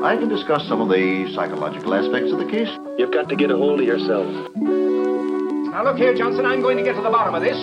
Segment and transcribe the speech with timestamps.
[0.00, 2.68] I can discuss some of the psychological aspects of the case.
[2.96, 4.26] You've got to get a hold of yourself.
[4.54, 7.56] Now look here, Johnson, I'm going to get to the bottom of this.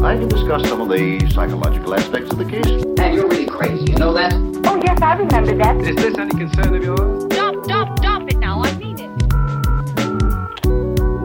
[0.00, 2.84] I can discuss some of the psychological aspects of the case.
[2.98, 4.32] And you're really crazy, you know that?
[4.66, 5.76] Oh, yes, I remember that.
[5.78, 7.24] Is this any concern of yours?
[7.34, 9.10] Stop, stop, stop it now, I mean it.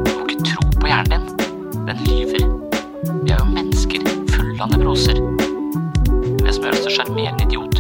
[0.04, 1.86] Du må ikke tro på hjernen din.
[1.86, 2.44] Den lyver.
[3.22, 4.02] Vi er jo mennesker
[4.34, 5.22] fulle av nevroser.
[6.42, 7.73] Det som gjør oss til sjarmerende idioter.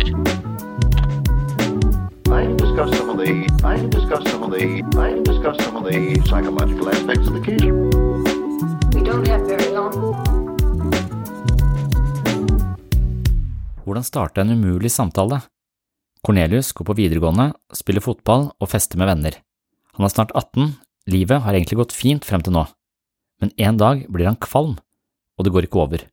[2.73, 3.31] Discuss some of the
[3.63, 7.33] I can discuss some of the I can discuss some of the psychological aspects of
[7.35, 7.61] the case.
[8.95, 9.93] We don't have very long.
[13.85, 15.41] Hvordan starte en umulig samtale?
[16.25, 19.37] Cornelius går på videregående, spiller fotball og fester med venner.
[19.93, 20.73] Han er snart 18,
[21.13, 22.65] livet har egentlig gått fint frem til nå,
[23.37, 24.79] men en dag blir han kvalm,
[25.37, 26.09] og det går ikke over.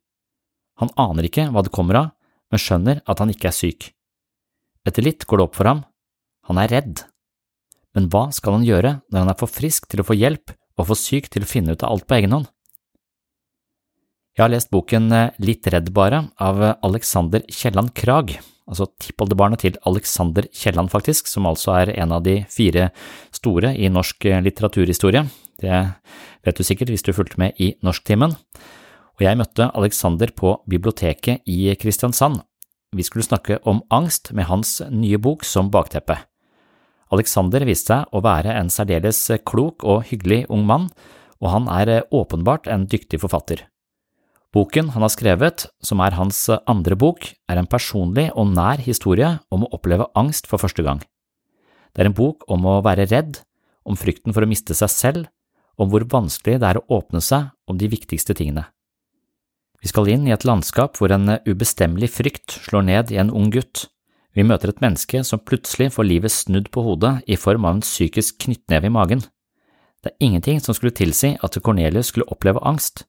[0.77, 2.11] Han aner ikke hva det kommer av,
[2.53, 3.95] men skjønner at han ikke er syk.
[4.85, 5.87] Etter litt går det opp for ham,
[6.51, 7.03] han er redd.
[7.95, 10.87] Men hva skal han gjøre når han er for frisk til å få hjelp og
[10.91, 12.49] for syk til å finne ut av alt på egen hånd?
[14.31, 19.75] Jeg har lest boken eh, Litt redd bare av Alexander Kielland Krag, altså tippoldebarnet til
[19.89, 22.89] Alexander Kielland faktisk, som altså er en av de fire
[23.35, 25.25] store i norsk eh, litteraturhistorie.
[25.61, 25.81] Det
[26.47, 28.37] vet du sikkert hvis du fulgte med i norsktimen.
[29.19, 32.39] Og jeg møtte Alexander på biblioteket i Kristiansand.
[32.95, 36.17] Vi skulle snakke om angst med hans nye bok som bakteppe.
[37.11, 40.87] Alexander viste seg å være en særdeles klok og hyggelig ung mann,
[41.41, 43.65] og han er eh, åpenbart en dyktig forfatter.
[44.51, 49.37] Boken han har skrevet, som er hans andre bok, er en personlig og nær historie
[49.51, 50.99] om å oppleve angst for første gang.
[51.95, 53.39] Det er en bok om å være redd,
[53.87, 55.29] om frykten for å miste seg selv,
[55.79, 58.67] om hvor vanskelig det er å åpne seg om de viktigste tingene.
[59.81, 63.49] Vi skal inn i et landskap hvor en ubestemmelig frykt slår ned i en ung
[63.53, 63.87] gutt.
[64.31, 67.83] Vi møter et menneske som plutselig får livet snudd på hodet i form av en
[67.83, 69.23] psykisk knyttneve i magen.
[70.01, 73.03] Det er ingenting som skulle tilsi at Cornelius skulle oppleve angst.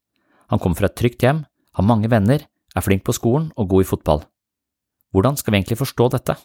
[0.50, 2.42] Han kommer fra et trygt hjem, har mange venner,
[2.74, 4.24] er flink på skolen og god i fotball.
[5.12, 6.36] Hvordan skal vi egentlig forstå dette?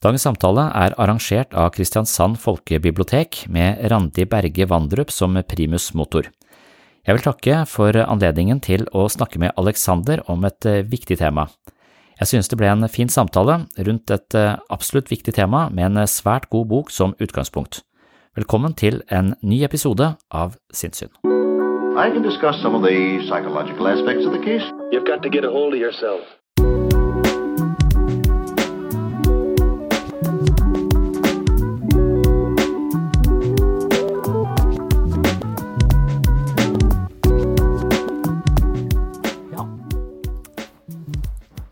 [0.00, 6.30] Dagens samtale er arrangert av Kristiansand folkebibliotek med Randi Berge Vandrup som primus motor.
[7.04, 11.46] Jeg vil takke for anledningen til å snakke med Alexander om et eh, viktig tema.
[12.20, 13.54] Jeg synes det ble en fin samtale
[13.86, 17.80] rundt et eh, absolutt viktig tema med en svært god bok som utgangspunkt.
[18.36, 21.08] Velkommen til en ny episode av Sinnssyn.
[21.96, 24.68] I can discuss some of the psychological aspects of the case.
[24.92, 26.39] You've got to get a hold of yourself.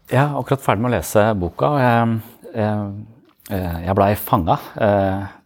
[0.09, 2.13] Jeg er akkurat ferdig med å lese boka, og jeg,
[2.57, 4.55] jeg, jeg blei fanga.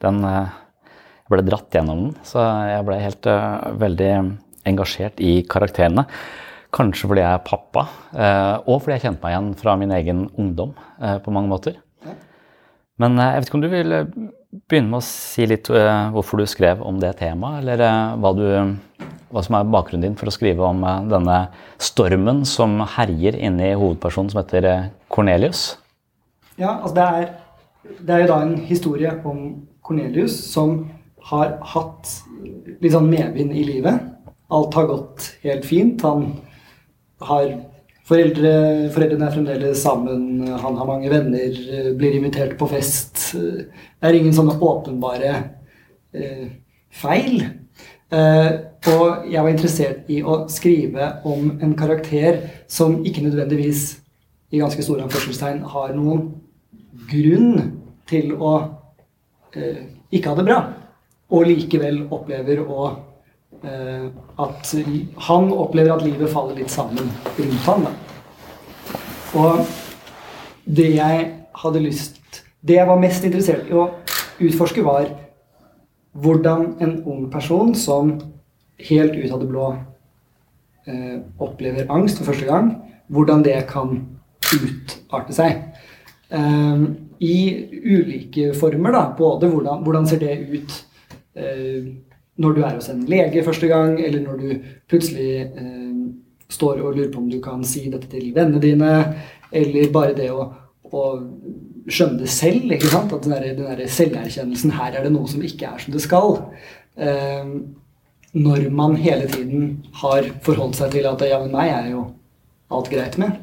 [0.02, 3.26] Den Jeg ble dratt gjennom den, så jeg ble helt
[3.80, 4.10] veldig
[4.68, 6.04] engasjert i karakterene.
[6.72, 7.86] Kanskje fordi jeg er pappa,
[8.68, 10.74] og fordi jeg kjente meg igjen fra min egen ungdom
[11.24, 11.78] på mange måter.
[13.00, 13.96] Men jeg vet ikke om du vil
[14.68, 17.82] begynne med å si litt hvorfor du skrev om det temaet, eller
[18.20, 18.46] hva, du,
[19.32, 21.38] hva som er bakgrunnen din for å skrive om denne
[21.82, 24.68] stormen som herjer inni hovedpersonen som heter
[25.12, 25.72] Cornelius?
[26.60, 27.28] Ja, altså det er,
[28.00, 29.42] det er jo da en historie om
[29.82, 30.84] Cornelius som
[31.30, 32.10] har hatt
[32.82, 34.00] litt sånn medvind i livet.
[34.52, 36.02] Alt har gått helt fint.
[36.04, 36.26] Han
[37.22, 37.54] har
[38.08, 38.52] foreldre,
[38.92, 41.56] Foreldrene er fremdeles sammen, han har mange venner,
[41.96, 43.30] blir invitert på fest.
[43.32, 45.32] Det er ingen sånne åpenbare
[46.12, 46.48] eh,
[46.92, 47.61] feil.
[48.12, 48.50] Eh,
[48.92, 53.84] og jeg var interessert i å skrive om en karakter som ikke nødvendigvis
[54.52, 56.26] i ganske store anførselstegn har noen
[57.08, 57.78] grunn
[58.10, 58.52] til å
[59.56, 60.58] eh, ikke ha det bra,
[61.32, 62.90] og likevel opplever å
[63.62, 64.10] eh,
[64.44, 64.74] at
[65.28, 67.86] han opplever at livet faller litt sammen rundt.
[67.86, 67.94] Da.
[69.40, 69.62] Og
[70.68, 71.30] det jeg
[71.62, 72.18] hadde lyst
[72.62, 73.88] Det jeg var mest interessert i å
[74.38, 75.08] utforske, var
[76.12, 78.16] hvordan en ung person som
[78.82, 79.68] helt ut av det blå
[80.86, 82.72] eh, opplever angst for første gang,
[83.12, 83.96] hvordan det kan
[84.52, 85.62] utarte seg.
[86.28, 86.86] Eh,
[87.22, 87.36] I
[87.70, 89.04] ulike former, da.
[89.18, 90.78] Både hvordan, hvordan ser det ut
[91.38, 91.92] eh,
[92.42, 94.48] når du er hos en lege første gang, eller når du
[94.90, 95.92] plutselig eh,
[96.52, 98.92] står og lurer på om du kan si dette til vennene dine,
[99.52, 100.48] eller bare det å,
[100.92, 101.04] å
[101.88, 102.70] skjønne det selv.
[102.70, 103.12] ikke sant?
[103.12, 106.02] At den der, den der selverkjennelsen Her er det noe som ikke er som det
[106.04, 106.36] skal.
[106.96, 107.54] Eh,
[108.32, 112.04] når man hele tiden har forholdt seg til at ja, men meg er jo
[112.72, 113.40] alt greit med.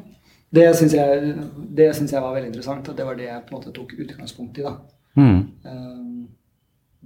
[0.50, 1.34] Det syns jeg,
[1.78, 2.88] det synes jeg var veldig interessant.
[2.88, 4.76] At Det var det jeg på en måte tok utgangspunkt i da.
[5.18, 5.40] Mm.
[5.64, 6.06] Eh,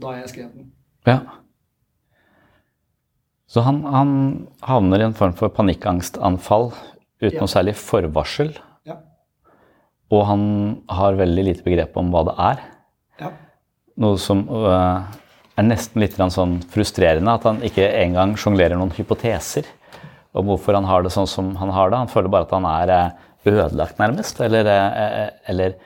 [0.00, 0.70] da jeg skrev den.
[1.06, 1.18] Ja.
[3.46, 4.12] Så han, han,
[4.66, 6.72] havner i en form for panikkangstanfall
[7.20, 7.40] uten Ja.
[7.40, 8.54] noe særlig forvarsel.
[10.14, 10.18] Ja.
[10.18, 10.46] Og han
[10.94, 12.64] har veldig lite begrep om hva det er.
[13.22, 13.30] Ja.
[14.04, 15.06] Noe som uh,
[15.58, 19.68] er nesten litt sånn frustrerende, at han ikke engang sjonglerer noen hypoteser
[20.34, 22.00] om hvorfor han har det sånn som han har det.
[22.02, 25.76] Han føler bare at han er eh, ødelagt, nærmest, eller, eh, eller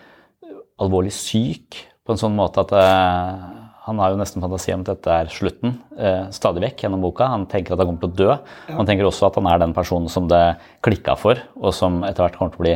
[0.80, 3.58] alvorlig syk på en sånn måte at uh,
[3.88, 7.28] han har jo nesten fantasi om at dette er slutten eh, stadig vekk gjennom boka.
[7.32, 8.36] Han tenker at han kommer til å dø.
[8.76, 10.42] Han tenker også at han er den personen som det
[10.84, 12.74] klikka for, og som etter hvert kommer til å bli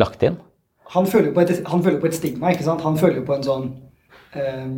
[0.00, 0.38] lagt inn.
[0.94, 2.84] Han føler et, han føler på et stigma, ikke sant?
[2.86, 3.66] Han føler jo på en sånn
[4.38, 4.70] eh,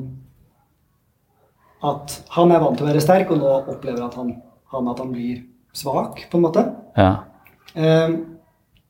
[1.87, 4.35] At han er vant til å være sterk, og nå opplever at han,
[4.75, 5.45] han at han blir
[5.77, 6.67] svak, på en måte.
[6.99, 7.12] Ja.
[7.75, 8.19] Eh,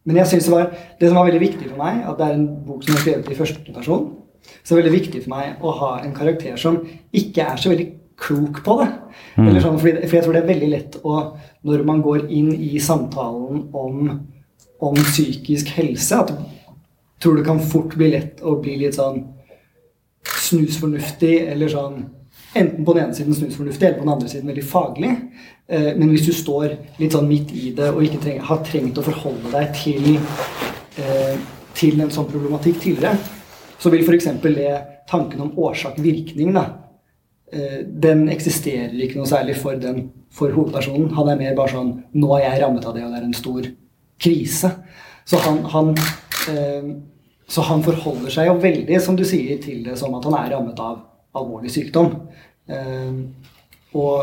[0.08, 2.38] men jeg synes det var det som var veldig viktig for meg, at det er
[2.38, 4.08] en bok som er skrevet i første person,
[4.64, 6.80] så er det veldig viktig for meg å ha en karakter som
[7.12, 7.88] ikke er så veldig
[8.20, 8.88] klok på det.
[9.36, 9.46] Mm.
[9.46, 11.18] Eller sånn, fordi, for jeg tror det er veldig lett å,
[11.68, 14.14] når man går inn i samtalen om,
[14.80, 16.32] om psykisk helse, at
[17.22, 19.22] tror det kan fort bli lett å bli litt sånn
[20.48, 22.08] snusfornuftig, eller sånn
[22.50, 25.10] Enten på den ene siden snusfornuftig, eller på den andre siden veldig faglig.
[25.68, 28.98] Eh, Men hvis du står litt sånn midt i det og ikke treng, har trengt
[28.98, 30.16] å forholde deg til,
[30.98, 31.36] eh,
[31.78, 33.18] til en sånn problematikk tidligere,
[33.78, 34.26] så vil f.eks.
[34.42, 34.72] det
[35.08, 36.64] tanken om årsak-virkning da,
[37.52, 41.14] eh, Den eksisterer ikke noe særlig for, den, for hovedpersonen.
[41.14, 43.32] Han er mer bare sånn Nå er jeg rammet av det, og det er en
[43.32, 43.62] stor
[44.18, 44.72] krise.
[45.24, 45.94] Så han, han,
[47.50, 50.52] så han forholder seg jo veldig, som du sier, til det som at han er
[50.54, 51.00] rammet av
[51.36, 52.12] alvorlig sykdom.
[52.70, 53.12] Eh,
[53.98, 54.16] og,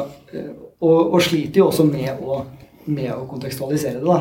[0.80, 2.46] og, og sliter jo også med å,
[2.88, 4.08] med å kontekstualisere det.
[4.08, 4.19] da.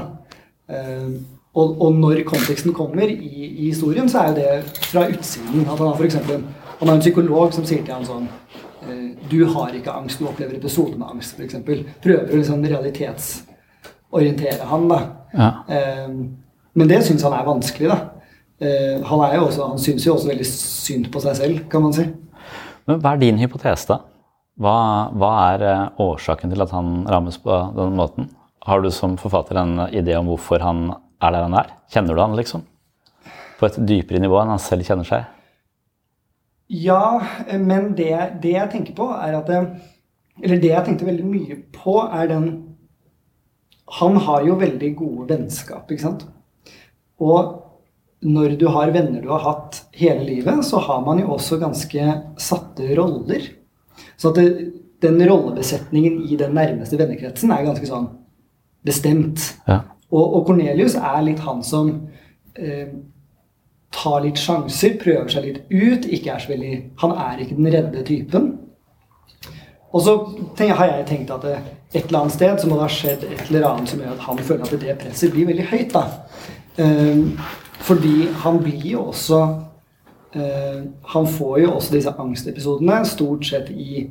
[0.74, 1.10] Eh,
[1.56, 3.14] og, og når konteksten kommer i,
[3.46, 4.50] i historien, så er jo det
[4.90, 5.62] fra utsiden.
[5.62, 6.42] At han har eksempel,
[6.80, 8.26] han har en psykolog som sier til ham sånn
[9.30, 11.56] Du har ikke angst, du opplever episoder med angst, f.eks.
[12.02, 14.84] Prøver å liksom realitetsorientere han.
[14.90, 15.00] da.
[15.32, 15.48] Ja.
[15.70, 16.10] Eh,
[16.76, 17.88] men det syns han er vanskelig.
[17.88, 18.16] da.
[18.60, 21.84] Eh, han, er jo også, han syns jo også veldig synd på seg selv, kan
[21.84, 22.06] man si.
[22.88, 24.00] Men hva er din hypotese, da?
[24.60, 24.76] Hva,
[25.12, 28.30] hva er eh, årsaken til at han rammes på den måten?
[28.66, 30.88] Har du som forfatter en idé om hvorfor han
[31.20, 31.72] er der han er?
[31.92, 32.64] Kjenner du han, liksom?
[33.60, 35.26] På et dypere nivå enn han selv kjenner seg?
[36.72, 38.12] Ja, eh, men det,
[38.44, 42.48] det jeg tenker på, er at Eller det jeg tenkte veldig mye på, er den
[44.00, 46.26] Han har jo veldig gode vennskap, ikke sant?
[47.22, 47.54] Og
[48.26, 52.06] når du har venner du har hatt hele livet, så har man jo også ganske
[52.40, 53.50] satte roller.
[54.16, 54.70] Så at det,
[55.04, 58.08] den rollebesetningen i den nærmeste vennekretsen er ganske sånn
[58.86, 59.52] bestemt.
[59.68, 59.82] Ja.
[60.10, 61.92] Og, og Cornelius er litt han som
[62.54, 62.92] eh,
[63.96, 66.06] tar litt sjanser, prøver seg litt ut.
[66.06, 68.52] ikke er så veldig, Han er ikke den redde typen.
[69.92, 70.16] Og så
[70.58, 71.56] tenker, har jeg tenkt at det,
[71.94, 74.24] et eller annet sted så må det ha skjedd et eller annet som gjør at
[74.26, 75.94] han føler at det presset blir veldig høyt.
[75.94, 76.02] da.
[76.76, 77.16] Eh,
[77.86, 79.38] fordi han blir jo også
[80.36, 80.80] eh,
[81.12, 84.02] Han får jo også disse angstepisodene stort sett i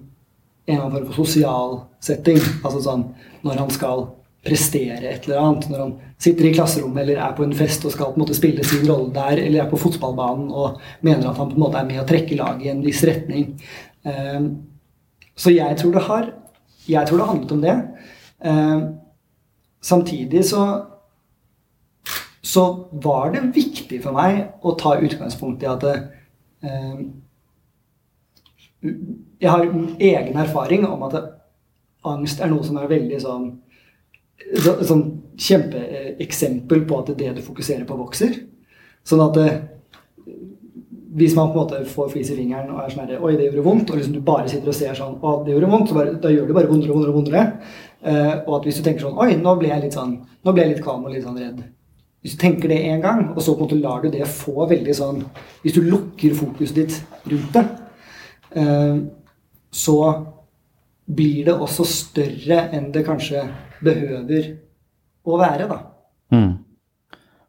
[0.65, 2.39] en eller annen form for sosial setting.
[2.63, 3.03] Altså sånn
[3.45, 4.07] når han skal
[4.45, 5.67] prestere et eller annet.
[5.69, 8.38] Når han sitter i klasserommet eller er på en fest og skal på en måte
[8.38, 11.81] spille sin rolle der, eller er på fotballbanen og mener at han på en måte
[11.81, 13.51] er med å trekke laget i en viss retning.
[14.05, 14.50] Eh,
[15.38, 16.34] så jeg tror det har
[16.86, 17.74] Jeg tror det handlet om det.
[19.81, 20.62] Samtidig så
[22.45, 26.99] så var det viktig for meg å ta utgangspunkt i at eh,
[29.41, 31.15] Jeg har egen erfaring om at
[32.05, 33.47] angst er noe som er veldig sånn
[34.61, 35.05] så, sånn
[35.41, 38.35] kjempeeksempel på at det du fokuserer på, vokser.
[39.07, 39.47] Sånn at det,
[41.15, 43.47] hvis man på en måte får flis i fingeren og er sånn her, Oi, det
[43.47, 43.91] gjorde vondt.
[43.91, 45.89] Og liksom du bare sitter og ser sånn Å, det gjorde vondt.
[45.89, 47.15] Så bare, da gjør det bare vondere og vondere.
[47.15, 47.45] vondere.
[48.05, 50.65] Eh, og at hvis du tenker sånn Oi, nå ble jeg litt sånn nå ble
[50.65, 51.63] jeg litt kvalm og litt sånn redd.
[52.25, 54.65] Hvis du tenker det én gang, og så på en måte lar du det få
[54.65, 55.20] veldig sånn
[55.62, 56.96] Hvis du lukker fokuset ditt
[57.29, 57.65] rundt det,
[58.58, 58.98] uh,
[59.70, 59.98] så
[61.05, 63.44] blir det også større enn det kanskje
[63.86, 64.48] behøver
[65.22, 65.77] å være, da.
[66.34, 66.55] Mm.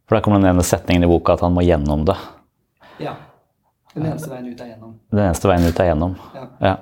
[0.04, 2.18] For der kommer den ene setningen i boka at han må gjennom det.
[3.00, 3.16] Ja.
[3.94, 4.92] Den eneste veien ut er gjennom.
[5.08, 6.18] Den eneste veien ut er gjennom.
[6.36, 6.44] Ja.
[6.68, 6.74] ja.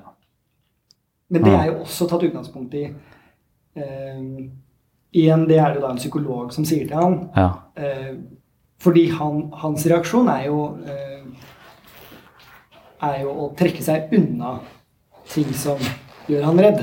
[1.30, 4.18] Men det er jo også tatt utgangspunkt i eh,
[5.14, 7.20] Igjen, det er det da en psykolog som sier til han.
[7.36, 7.50] Ja.
[7.78, 8.14] Eh,
[8.82, 11.14] fordi han, hans reaksjon er jo eh,
[13.04, 14.58] er jo å trekke seg unna
[15.30, 15.80] ting som
[16.28, 16.82] gjør han redd.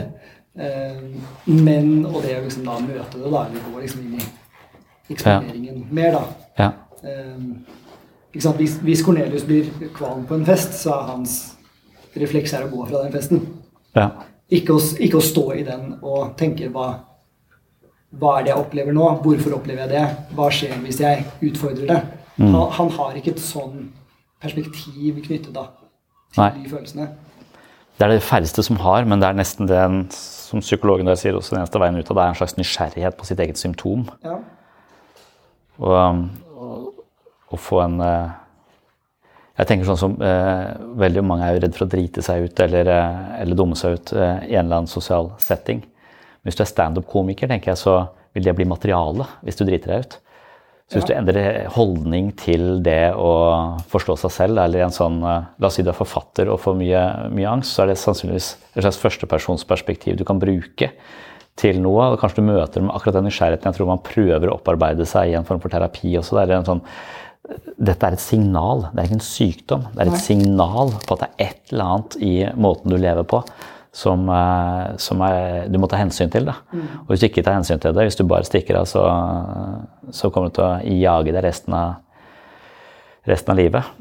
[0.56, 1.04] Eh,
[1.48, 5.86] men Og det å liksom da møte det, da, Vi går liksom inn i eksponeringen
[5.92, 6.24] mer, da.
[6.58, 6.72] Ja.
[7.04, 7.46] Eh,
[8.32, 8.60] ikke sant?
[8.60, 11.38] Hvis, hvis Cornelius blir kvalm på en fest, så er hans
[12.16, 13.42] refleks her å gå fra den festen.
[13.96, 14.10] Ja.
[14.52, 16.90] Ikke, å, ikke å stå i den og tenke hva,
[18.20, 19.08] hva er det jeg opplever nå?
[19.24, 20.36] Hvorfor opplever jeg det?
[20.36, 22.00] Hva skjer hvis jeg utfordrer det?
[22.36, 22.50] Mm.
[22.52, 23.92] Han, han, har ikke et sånn
[24.42, 25.68] perspektiv knyttet da,
[26.34, 26.50] til Nei.
[26.58, 27.08] de følelsene.
[27.96, 31.38] Det er det færreste som har, men det er nesten den som psykologen der sier
[31.38, 34.08] også den eneste veien ut av det er en slags nysgjerrighet på sitt eget symptom.
[34.26, 34.40] Ja.
[35.80, 36.24] Og, um,
[37.52, 38.38] å få en eh,
[39.60, 42.62] Jeg tenker sånn som eh, veldig mange er jo redd for å drite seg ut
[42.64, 45.84] eller, eh, eller dumme seg ut eh, i en eller annen sosial setting.
[46.42, 47.96] Men hvis du er standup-komiker, tenker jeg, så
[48.34, 50.20] vil det bli materiale hvis du driter deg ut.
[50.92, 53.32] Så hvis du endrer holdning til det å
[53.94, 56.76] forstå seg selv, eller en sånn eh, La oss si du er forfatter og får
[56.82, 60.92] mye, mye angst, så er det sannsynligvis et slags førstepersonsperspektiv du kan bruke
[61.62, 62.10] til noe.
[62.12, 63.72] og Kanskje du møter med akkurat den nysgjerrigheten.
[63.72, 66.42] Jeg tror man prøver å opparbeide seg i en form for terapi også.
[66.42, 66.84] Det er en sånn,
[67.80, 69.88] dette er et signal, det er ikke en sykdom.
[69.94, 72.34] Det er et signal på at det er et eller annet i
[72.68, 73.46] måten du lever på
[73.92, 76.48] som, eh, som er, du må ta hensyn til.
[76.48, 76.58] Da.
[77.04, 79.04] Og hvis du ikke tar hensyn til det, hvis du bare stikker av, så,
[80.16, 82.00] så kommer du til å jage deg resten av,
[83.28, 83.92] resten av livet.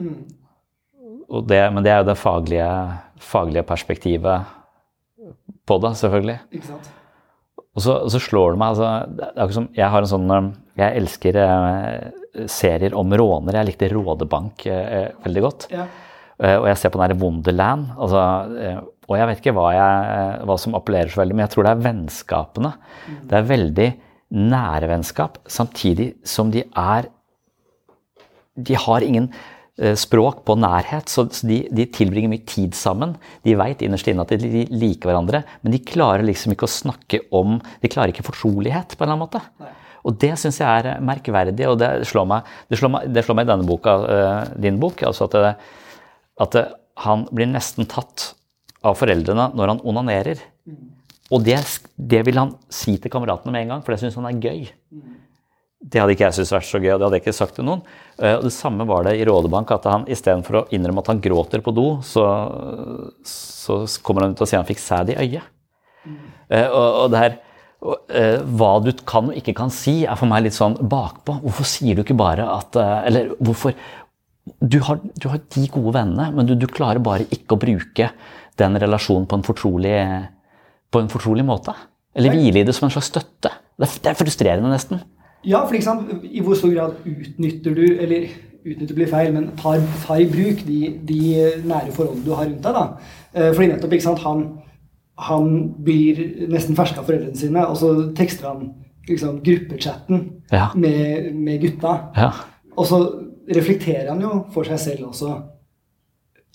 [1.31, 2.71] Og det, men det er jo det faglige,
[3.23, 4.57] faglige perspektivet
[5.67, 6.39] på det, selvfølgelig.
[6.55, 6.97] Ikke sant?
[7.71, 10.47] Og så, og så slår det meg altså, det som, Jeg har en sånn eh,
[10.81, 13.61] Jeg elsker eh, serier om rånere.
[13.61, 15.69] Jeg likte Rådebank eh, veldig godt.
[15.71, 15.87] Ja.
[16.41, 17.93] Eh, og jeg ser på den der Wonderland.
[17.99, 18.25] Altså,
[18.59, 18.81] eh,
[19.11, 21.71] og jeg vet ikke hva, jeg, hva som appellerer så veldig, men jeg tror det
[21.73, 22.71] er vennskapene.
[23.27, 23.89] Det er veldig
[24.31, 27.11] nære vennskap, samtidig som de er
[28.61, 29.29] De har ingen
[29.81, 33.15] eh, språk på nærhet, så de, de tilbringer mye tid sammen.
[33.47, 37.23] De veit innerst inne at de liker hverandre, men de klarer liksom ikke å snakke
[37.35, 39.71] om De klarer ikke fortrolighet, på en eller annen måte.
[40.07, 43.39] Og det syns jeg er merkverdig, og det slår meg, det slår meg, det slår
[43.39, 45.55] meg i denne boka, eh, din bok, altså at, det,
[46.47, 46.61] at
[47.07, 48.35] han blir nesten tatt
[48.87, 50.41] av foreldrene når han onanerer.
[51.31, 51.59] Og det,
[51.97, 54.65] det vil han si til kameratene med en gang, for det syns han er gøy.
[55.81, 57.65] Det hadde ikke jeg syntes vært så gøy, og det hadde jeg ikke sagt til
[57.65, 57.85] noen.
[58.21, 61.23] Eh, Og Det samme var det i Rådebank, at han istedenfor å innrømme at han
[61.25, 62.25] gråter på do, så,
[63.25, 65.47] så kommer han ut og sier han fikk sæd i øyet.
[66.05, 66.19] Mm.
[66.51, 67.39] Og, og det her,
[67.81, 71.39] og, eh, hva du kan og ikke kan si, er for meg litt sånn bakpå.
[71.47, 73.73] Hvorfor sier du ikke bare at eh, Eller hvorfor
[74.69, 78.09] Du har, du har de gode vennene, men du, du klarer bare ikke å bruke
[78.61, 79.95] den relasjonen på en fortrolig,
[80.93, 81.75] på en fortrolig måte.
[82.17, 83.53] Eller hvile i det som en slags støtte.
[83.81, 85.01] Det er, er frustrerende, nesten.
[85.47, 88.27] Ja, for sant, i hvor stor grad utnytter du, eller
[88.61, 91.21] utnytter blir feil, men tar, tar i bruk de, de
[91.65, 92.77] nære forholdene du har rundt deg.
[92.77, 92.83] da.
[93.33, 94.43] Eh, Fordi nettopp, ikke sant, han,
[95.31, 95.49] han
[95.87, 96.21] blir
[96.53, 98.67] nesten fersk av foreldrene sine, og så tekster han
[99.09, 100.67] liksom, gruppechatten Ja.
[100.75, 101.95] med, med gutta.
[102.19, 102.33] Ja.
[102.77, 103.01] Og så
[103.51, 105.39] reflekterer han jo for seg selv også.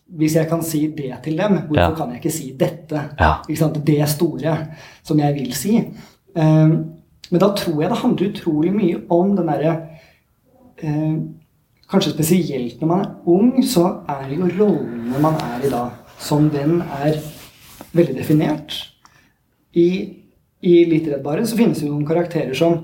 [0.06, 1.96] Hvis jeg kan si det til dem, hvorfor Ja.
[1.96, 3.00] kan jeg ikke si dette?
[3.20, 3.42] Ja.
[3.50, 3.82] Ikke?
[3.86, 4.58] Det store
[5.04, 5.80] som jeg vil si.
[6.36, 6.94] Um,
[7.32, 9.88] men da tror jeg det handler utrolig mye om den derre
[10.84, 11.18] uh,
[11.90, 15.84] Kanskje spesielt når man er ung, så er jo rollene man er i da,
[16.18, 17.20] som den er
[17.94, 18.74] veldig definert.
[19.76, 19.90] I,
[20.66, 22.80] i Litt redd bare så finnes det jo noen karakterer som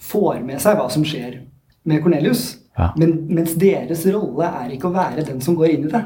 [0.00, 1.42] får med seg hva som skjer
[1.84, 2.46] med Cornelius.
[2.78, 2.92] Ja.
[2.96, 6.02] Men, mens deres rolle er ikke å være den som går inn i det.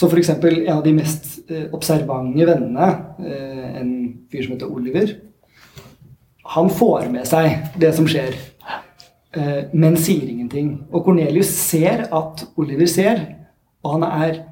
[0.00, 2.86] Så eksempel en av de mest eh, observante vennene,
[3.20, 3.90] eh, en
[4.32, 5.10] fyr som heter Oliver,
[6.54, 8.38] han får med seg det som skjer,
[9.36, 10.70] eh, men sier ingenting.
[10.88, 13.26] Og Cornelius ser at Oliver ser,
[13.84, 14.46] og han er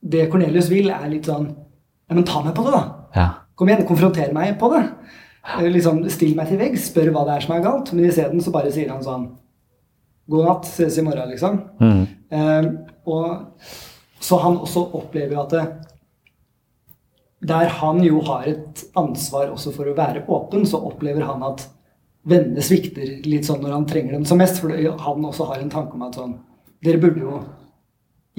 [0.00, 1.50] Det Cornelius vil, er litt sånn
[2.08, 3.10] Ja, men ta meg på det, da.
[3.14, 3.26] Ja.
[3.54, 4.80] Kom igjen, konfronter meg på det.
[5.60, 7.92] Liksom, Still meg til veggs, spør hva det er som er galt.
[7.92, 9.28] Men isteden så bare sier han sånn
[10.30, 11.60] God natt, ses i morgen, liksom.
[11.78, 12.02] Mm.
[12.32, 12.70] Eh,
[13.12, 13.44] og
[14.20, 15.64] så han også opplever at det,
[17.50, 21.64] der han jo har et ansvar også for å være åpen, så opplever han at
[22.28, 24.60] vennene svikter litt sånn når han trenger dem som mest.
[24.60, 26.38] For han også har en tanke om at sånn
[26.80, 27.38] Dere burde jo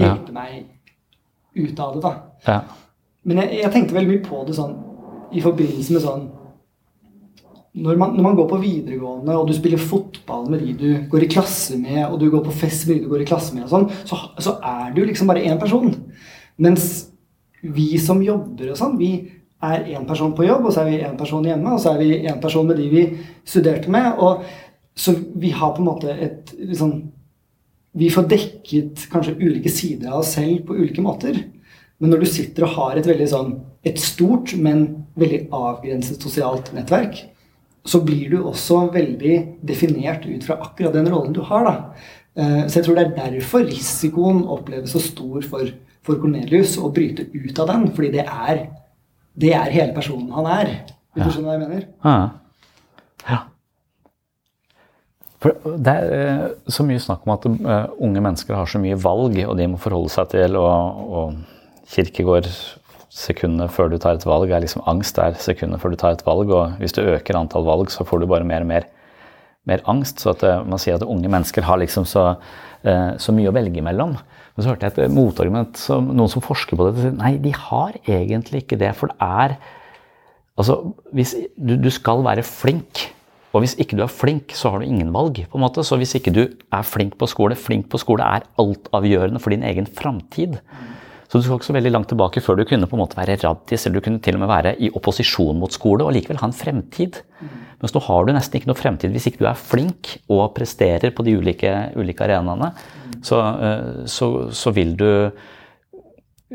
[0.02, 0.64] hjelpe meg
[1.54, 2.12] ut av det, da.
[2.48, 2.56] Ja.
[3.30, 4.72] Men jeg, jeg tenkte veldig mye på det sånn
[5.38, 6.24] i forbindelse med sånn
[7.72, 11.24] når man, når man går på videregående, og du spiller fotball med de du går
[11.24, 13.70] i klasse med, og du går på fest med de du går i klasse med,
[13.72, 15.94] sånn, så, så er du liksom bare én person.
[16.62, 16.90] Mens
[17.62, 19.14] vi som jobber og sånn, vi
[19.62, 22.02] er én person på jobb, og så er vi én person hjemme, og så er
[22.02, 23.06] vi én person med de vi
[23.46, 24.20] studerte med.
[24.20, 24.44] og
[24.96, 27.12] Så vi har på en måte et liksom,
[27.94, 31.36] Vi får dekket kanskje ulike sider av oss selv på ulike måter.
[32.00, 33.50] Men når du sitter og har et veldig sånn
[33.84, 37.20] et stort, men veldig avgrenset sosialt nettverk,
[37.86, 41.64] så blir du også veldig definert ut fra akkurat den rollen du har.
[41.66, 41.76] da.
[42.36, 45.72] Eh, Så jeg tror det er derfor risikoen oppleves så stor for,
[46.06, 47.88] for Cornelius å bryte ut av den.
[47.96, 48.68] Fordi det er,
[49.34, 50.76] det er hele personen han er.
[51.16, 51.88] Hvis du skjønner hva jeg mener?
[52.06, 52.20] Ja.
[53.28, 53.40] ja.
[55.42, 59.00] For det er eh, så mye snakk om at eh, unge mennesker har så mye
[59.02, 61.34] valg, og de må forholde seg til og, og
[61.92, 62.48] Kirkegård
[63.12, 66.26] sekundet før du tar et valg er liksom angst er sekundet før du tar et
[66.26, 66.52] valg.
[66.56, 68.88] Og hvis du øker antall valg, så får du bare mer og mer,
[69.68, 70.24] mer angst.
[70.24, 72.32] Så at eh, man sier at unge mennesker har liksom så,
[72.88, 74.16] eh, så mye å velge mellom.
[74.16, 77.54] Men så hørte jeg et motargument som noen som forsker på dette, sier Nei, de
[77.56, 78.96] har egentlig ikke det.
[78.98, 79.60] For det er
[80.60, 80.76] Altså,
[81.16, 83.08] hvis du, du skal være flink.
[83.56, 85.40] Og hvis ikke du er flink, så har du ingen valg.
[85.50, 85.84] på en måte.
[85.84, 89.64] Så hvis ikke du er flink på skole Flink på skole er altavgjørende for din
[89.68, 90.60] egen framtid.
[91.32, 93.38] Så du skal ikke så veldig langt tilbake før du kunne på en måte være
[93.40, 96.50] raddis, eller du kunne til og med være i opposisjon mot skole og likevel ha
[96.50, 97.22] en fremtid.
[97.80, 101.16] Mens nå har du nesten ikke noe fremtid hvis ikke du er flink og presterer
[101.16, 102.74] på de ulike, ulike arenaene.
[103.24, 105.08] Så, eh, så, så vil du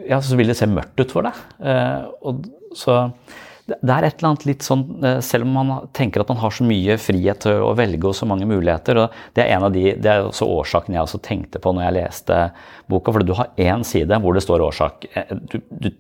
[0.05, 1.41] ja, så vil det se mørkt ut for deg.
[1.65, 2.45] Eh, og
[2.77, 2.99] så
[3.67, 6.39] det det er et eller annet litt sånn, eh, Selv om man tenker at man
[6.39, 8.97] har så mye frihet til å velge og så mange muligheter.
[9.03, 11.83] og Det er en av de, det er også årsaken jeg også tenkte på når
[11.87, 12.53] jeg leste
[12.89, 13.13] boka.
[13.13, 15.07] For du har én side hvor det står årsak.
[15.17, 15.91] eh, Du, du,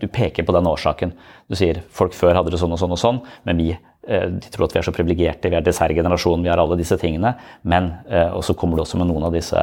[0.00, 1.14] du peker på den årsaken.
[1.48, 4.52] Du sier folk før hadde det sånn og sånn og sånn, men vi eh, de
[4.52, 7.34] tror at vi er så privilegerte, vi er dessertgenerasjonen, vi har alle disse tingene.
[7.64, 7.94] Men,
[8.34, 9.56] Og så kommer du også med noen av disse,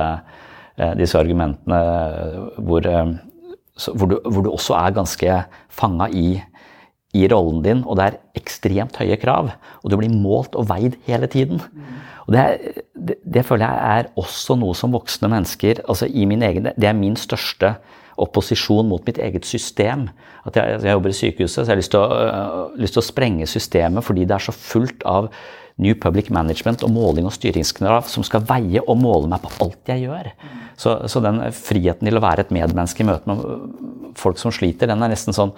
[0.97, 1.79] disse argumentene
[2.57, 2.81] hvor,
[3.93, 6.41] hvor, du, hvor du også er ganske fanga i
[7.15, 9.53] i rollen din, og det er ekstremt høye krav.
[9.83, 11.61] Og du blir målt og veid hele tiden.
[12.27, 12.43] Og det,
[12.93, 16.89] det, det føler jeg er også noe som voksne mennesker altså i min egen, Det
[16.89, 17.77] er min største
[18.17, 20.09] opposisjon mot mitt eget system.
[20.45, 23.03] At jeg, jeg jobber i sykehuset, så jeg har lyst til, å, øh, lyst til
[23.03, 25.31] å sprenge systemet fordi det er så fullt av
[25.77, 29.91] New Public Management og måling og styringskrav som skal veie og måle meg på alt
[29.93, 30.31] jeg gjør.
[30.77, 34.89] Så, så den friheten til å være et medmenneske i møte med folk som sliter,
[34.89, 35.53] den er nesten sånn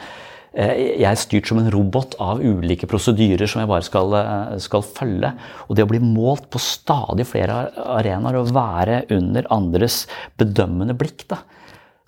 [0.49, 4.81] jeg er styrt som en robot av ulike prosedyrer som jeg bare skal, eh, skal
[4.81, 5.29] følge.
[5.69, 10.07] Og det å bli målt på stadig flere arenaer og være under andres
[10.41, 11.43] bedømmende blikk da.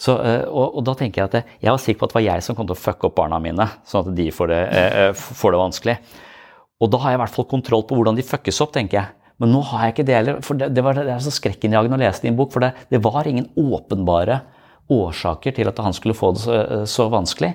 [0.02, 2.28] Så, eh, og, og da tenker jeg at jeg var sikker på at det var
[2.32, 4.96] jeg som kom til å fucke opp barna mine, sånn at de får det, eh,
[5.04, 5.98] eh, får det vanskelig.
[6.82, 9.14] Og da har jeg i hvert fall kontroll på hvordan de fuckes opp, tenker jeg.
[9.42, 10.42] Men nå har jeg ikke det heller.
[10.46, 13.02] For det, det, var, det er så skrekkinnjagende å lese din bok, for det, det
[13.06, 14.42] var ingen åpenbare
[14.92, 16.58] årsaker til at han skulle få det så,
[16.90, 17.54] så vanskelig.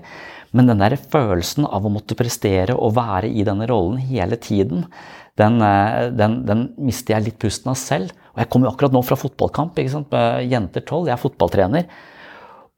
[0.56, 4.86] Men den der følelsen av å måtte prestere og være i denne rollen hele tiden,
[5.36, 8.14] den, eh, den, den mister jeg litt pusten av selv.
[8.32, 11.90] Og jeg kommer jo akkurat nå fra fotballkamp med jenter 12, jeg er fotballtrener.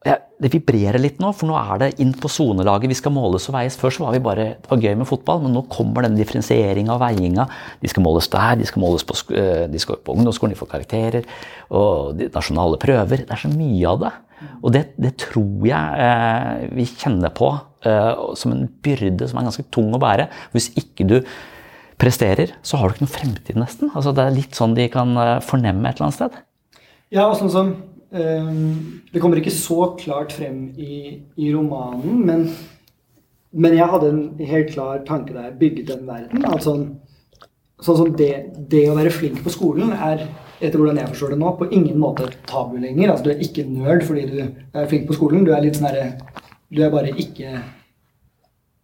[0.07, 3.57] Det vibrerer litt nå, for nå er det inn på sonelaget vi skal måles og
[3.57, 3.75] veies.
[3.81, 6.95] Før så var vi bare, det var gøy med fotball, men nå kommer den differensieringa
[6.95, 7.49] og veiinga.
[7.83, 10.71] De skal måles der, de skal måles på, eh, de skal på ungdomsskolen, de får
[10.71, 11.27] karakterer.
[11.75, 13.25] Og de nasjonale prøver.
[13.27, 14.15] Det er så mye av det.
[14.63, 17.51] Og det, det tror jeg eh, vi kjenner på
[17.87, 20.29] eh, som en byrde som er ganske tung å bære.
[20.55, 21.19] Hvis ikke du
[21.99, 23.91] presterer, så har du ikke noen fremtid, nesten.
[23.91, 26.43] Altså, det er litt sånn de kan eh, fornemme et eller annet sted.
[27.11, 27.73] Ja, og sånn som
[28.09, 32.47] Det kommer ikke så klart frem i, i romanen, men
[33.57, 36.45] men jeg hadde en helt klar tanke da jeg bygget den verden.
[36.45, 36.85] at sånn,
[37.81, 38.33] sånn som det,
[38.69, 40.27] det å være flink på skolen er
[40.59, 43.13] etter hvordan jeg forstår det nå, på ingen måte tabu lenger.
[43.13, 45.47] Altså, du er ikke nerd fordi du er flink på skolen.
[45.47, 46.11] Du er litt sånn herre
[46.69, 47.63] Du er bare ikke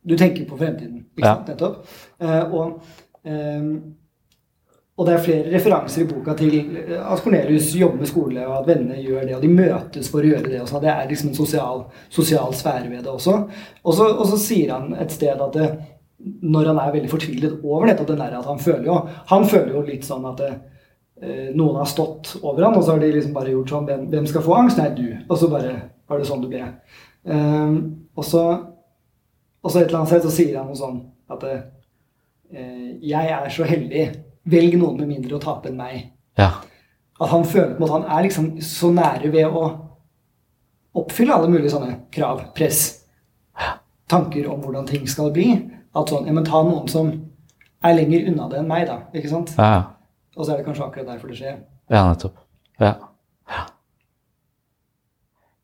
[0.04, 1.48] Du tenker på fremtiden, ikke sant?
[1.48, 1.92] Nettopp.
[2.20, 2.80] Eh, og,
[3.24, 3.68] eh,
[4.94, 8.68] og det er flere referanser i boka til at Cornelius jobber med skole, og at
[8.68, 10.61] vennene gjør det, og de møtes for å gjøre det.
[10.62, 10.85] og sånn.
[10.85, 11.80] Det er liksom en sosial,
[12.14, 13.35] sosial sfære ved det også.
[13.83, 15.66] Og så, og så sier han et sted at det,
[16.46, 18.94] når han er veldig fortvilet over dette, den at han føler jo
[19.33, 20.52] Han føler jo litt sånn at det,
[21.20, 24.28] eh, noen har stått over han, og så har de liksom bare gjort sånn Hvem,
[24.30, 24.78] skal få angst?
[24.78, 25.09] Nei, du.
[25.26, 25.74] Og så bare
[26.07, 26.62] var det sånn du ble.
[27.24, 27.76] Um,
[28.14, 28.44] og så
[29.64, 30.98] og så et eller annet sted så sier han noe sånn
[31.33, 31.61] at eh,
[33.00, 34.04] jeg er så heldig.
[34.44, 36.11] Velg noen med mindre å tape enn meg.
[36.38, 36.50] Ja.
[37.20, 39.64] At han føler på en han er liksom så nære ved å
[40.94, 42.83] oppfylle alle mulige sånne krav, press,
[44.11, 45.48] tanker om hvordan ting skal bli.
[45.94, 47.11] At sånn, ja, men ta noen som
[47.85, 49.00] er lenger unna det enn meg, da.
[49.14, 49.54] ikke sant?
[49.59, 49.83] Ja, ja.
[50.35, 51.59] Og så er det kanskje akkurat derfor det skjer.
[51.92, 52.40] Ja, nettopp.
[52.83, 52.94] Ja.
[53.52, 53.61] ja.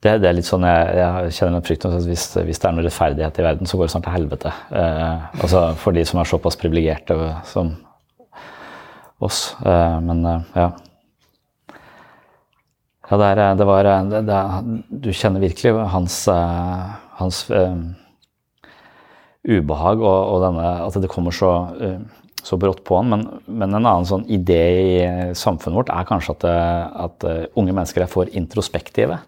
[0.00, 2.76] Det, det er litt sånn jeg, jeg kjenner frykt om at hvis, hvis, det er
[2.76, 4.52] noe rettferdighet i verden, så går det snart til helvete.
[4.70, 7.18] Eh, altså For de som er såpass privilegerte
[7.50, 7.74] som
[9.20, 9.56] oss.
[9.64, 10.70] Eh, men eh, ja.
[13.10, 14.40] Ja, det, er, det var det, det,
[15.02, 16.84] Du kjenner virkelig hans, eh,
[17.18, 17.74] hans uh,
[19.42, 23.10] ubehag og, og, denne, at det kommer så, uh, så brått på han.
[23.10, 24.94] Men, men, en annen sånn idé i
[25.34, 26.46] samfunnet vårt er kanskje at,
[27.08, 27.28] at
[27.58, 29.18] unge mennesker er for introspektive.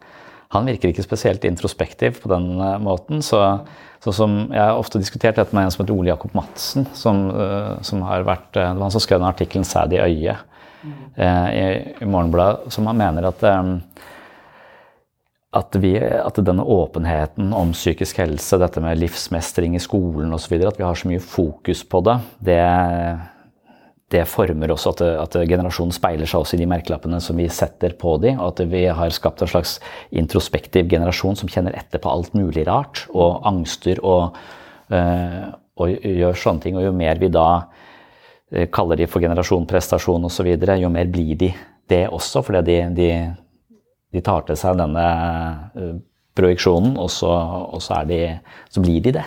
[0.53, 3.23] Han virker ikke spesielt introspektiv på den måten.
[3.23, 3.61] så
[4.03, 6.89] så Jeg har ofte diskutert dette med en som heter Ole Jakob Madsen.
[6.93, 7.31] Som,
[7.87, 10.43] som, har vært, Det var han som skrev den artikkelen 'Sæd i øyet'
[11.17, 13.45] i, i Morgenbladet, som han mener at
[15.53, 20.79] at, vi, at, denne åpenheten om psykisk helse, dette med livsmestring i skolen osv., at
[20.79, 22.17] vi har så mye fokus på det,
[22.49, 22.61] det,
[24.13, 27.97] det former også at, at, generasjonen speiler seg også i de merkelappene som vi setter
[27.99, 29.79] på dem, og at vi har skapt en slags
[30.11, 34.39] introspektiv generasjon som kjenner etter på alt mulig rart, og angster og,
[34.93, 35.43] øh,
[35.81, 36.79] og gjør sånne ting.
[36.79, 37.49] Og jo mer vi da
[38.73, 41.53] kaller de for generasjon, prestasjon osv., jo mer blir de
[41.89, 43.11] det også, fordi de, de,
[44.13, 45.07] de tar til seg denne
[45.77, 45.95] øh,
[46.39, 48.21] projeksjonen, og, så, og så, de,
[48.71, 49.25] så, blir de det.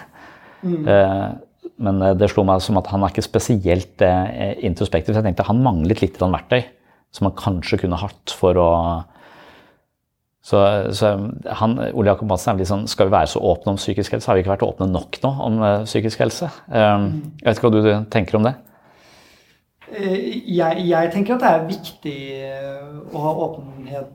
[0.66, 0.86] Mm.
[0.88, 1.36] Uh,
[1.82, 5.14] men det slo meg som at han er ikke spesielt uh, introspektiv.
[5.14, 6.64] Så jeg tenkte han manglet litt verktøy
[7.16, 8.70] som han kanskje kunne hatt for å
[10.46, 10.60] så,
[10.94, 11.10] så
[11.58, 14.30] han, Ole Jakob Madsen er litt sånn Skal vi være så åpne om psykisk helse?
[14.30, 15.56] Har vi ikke vært åpne nok nå om
[15.88, 16.52] psykisk helse?
[16.70, 17.08] Um,
[17.40, 18.54] jeg vet ikke hva du tenker om det?
[19.96, 22.20] Jeg, jeg, tenker at det er viktig
[23.10, 24.14] å ha åpenhet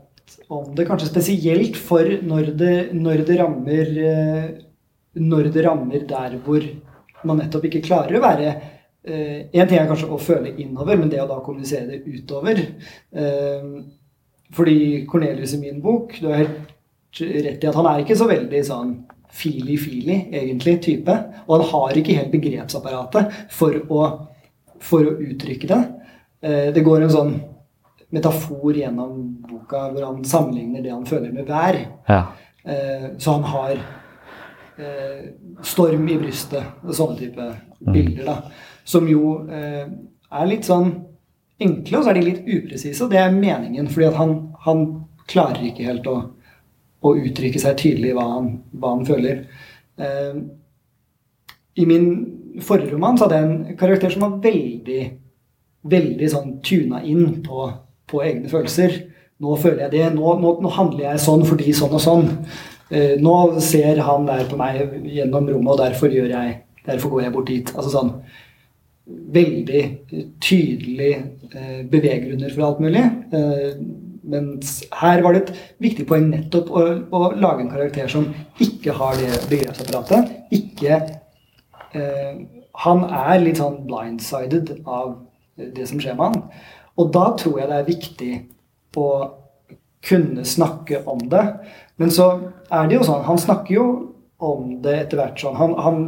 [0.51, 4.47] om det, kanskje spesielt for når det, når det, rammer eh,
[5.19, 6.63] Når det rammer der hvor
[7.29, 8.53] man nettopp ikke klarer å være
[9.01, 12.59] Én eh, ting er kanskje å føle innover, men det å da kommunisere det utover.
[13.17, 13.71] Eh,
[14.53, 18.27] fordi Cornelius i min bok Du har helt rett i at han er ikke så
[18.29, 18.91] veldig sånn
[19.33, 21.15] fili-fili, egentlig, type.
[21.47, 24.03] Og han har ikke helt begrepsapparatet for å,
[24.83, 25.81] for å uttrykke det.
[26.75, 27.33] Det går en sånn
[28.11, 31.79] metafor gjennom boka hvor han sammenligner det han føler, med vær.
[32.09, 32.23] Ja.
[32.65, 33.85] Eh, så han har eh,
[35.67, 37.47] storm i brystet og sånne type
[37.81, 38.25] bilder.
[38.27, 38.37] da,
[38.85, 39.87] Som jo eh,
[40.31, 40.93] er litt sånn
[41.61, 43.03] enkle, og så er de litt upresise.
[43.05, 44.85] Og det er meningen, fordi han, han
[45.31, 46.17] klarer ikke helt å,
[47.01, 49.45] å, uttrykke seg tydelig hva han, hva han føler.
[50.01, 50.41] Eh,
[51.81, 52.11] I min
[52.65, 55.03] forrige roman så hadde jeg en karakter som var veldig
[55.81, 57.71] veldig sånn tuna inn på
[58.11, 58.97] på egne følelser.
[59.41, 60.05] Nå føler jeg det.
[60.17, 62.27] Nå, nå, nå handler jeg sånn fordi sånn og sånn.
[62.91, 66.55] Eh, nå ser han der på meg gjennom rommet, og derfor, jeg,
[66.87, 67.75] derfor går jeg bort dit.
[67.77, 68.15] Altså sånn
[69.35, 69.83] veldig
[70.43, 71.11] tydelig
[71.55, 73.03] eh, beveggrunner for alt mulig.
[73.35, 73.81] Eh,
[74.31, 76.85] mens her var det et viktig poeng nettopp å,
[77.17, 78.29] å lage en karakter som
[78.63, 80.35] ikke har det begrepsapparatet.
[80.55, 81.01] Ikke
[81.97, 82.35] eh,
[82.85, 85.19] Han er litt sånn blindsided av
[85.59, 86.43] det som skjer med han.
[87.01, 88.33] Og da tror jeg det er viktig
[89.01, 89.11] å
[90.07, 91.45] kunne snakke om det.
[92.01, 92.31] Men så
[92.73, 93.87] er det jo sånn Han snakker jo
[94.41, 95.59] om det etter hvert sånn.
[95.61, 95.99] Han, han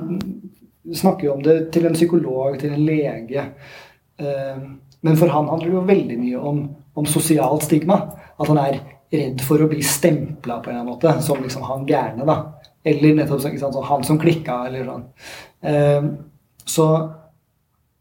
[0.97, 3.45] snakker jo om det til en psykolog, til en lege.
[4.17, 4.63] Eh,
[5.05, 6.63] men for han handler det jo veldig mye om,
[6.97, 7.99] om sosialt stigma.
[8.41, 8.81] At han er
[9.13, 12.25] redd for å bli stempla på en eller annen måte som liksom han gærne.
[12.25, 12.39] da.
[12.89, 15.05] Eller nettopp sånn, han som klikka, eller sånn.
[15.69, 16.09] Eh,
[16.65, 16.89] så,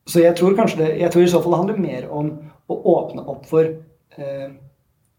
[0.07, 2.31] så jeg tror kanskje det, jeg tror i så fall det handler mer om
[2.71, 4.49] å åpne opp for eh,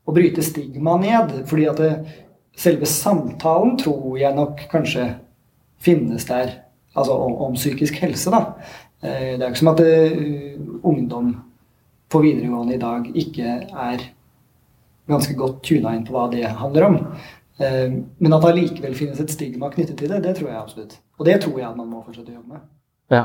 [0.08, 1.42] å bryte stigma ned.
[1.50, 1.92] Fordi at det,
[2.58, 5.08] selve samtalen tror jeg nok kanskje
[5.82, 6.58] finnes der
[6.94, 8.30] altså om, om psykisk helse.
[8.30, 8.42] da.
[9.02, 11.34] Eh, det er ikke som at det, ungdom
[12.12, 14.08] på videregående i dag ikke er
[15.10, 16.98] ganske godt tuna inn på hva det handler om.
[17.58, 20.98] Eh, men at det allikevel finnes et stigma knyttet til det, det tror jeg absolutt.
[21.18, 22.68] Og det tror jeg at man må fortsette å jobbe med.
[23.12, 23.24] Ja.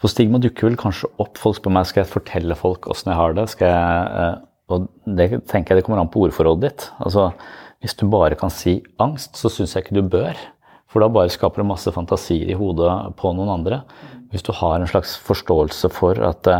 [0.00, 1.36] For stigma dukker vel kanskje opp.
[1.40, 3.44] Folk spør meg skal jeg fortelle folk åssen jeg har det.
[3.52, 4.30] Skal jeg,
[4.72, 6.86] og det tenker jeg det kommer an på ordforrådet ditt.
[7.02, 7.30] Altså,
[7.80, 10.38] hvis du bare kan si angst, så syns jeg ikke du bør.
[10.90, 13.82] For da bare skaper du masse fantasier i hodet på noen andre.
[14.30, 16.50] Hvis du har en slags forståelse for at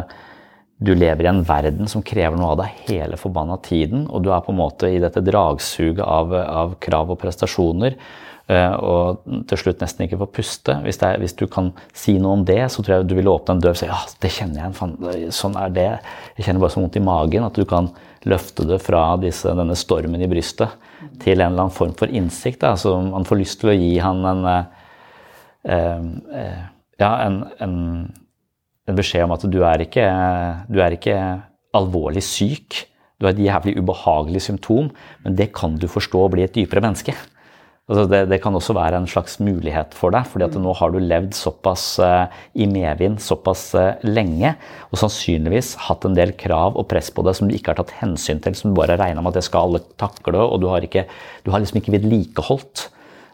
[0.80, 4.30] du lever i en verden som krever noe av deg hele forbanna tiden, og du
[4.32, 9.60] er på en måte i dette dragsuget av, av krav og prestasjoner, eh, og til
[9.60, 10.74] slutt nesten ikke får puste.
[10.82, 13.56] Hvis, er, hvis, du kan si noe om det, så tror jeg du vil åpne
[13.56, 14.96] en dør og si ja, det kjenner jeg, fan,
[15.34, 15.90] sånn er det.
[16.38, 17.46] Jeg kjenner bare så vondt i magen.
[17.46, 17.92] At du kan
[18.26, 20.74] løfte det fra disse, denne stormen i brystet
[21.22, 22.62] til en eller annen form for innsikt.
[22.64, 22.74] Da.
[22.80, 26.58] Så man får lyst til å gi han en, eh, eh,
[27.00, 27.78] ja, en, en
[28.90, 30.06] en beskjed om at du er ikke,
[30.70, 31.16] du er ikke
[31.76, 32.84] alvorlig syk.
[33.20, 34.88] Du har et jævlig ubehagelig symptom,
[35.24, 37.14] men det kan du forstå og bli et dypere menneske.
[37.90, 40.92] Altså det, det, kan også være en slags mulighet for deg, fordi at nå har
[40.94, 44.52] du levd såpass uh, i medvind såpass uh, lenge,
[44.94, 47.96] og sannsynligvis hatt en del krav og press på deg som du ikke har tatt
[47.98, 50.68] hensyn til, som du bare har regna med at det skal alle takle, og du
[50.70, 51.08] har, ikke,
[51.42, 52.86] du har liksom ikke vedlikeholdt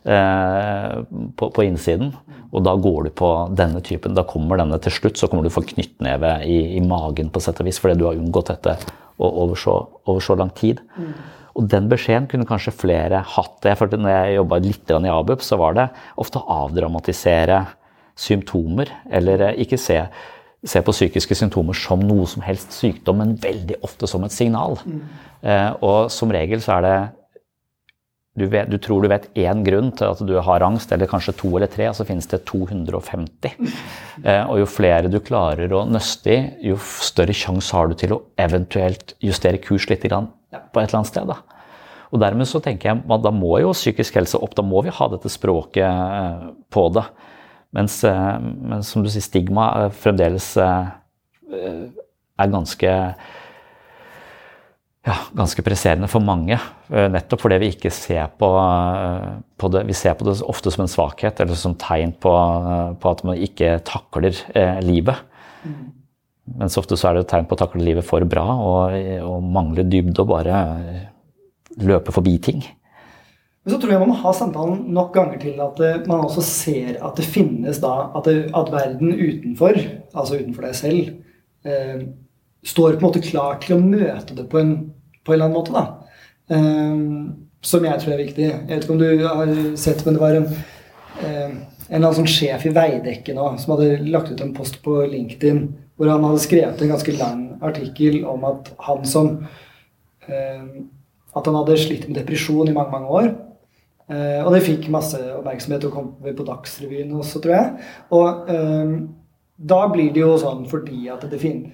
[0.09, 1.05] uh,
[1.37, 2.16] på, på, innsiden.
[2.57, 4.16] Og da går du på denne typen.
[4.16, 7.61] Da kommer denne til slutt, så kommer du få knyttneve i, i magen på sett
[7.61, 8.79] og vis, fordi du har unngått dette
[9.21, 10.81] over så, over så lang tid.
[10.97, 11.12] Mm.
[11.57, 13.64] Og den beskjeden kunne kanskje flere hatt.
[13.64, 15.88] Jeg følte når jeg jobba litt i ABUP, så var det
[16.21, 17.62] ofte å avdramatisere
[18.16, 19.99] symptomer, eller eh, ikke se,
[20.64, 24.79] se, på psykiske symptomer som noe som helst sykdom, men veldig ofte som et signal.
[24.85, 25.01] Mm.
[25.45, 26.97] Eh, og som regel så er det
[28.37, 31.38] du, vet, du, tror du vet én grunn til at du har angst, eller kanskje
[31.40, 33.57] to eller tre, og så finnes det 250.
[34.25, 36.37] Eh, og jo flere du klarer å nøste i,
[36.71, 41.01] jo større sjanse har du til å eventuelt justere kurs litt grann på et eller
[41.01, 41.31] annet sted.
[41.31, 41.57] Da.
[42.13, 44.95] Og dermed så tenker jeg at da må jo psykisk helse opp, da må vi
[44.95, 47.07] ha dette språket eh, på det.
[47.77, 52.93] Mens, eh, mens som du sier, stigma eh, fremdeles er ganske
[55.07, 56.59] ja, ganske presserende for mange.
[56.91, 58.49] Nettopp fordi vi ikke ser på,
[59.55, 62.33] på, det Vi ser på det ofte som en svakhet eller som tegn på,
[62.99, 64.35] på at man ikke takler
[64.83, 65.23] livet.
[65.63, 65.96] Mm.
[66.47, 69.43] Mens ofte så er det et tegn på å takle livet for bra og, og
[69.43, 70.59] mangle dybde og bare
[71.83, 72.61] løpe forbi ting.
[73.65, 77.01] Men så tror jeg man må ha samtalen nok ganger til at man også ser
[77.03, 79.81] at det finnes da At, det, at verden utenfor,
[80.15, 81.09] altså utenfor deg selv,
[81.67, 82.07] eh,
[82.67, 84.77] står på en måte klar til å møte det på en
[85.27, 85.73] på en eller annen måte.
[85.73, 85.85] da.
[86.49, 87.35] Eh,
[87.67, 88.45] som jeg tror er viktig.
[88.47, 90.45] Jeg vet ikke om du har sett, men det var en,
[91.19, 91.57] eh, en
[91.91, 95.67] eller annen sånn sjef i Veidekke nå som hadde lagt ut en post på LinkedIn
[95.97, 99.33] hvor han hadde skrevet en ganske lang artikkel om at han som
[100.29, 100.63] eh,
[101.37, 103.27] At han hadde slitt med depresjon i mange, mange år.
[104.09, 107.89] Eh, og det fikk masse oppmerksomhet og kom på Dagsrevyen også, tror jeg.
[108.17, 108.47] Og
[109.57, 111.67] da blir det jo sånn fordi at det fin,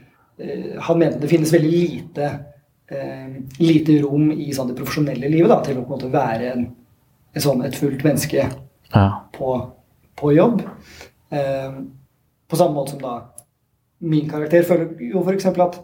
[0.42, 2.28] uh, Han mente det finnes veldig lite
[2.92, 6.52] eh, lite rom i sånn, det profesjonelle livet da, til å på en måte være
[6.52, 6.66] en,
[7.32, 9.06] en sånn, et fullt menneske ja.
[9.34, 9.54] på,
[10.18, 10.62] på, jobb.
[11.32, 11.78] Eh,
[12.48, 13.14] på samme måte som da
[14.02, 15.46] min karakter føler jo f.eks.
[15.52, 15.78] at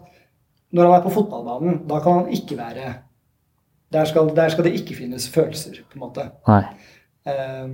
[0.75, 2.95] når han er på fotballbanen, da kan han ikke være
[3.89, 6.27] Der skal, der skal det ikke finnes følelser, på en måte.
[7.25, 7.71] Eh,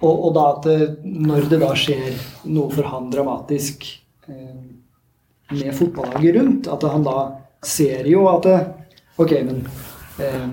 [0.00, 2.16] og, og, da at det, når det da skjer
[2.50, 3.86] noe for han dramatisk
[4.26, 4.80] um,
[5.54, 7.16] med fotballaget rundt, at han da
[7.62, 8.48] ser jo at
[9.20, 9.66] Ok, men
[10.18, 10.52] um,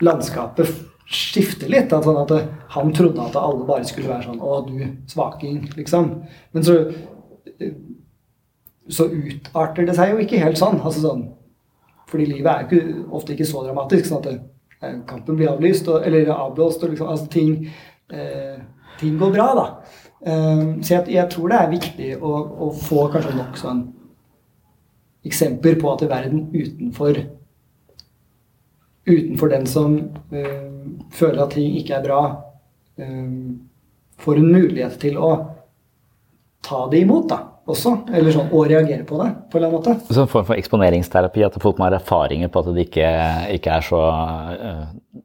[0.00, 0.70] landskapet
[1.04, 1.92] skifter litt.
[1.92, 2.32] At, sånn at
[2.74, 4.78] han trodde at alle bare skulle være sånn Å, du
[5.10, 6.14] svaking, liksom.
[6.56, 6.78] Men så
[8.88, 10.80] så utarter det seg jo ikke helt sånn.
[10.80, 11.24] altså sånn
[12.14, 14.06] fordi livet er ikke, ofte ikke så dramatisk.
[14.06, 14.34] sånn at det,
[14.82, 16.82] eh, kampen blir avlyst, og, eller avblåst.
[16.84, 17.70] og liksom, altså ting,
[18.12, 18.60] eh,
[19.00, 19.66] ting går bra, da.
[20.24, 22.30] Um, så jeg, jeg, tror det er viktig å,
[22.64, 23.82] å få kanskje nok sånn
[25.28, 27.18] eksempler på at verden utenfor
[29.04, 29.98] utenfor den som
[30.32, 30.70] uh,
[31.12, 32.22] føler at ting ikke er bra,
[32.96, 33.68] um,
[34.16, 35.34] får en mulighet til å
[36.64, 37.94] ta det imot, da, også.
[38.14, 40.14] Eller sånn, og reagere på det, på en eller annen måte.
[40.14, 43.10] Så en form for eksponeringsterapi, at folk må ha erfaringer på at det ikke,
[43.58, 45.20] ikke er så uh,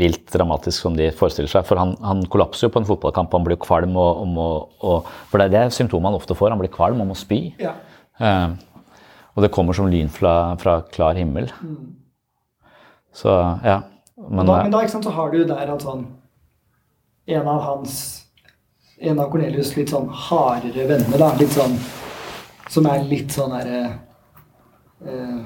[0.00, 1.66] vilt dramatisk som de forestiller seg.
[1.68, 5.40] For han, han, kollapser jo på en fotballkamp, han blir kvalm og, og, og, For
[5.40, 7.42] det er det symptomet han ofte får, han blir kvalm og må spy.
[7.60, 7.76] Ja.
[8.20, 8.56] Uh,
[9.36, 11.48] og det kommer som lyn fra, fra klar himmel.
[11.62, 11.96] Mm.
[13.16, 13.32] Så
[13.64, 13.82] ja.
[14.20, 16.04] Men da, men da sant, så har du der at sånn
[17.30, 18.19] en av hans
[19.00, 21.30] En av Cornelius' litt sånn hardere venner, da.
[21.40, 21.76] Litt sånn
[22.70, 23.80] Som er litt sånn derre
[25.06, 25.40] eh,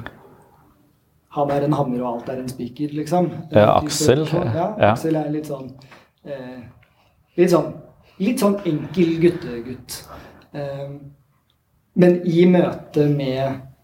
[1.37, 3.31] Han er en hammer, og alt er en spiker, liksom.
[3.55, 4.25] Ja, Aksel.
[4.33, 4.45] Ja,
[4.79, 4.91] Ja.
[4.93, 5.71] Aksel er litt sånn
[6.27, 6.65] eh,
[7.39, 7.73] Litt sånn
[8.23, 9.97] Litt sånn enkel guttegutt.
[10.55, 10.91] Eh,
[11.99, 13.41] men i møte med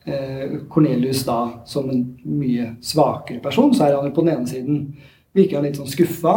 [0.06, 4.46] eh, Cornelius da som en mye svakere person, så er han jo på den ene
[4.46, 4.85] siden
[5.35, 6.37] virker han litt sånn skuffa.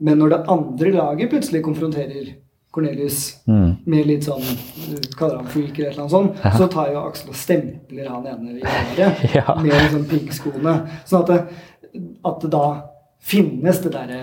[0.00, 2.32] Men når det andre laget plutselig konfronterer
[2.74, 3.76] Cornelius Mm.
[3.86, 6.50] med litt sånn du kaller han freak eller et eller annet sånt, Ja.
[6.58, 9.54] så tar jo Aksel og stempler han ene i håret Ja.
[9.60, 10.74] med liksom piggskoene.
[11.06, 11.38] Sånn at det,
[12.24, 12.64] at det da
[13.24, 14.22] finnes det derre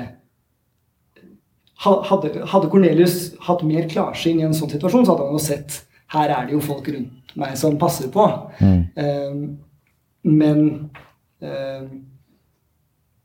[1.82, 3.16] hadde, hadde Cornelius
[3.48, 5.80] hatt mer klarsyn i en sånn situasjon, så hadde han jo sett
[6.14, 8.26] her er det jo folk rundt meg som passer på.
[8.60, 8.82] Mm.
[9.00, 9.44] Um,
[10.24, 10.64] men
[11.42, 11.92] um,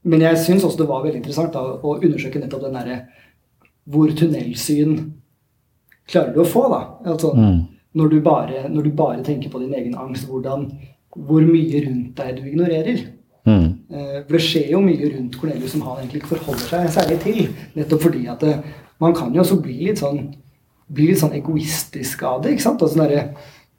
[0.06, 2.98] Men jeg syns også det var veldig interessant da, å undersøke nettopp den derre
[3.88, 5.12] Hvor tunnelsyn
[6.08, 6.80] klarer du å få, da?
[7.12, 7.60] Altså, Mm.
[7.94, 10.66] når, du bare, når du bare tenker på din egen angst, hvordan,
[11.16, 13.06] hvor mye rundt deg du ignorerer.
[13.46, 13.78] Mm.
[13.90, 17.20] Eh, For det skjer jo mye rundt Cornelius som han egentlig ikke forholder seg særlig
[17.22, 17.48] til.
[17.76, 18.56] Nettopp fordi at det,
[19.00, 20.34] man kan jo også bli litt sånn
[20.92, 22.52] bli litt sånn egoistisk av det.
[22.52, 22.82] ikke sant?
[22.82, 23.34] Altså, der,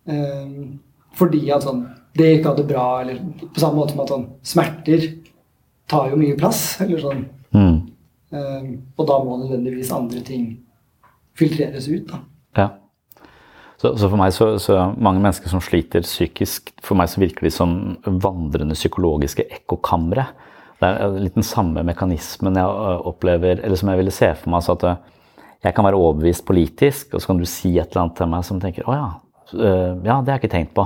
[0.07, 0.67] eh,
[1.15, 1.85] fordi at sånn
[2.17, 3.19] det ikke hadde bra, eller
[3.53, 5.13] på samme måte som at sånn smerter
[5.87, 6.81] tar jo mye plass.
[6.81, 7.25] eller sånn.
[7.53, 7.89] Mm.
[8.33, 10.49] Eh, og da må nødvendigvis andre ting
[11.37, 12.11] filtreres ut.
[12.11, 12.21] da.
[12.57, 12.67] Ja.
[13.77, 17.45] Så, så for meg så, så mange mennesker som sliter psykisk, for meg så virker
[17.45, 20.25] de som vandrende psykologiske ekkokamre.
[20.77, 24.65] Det er litt den samme mekanismen jeg opplever, eller som jeg ville se for meg.
[24.65, 25.13] så at
[25.63, 28.45] jeg kan være overbevist politisk, og så kan du si et eller annet til meg
[28.45, 29.07] som tenker å ja,
[29.53, 30.85] ja, det har jeg ikke tenkt på.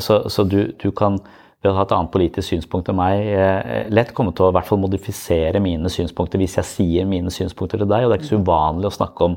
[0.00, 1.20] Så, så du, du kan
[1.60, 4.56] ved å ha et annet politisk synspunkt enn meg, eh, lett komme til å i
[4.56, 8.04] hvert fall modifisere mine synspunkter hvis jeg sier mine synspunkter til deg.
[8.04, 9.36] Og det er ikke så uvanlig å snakke om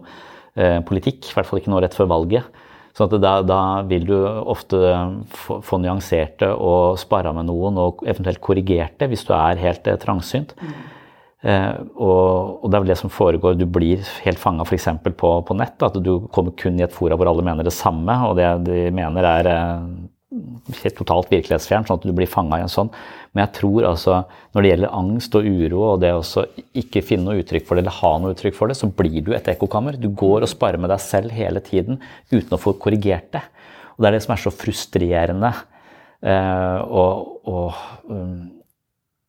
[0.55, 2.63] eh, politikk, i hvert fall ikke nå rett før valget.
[2.93, 3.59] Så da, da
[3.89, 4.77] vil du ofte
[5.33, 9.97] få, få nyanserte og sparra med noen og eventuelt korrigerte hvis du er helt eh,
[10.01, 10.53] trangsynt.
[11.43, 13.57] Eh, og, og det er vel det som foregår.
[13.57, 14.91] Du blir helt fanga f.eks.
[15.19, 15.81] På, på nett.
[15.83, 18.85] At du kommer kun i et fora hvor alle mener det samme, og det de
[18.95, 19.89] mener er eh,
[20.81, 22.89] helt totalt virkelighetsfjern, sånn at du blir fanga i en sånn.
[23.33, 24.21] Men jeg tror altså,
[24.53, 26.45] når det gjelder angst og uro og det å
[26.83, 29.33] ikke finne noe uttrykk for det, eller ha noe uttrykk for det, så blir du
[29.35, 29.99] et ekkokammer.
[30.01, 33.43] Du går og sparer med deg selv hele tiden uten å få korrigert det.
[33.93, 35.53] Og det er det som er så frustrerende.
[36.23, 38.37] Eh, og, og um,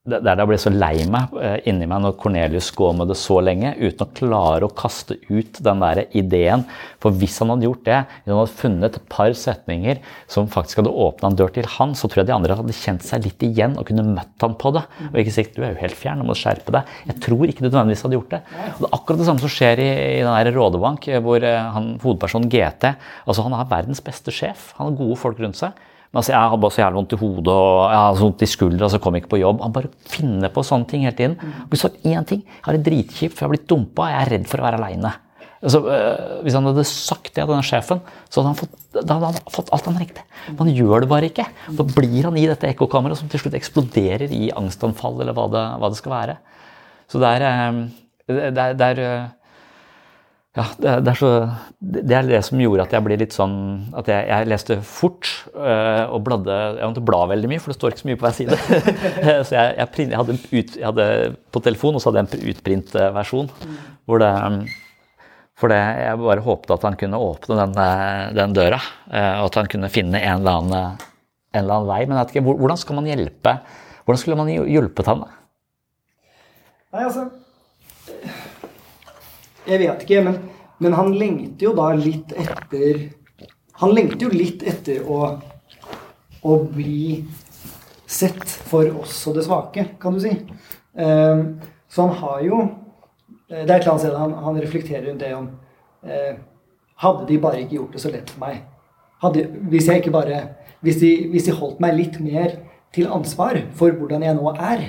[0.05, 3.15] er da jeg ble så lei meg eh, inni meg når Cornelius går med det
[3.17, 6.67] så lenge uten å klare å kaste ut den der ideen.
[7.01, 10.83] For hvis han hadde gjort det, hvis han hadde funnet et par setninger som faktisk
[10.83, 13.47] hadde åpna en dør til han, så tror jeg de andre hadde kjent seg litt
[13.49, 14.85] igjen og kunne møtt han på det.
[15.09, 16.93] Og ikke sagt 'du er jo helt fjern, nå må du skjerpe deg'.
[17.09, 18.43] Jeg tror ikke du nødvendigvis hadde gjort det.
[18.75, 19.91] Og det er akkurat det samme som skjer i,
[20.21, 22.93] i den der Rådebank, eh, hvor eh, han, hovedpersonen GT
[23.25, 24.75] altså Han er verdens beste sjef.
[24.77, 25.73] Han har gode folk rundt seg.
[26.15, 28.43] Men altså, jeg har bare så jævlig vondt i hodet og jeg har så vondt
[28.45, 29.65] i skuldra, så kom jeg ikke på jobb.
[29.65, 31.35] Han bare finner på sånne ting hele tiden.
[31.67, 34.31] Og så én ting, jeg har det dritkjipt, for jeg har blitt dumpa, jeg er
[34.37, 35.11] redd for å være aleine.
[35.65, 39.19] Altså, øh, hvis han hadde sagt det til denne sjefen, så hadde han fått, hadde
[39.25, 40.23] han fått alt han trengte.
[40.53, 41.51] Men han gjør det bare ikke.
[41.81, 45.65] Da blir han i dette ekkokammeret som til slutt eksploderer i angstanfall, eller hva det,
[45.83, 46.37] hva det skal være.
[47.11, 47.83] Så det er, øh,
[48.31, 49.33] det er, det er øh,
[50.55, 51.29] ja, det er, det, er så,
[51.83, 53.57] det er det som gjorde at jeg ble litt sånn
[53.99, 57.79] At jeg, jeg leste fort øh, og bladde Jeg måtte bla veldig mye, for det
[57.81, 58.59] står ikke så mye på hver side.
[59.49, 61.09] så jeg, jeg, print, jeg, hadde ut, jeg, hadde
[61.51, 63.51] På telefon og så hadde jeg en utprintversjon.
[64.07, 64.31] Hvor det
[65.59, 67.77] For det, jeg bare håpet at han kunne åpne den,
[68.39, 68.83] den døra.
[69.11, 71.07] øh, Og at han kunne finne en eller annen,
[71.51, 72.03] en eller annen vei.
[72.07, 73.59] Men jeg vet ikke, hvordan skal man hjelpe
[74.05, 75.27] Hvordan skulle man hjulpet han?
[76.95, 77.33] Nei, altså
[79.65, 80.39] Jeg vet ikke, men,
[80.83, 83.09] men han lengter jo da litt etter
[83.81, 85.35] Han lengter jo litt etter å,
[86.45, 87.25] å bli
[88.07, 90.35] sett for oss og det svake, kan du si.
[90.95, 91.57] Um,
[91.91, 92.59] så han har jo
[93.49, 95.49] Det er et eller annet sted han, han reflekterer rundt det om
[96.07, 96.37] eh,
[97.03, 98.61] Hadde de bare ikke gjort det så lett for meg
[99.25, 99.43] hadde,
[99.73, 100.39] Hvis jeg ikke bare
[100.85, 102.59] hvis de, hvis de holdt meg litt mer
[102.95, 104.83] til ansvar for hvordan jeg nå er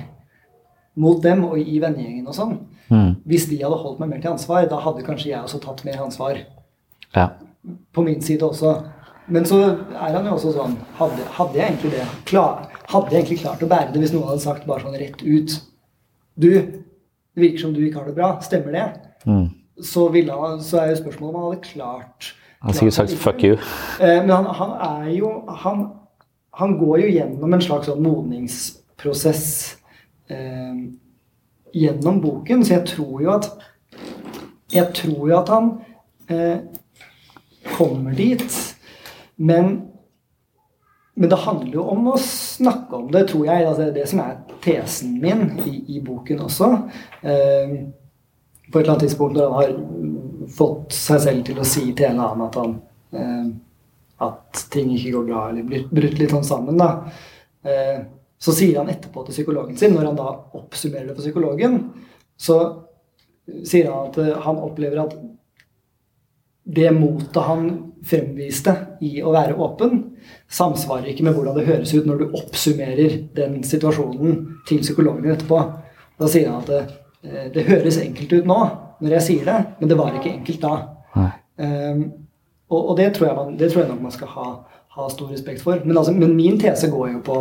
[1.00, 2.58] mot dem og i vennegjengen og sånn.
[2.90, 3.16] Mm.
[3.26, 6.04] Hvis de hadde holdt meg mer til ansvar, da hadde kanskje jeg også tatt mer
[6.04, 6.38] ansvar.
[7.16, 7.30] Ja.
[7.94, 8.76] På min side også.
[9.28, 13.24] Men så er han jo også sånn Hadde, hadde jeg egentlig det klar, Hadde jeg
[13.24, 15.56] egentlig klart å bære det hvis noen hadde sagt bare sånn rett ut
[16.38, 18.28] Du, det virker som du ikke har det bra.
[18.46, 18.84] Stemmer det?
[19.26, 19.48] Mm.
[19.82, 22.30] Så, ville så er jo spørsmålet om han hadde klart
[22.60, 23.58] Han har sikkert sagt 'fuck you'.
[24.00, 24.76] Eh, Men han, han
[25.06, 25.82] er jo han,
[26.54, 29.78] han går jo gjennom en slags sånn modningsprosess
[30.30, 30.86] eh,
[31.76, 33.50] gjennom boken, så jeg tror jo at
[34.74, 35.68] jeg tror jo at han
[36.32, 36.58] eh,
[37.76, 38.56] kommer dit,
[39.36, 39.78] men
[41.16, 43.64] men det handler jo om å snakke om det, tror jeg.
[43.64, 44.34] Altså, det er det som er
[44.66, 46.68] tesen min i, i boken også.
[47.24, 47.76] Eh,
[48.68, 52.10] på et eller annet tidspunkt når han har fått seg selv til å si til
[52.10, 52.76] en annen at han
[53.16, 53.48] eh,
[54.28, 56.92] at ting ikke går bra, eller blir brutt litt sånn sammen, da.
[58.46, 60.28] Så sier han etterpå til psykologen sin, når han da
[60.60, 61.80] oppsummerer det for psykologen,
[62.38, 62.60] så
[63.66, 65.16] sier han at eh, han opplever at
[66.66, 67.66] det motet han
[68.06, 68.74] fremviste
[69.06, 70.02] i å være åpen,
[70.50, 74.40] samsvarer ikke med hvordan det høres ut når du oppsummerer den situasjonen
[74.70, 75.62] til psykologen etterpå.
[76.22, 76.84] Da sier han at det,
[77.26, 78.60] eh, det høres enkelt ut nå
[79.02, 80.76] når jeg sier det, men det var ikke enkelt da.
[81.56, 82.02] Um,
[82.72, 84.48] og, og det, tror man, det, tror jeg nok man skal ha,
[84.96, 85.82] ha stor respekt for.
[85.86, 87.40] Men, altså, men, min tese går jo på,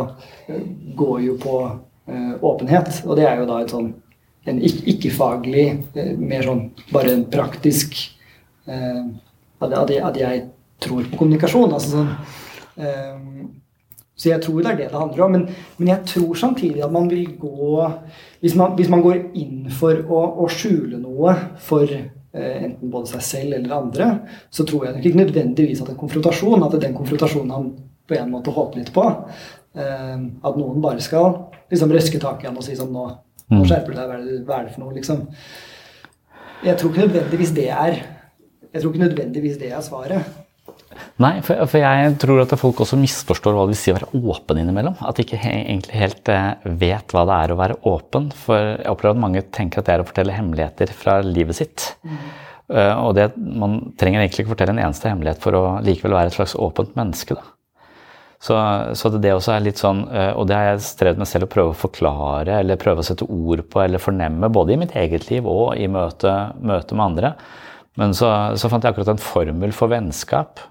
[0.99, 3.93] går jo på uh, åpenhet, og det er jo da et sånn
[4.45, 7.95] en ikke-faglig, uh, mer sånn bare en praktisk
[8.69, 9.05] uh,
[9.63, 10.43] at, at, jeg
[10.83, 11.71] tror på kommunikasjon.
[11.73, 13.53] altså sånn
[14.15, 15.31] så jeg tror det er det det handler om.
[15.31, 15.47] Men,
[15.77, 17.89] men, jeg tror samtidig at man vil gå
[18.39, 23.13] Hvis man, hvis man går inn for å, å skjule noe for eh, enten både
[23.13, 24.07] seg selv eller andre,
[24.51, 27.69] så tror jeg ikke nødvendigvis at en konfrontasjon At den konfrontasjonen han
[28.05, 31.29] på en måte håper litt på eh, At noen bare skal
[31.71, 33.05] liksom røske tak i han og si sånn Nå,
[33.49, 33.69] nå mm.
[33.69, 34.97] skjerper du deg, er, det, hva er det for noe?
[34.97, 35.23] liksom.
[36.65, 38.03] Jeg tror ikke nødvendigvis det er
[38.75, 40.23] jeg tror ikke nødvendigvis det er svaret.
[41.21, 44.19] Nei, for, for, jeg tror at folk også misforstår hva det vil si å være
[44.19, 44.97] åpen innimellom.
[45.03, 48.29] At de ikke he egentlig helt eh, vet hva det er å være åpen.
[48.35, 51.87] For jeg opplever at mange tenker at det er å fortelle hemmeligheter fra livet sitt.
[52.03, 52.19] Mm.
[52.65, 56.31] Uh, og det, man trenger egentlig ikke fortelle en eneste hemmelighet for å likevel være
[56.31, 57.37] et slags åpent menneske.
[57.37, 57.51] Da.
[58.41, 58.55] Så,
[58.97, 61.47] så det, det også er litt sånn, uh, og det har jeg strevd med selv
[61.47, 64.97] å prøve å forklare eller prøve å sette ord på eller fornemme, både i mitt
[64.97, 67.35] eget liv og i møte, møte med andre.
[68.01, 70.65] Men så, så fant jeg akkurat en formel for vennskap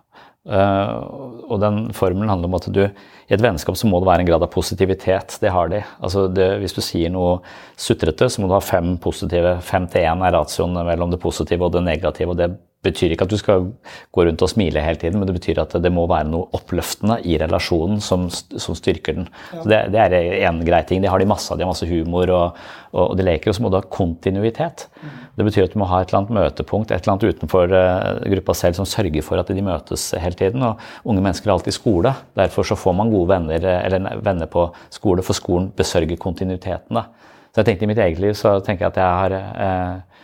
[0.44, 4.28] og den formelen handler om at du i et vennskap så må det være en
[4.28, 5.38] grad av positivitet.
[5.40, 5.80] Det har de.
[6.04, 7.38] Altså det, hvis du sier noe
[7.80, 9.56] sutrete, så må du ha fem positive.
[9.64, 12.34] Fem til én er ratioen mellom det positive og det negative.
[12.34, 12.52] og det
[12.84, 13.68] betyr ikke at du skal
[14.12, 17.16] gå rundt og smile hele tiden, men det betyr at det må være noe oppløftende
[17.24, 19.30] i relasjonen som, som styrker den.
[19.54, 19.62] Ja.
[19.64, 21.00] Det, det, er en grei ting.
[21.00, 22.60] De har de masse, de har masse humor og,
[22.92, 24.88] og de leker, og så må du ha kontinuitet.
[25.00, 25.14] Mm.
[25.34, 28.22] Det betyr at du må ha et eller annet møtepunkt, et eller annet utenfor uh,
[28.34, 30.62] gruppa selv som sørger for at de møtes hele tiden.
[30.62, 30.80] Og
[31.10, 32.14] unge mennesker er alltid i skole.
[32.38, 37.00] Derfor så får man gode venner, eller venner på skole, for skolen besørger kontinuiteten.
[37.00, 37.08] Da.
[37.50, 40.14] Så jeg tenkte i mitt eget liv så tenker jeg at jeg har eh,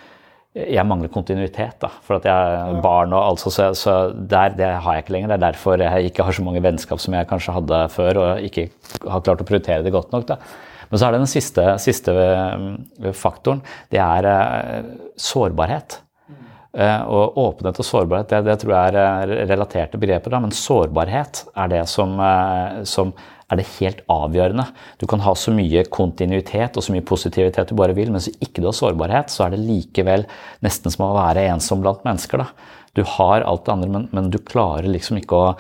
[0.75, 1.77] jeg mangler kontinuitet.
[1.83, 5.15] da, For at jeg er barn og altså, så, så der, det har jeg ikke
[5.15, 5.31] lenger.
[5.31, 8.49] Det er derfor jeg ikke har så mange vennskap som jeg kanskje hadde før, og
[8.49, 8.67] ikke
[9.07, 10.27] har klart å prioritere det godt nok.
[10.27, 10.41] da.
[10.91, 13.63] Men så er det den siste, siste eh, faktoren.
[13.91, 16.01] Det er uh, sårbarhet.
[16.71, 21.71] Uh, og åpenhet og sårbarhet det, det, tror jeg er relaterte begreper, men sårbarhet er
[21.73, 22.15] det som,
[22.87, 23.11] som
[23.51, 24.67] er det helt avgjørende.
[25.03, 28.39] Du kan ha så mye kontinuitet og så mye positivitet du bare vil, men hvis
[28.39, 30.27] ikke du har sårbarhet, så er det likevel
[30.65, 32.45] nesten som å være ensom blant mennesker.
[32.45, 32.77] Da.
[32.99, 35.55] Du har alt det andre, men, men du klarer liksom ikke å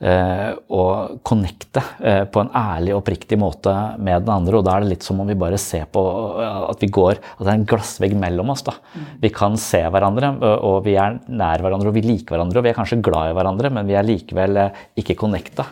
[0.00, 4.56] Uh, og connecte uh, på en ærlig og oppriktig måte med den andre.
[4.56, 6.00] Og da er det litt som om vi bare ser på
[6.38, 8.64] uh, at vi går At det er en glassvegg mellom oss.
[8.64, 8.78] da.
[8.94, 9.10] Mm.
[9.26, 10.32] Vi kan se hverandre,
[10.64, 13.36] og vi er nær hverandre, og vi liker hverandre, og vi er kanskje glad i
[13.36, 14.62] hverandre, men vi er likevel
[14.96, 15.68] ikke connecta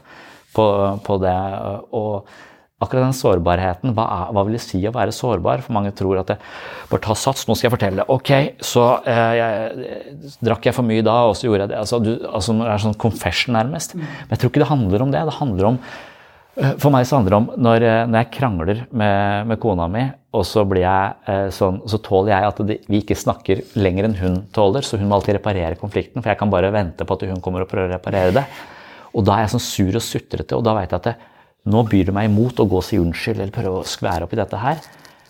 [0.52, 0.66] på,
[1.08, 1.38] på det.
[1.96, 2.28] Og
[2.78, 5.64] akkurat den sårbarheten, hva, er, hva, vil det si å være sårbar?
[5.64, 6.36] For mange tror at det
[6.90, 8.04] bare ta sats, nå skal jeg fortelle.
[8.14, 8.30] Ok,
[8.62, 11.80] så eh, jeg, drakk jeg for mye da, og så gjorde jeg det.
[11.80, 13.96] Altså, du, altså, det er sånn confession, nærmest.
[13.98, 15.24] Men jeg tror ikke det handler om det.
[15.26, 18.82] Det handler om eh, for meg så handler det om når, eh, når jeg krangler
[18.92, 20.04] med, med, kona mi,
[20.38, 24.06] og så blir jeg eh, sånn, så tåler jeg at det, vi ikke snakker lenger
[24.06, 24.86] enn hun tåler.
[24.86, 27.66] Så hun må alltid reparere konflikten, for jeg kan bare vente på at hun kommer
[27.66, 28.46] og prøver å reparere det.
[29.18, 31.16] Og da er jeg sånn sur og sutrete, og da vet jeg at det,
[31.68, 34.34] nå byr det meg imot å gå og si unnskyld eller prøve å skvære opp
[34.34, 34.82] i dette her.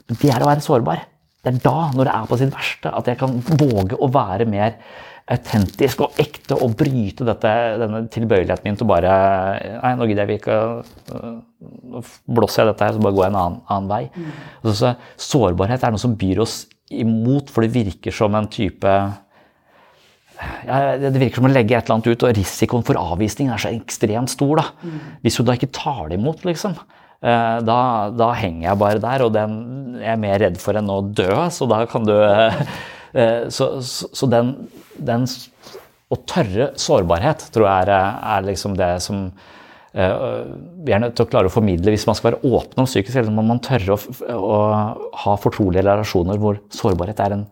[0.08, 1.04] Men det er å være sårbar.
[1.44, 4.48] Det er da, når det er på sitt verste, at jeg kan våge å være
[4.50, 4.78] mer
[5.28, 9.12] autentisk og ekte og bryte dette, denne tilbøyeligheten min til bare
[9.82, 10.56] Nei, nå gidder jeg ikke
[11.92, 14.02] Nå blåser jeg dette her, så bare går jeg en annen, annen vei.
[14.14, 14.32] Mm.
[14.62, 18.92] Altså, sårbarhet er noe som byr oss imot, for det virker som en type
[21.02, 23.72] det virker som å legge et eller annet ut, og risikoen for avvisning er så
[23.74, 24.60] ekstremt stor.
[24.60, 24.66] da.
[24.82, 25.00] Mm.
[25.24, 26.76] Hvis hun da ikke tar det imot, liksom,
[27.22, 27.80] eh, da,
[28.14, 29.58] da, henger jeg bare der, og den
[29.98, 32.62] jeg er mer redd for enn å dø, så da kan du eh,
[33.48, 34.50] Så, så, så den,
[35.00, 35.22] den,
[36.12, 37.92] Å tørre sårbarhet tror jeg er,
[38.36, 39.22] er liksom det som
[39.96, 40.12] eh,
[40.84, 43.16] vi er nødt til å klare å formidle hvis man skal være åpen om psykisk
[43.16, 43.32] helse.
[43.32, 44.58] må man tørre å, å
[45.24, 47.46] ha fortrolige relasjoner hvor sårbarhet er en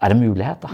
[0.00, 0.62] er en mulighet.
[0.62, 0.68] da.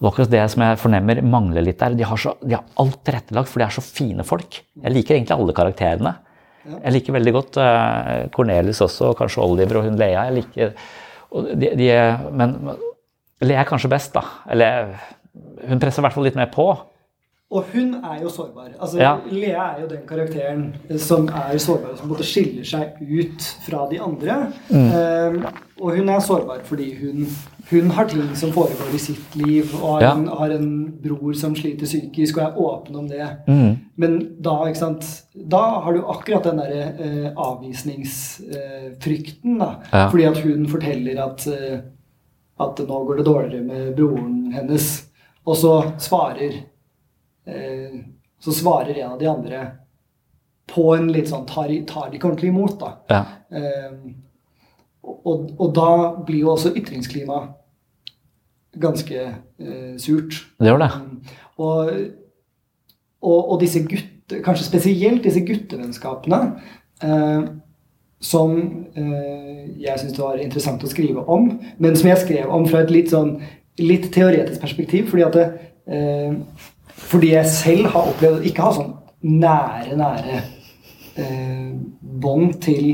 [0.00, 1.94] Og akkurat det som jeg fornemmer mangler litt der.
[1.96, 4.60] De har, så, de har alt tilrettelagt, for de er så fine folk.
[4.82, 6.14] Jeg liker egentlig alle karakterene.
[6.64, 10.26] Jeg liker veldig godt Cornelis Cornelius også, og kanskje Oliver og hun Lea.
[10.30, 10.72] Jeg liker,
[11.60, 11.88] de, de,
[12.32, 12.56] men
[13.44, 14.24] Lea er kanskje best, da.
[14.50, 14.94] Eller
[15.68, 16.68] hun presser i hvert fall litt mer på.
[17.54, 18.72] Og hun er jo sårbar.
[18.80, 19.12] Altså, Ja.
[19.30, 24.00] Lea er jo den karakteren som er sårbar, som både skiller seg ut fra de
[24.02, 24.38] andre.
[24.70, 24.88] Mm.
[24.90, 25.32] Eh,
[25.80, 27.26] og hun er sårbar fordi hun,
[27.70, 30.12] hun har ting som foregår i sitt liv, og har, Ja.
[30.16, 33.28] en, har en bror som sliter psykisk, og er åpen om det.
[33.46, 33.76] Mm.
[33.96, 37.30] Men da, ikke sant, da har du akkurat den derre uh,
[38.34, 39.74] avvisningsfrykten, da.
[39.92, 40.08] Ja.
[40.10, 41.78] Fordi at hun forteller at, uh,
[42.66, 45.04] at nå går det dårligere med broren hennes.
[45.46, 46.60] Og så svarer eh,
[47.44, 49.58] Så svarer en av de andre
[50.70, 52.90] på en litt sånn tar, tar de ikke ordentlig imot, da.
[53.12, 53.22] Ja.
[53.52, 53.92] Eh,
[55.04, 55.90] og, og da
[56.24, 57.52] blir jo også ytringsklimaet
[58.80, 60.40] ganske eh, surt.
[60.58, 60.90] Det gjør det.
[61.62, 61.90] Og,
[63.22, 66.40] og, og disse gutte, kanskje spesielt disse guttevennskapene,
[67.04, 67.44] eh,
[68.24, 68.56] som
[68.96, 72.82] eh, jeg syns det var interessant å skrive om, men som jeg skrev om fra
[72.84, 73.36] et litt sånn
[73.82, 75.46] litt teoretisk perspektiv, fordi at det,
[75.92, 76.32] eh,
[77.10, 78.92] fordi jeg selv har opplevd å ikke ha sånn
[79.24, 80.38] nære, nære
[81.20, 81.72] eh,
[82.24, 82.88] bånd til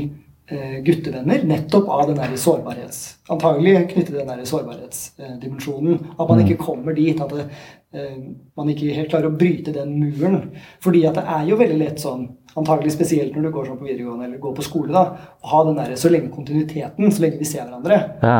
[0.51, 3.01] eh, guttevenner, nettopp av den der sårbarhets...
[3.31, 5.99] Antagelig knyttet til den der sårbarhetsdimensjonen.
[6.17, 7.19] At man ikke kommer dit.
[7.23, 7.47] At det,
[7.95, 8.17] eh,
[8.59, 10.51] man ikke helt klarer å bryte den muren.
[10.83, 12.27] Fordi at det er jo veldig lett sånn,
[12.59, 15.63] antagelig spesielt når du går sånn på videregående eller går på skole, da, å ha
[15.67, 18.39] den der så lenge kontinuiteten, så lenge vi ser hverandre, Ja.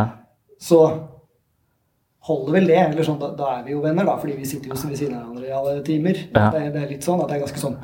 [0.60, 0.82] så
[2.28, 2.78] holder vel det.
[2.88, 5.16] Eller sånn, da, da er vi jo venner, da, fordi vi sitter jo ved siden
[5.18, 6.20] av hverandre i alle timer.
[6.36, 6.50] Ja.
[6.54, 7.80] Det, det er litt sånn at det er ganske sånn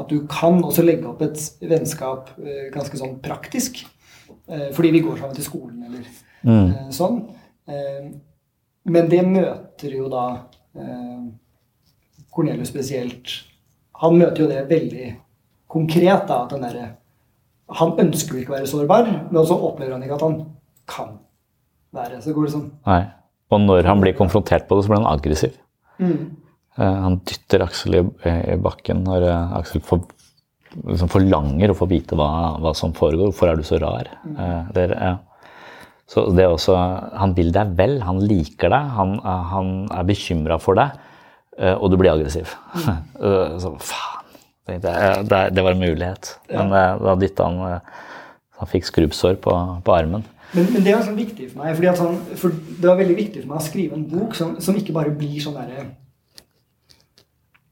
[0.00, 1.36] at du kan også legge opp et
[1.68, 3.82] vennskap eh, ganske sånn praktisk.
[4.48, 6.06] Eh, fordi vi går sammen til skolen eller
[6.42, 6.70] Mm.
[6.74, 7.20] eh, sånn.
[7.70, 8.06] Eh,
[8.90, 10.22] men det møter jo da
[10.74, 11.20] eh,
[12.34, 13.30] Cornelius spesielt.
[14.02, 15.10] Han møter jo det veldig
[15.70, 16.24] konkret.
[16.26, 16.88] da, at den der,
[17.78, 20.34] Han ønsker jo ikke å være sårbar, men så opplever han ikke at han
[20.90, 21.12] kan
[21.94, 22.18] være.
[22.20, 23.04] Så går det sånn Nei.
[23.52, 25.58] Og når han blir konfrontert på det, så blir han aggressiv.
[26.00, 26.22] mm.
[26.80, 28.02] Eh, Han dytter Aksel i,
[28.54, 30.06] i bakken når eh, Aksel får,
[30.88, 33.28] liksom forlanger å få vite hva, hva som foregår.
[33.28, 34.08] Hvorfor er du så rar?
[34.24, 34.72] Mm.
[34.72, 35.12] det er, ja.
[36.08, 36.76] Så det er også,
[37.20, 40.96] Han vil deg vel, han liker deg, han, eh, han er bekymra for deg,
[41.58, 42.52] eh, og du blir aggressiv.
[42.72, 43.04] Mm.
[43.62, 44.18] så faen.
[44.72, 44.80] jeg,
[45.28, 46.34] det, det var en mulighet.
[46.52, 48.00] Men eh, da dytta han eh,
[48.62, 50.22] Han fikk skrubbsår på, på armen.
[50.54, 53.48] Men, men det er sånn viktig for meg, sånn, for det var veldig viktig for
[53.54, 55.86] meg å skrive en bok som, som ikke bare blir sånn derre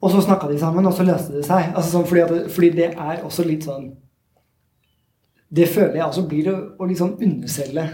[0.00, 1.74] Og så snakka de sammen, og så løste det seg.
[1.76, 3.90] Altså sånn, fordi, det- fordi det er også litt sånn
[5.52, 7.84] Det føler jeg også blir å, å liksom underselge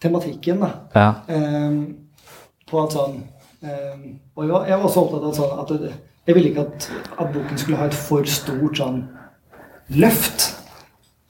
[0.00, 0.60] tematikken.
[0.60, 0.70] da.
[0.94, 1.08] Ja.
[1.28, 1.96] Um,
[2.68, 3.22] på at sånn
[3.62, 4.02] um,
[4.36, 5.92] Og jeg var, jeg var også opptatt av sånn at det,
[6.26, 9.00] jeg ville ikke at, at boken skulle ha et for stort sånn
[9.98, 10.52] løft.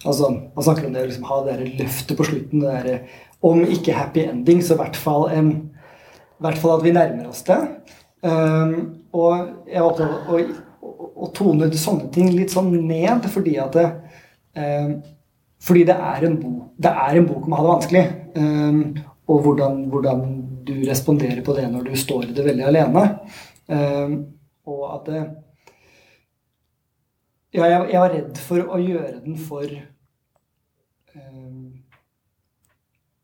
[0.04, 2.64] Altså, Man snakker om det å liksom, ha det løftet på slutten.
[2.64, 5.42] det der, Om ikke happy ending, så i hvert fall, i
[6.42, 7.58] hvert fall at vi nærmer oss det.
[8.22, 13.74] Um, og jeg av å, å, å tone sånne ting litt sånn ned, fordi at
[13.74, 13.88] det,
[14.54, 14.92] um,
[15.62, 18.04] fordi det er en bok, det er en bok om å ha det vanskelig.
[18.38, 18.80] Ehm,
[19.30, 20.22] og hvordan, hvordan
[20.66, 23.04] du responderer på det når du står i det veldig alene.
[24.66, 25.22] Og at det
[27.52, 29.68] Ja, jeg, jeg var redd for å gjøre den for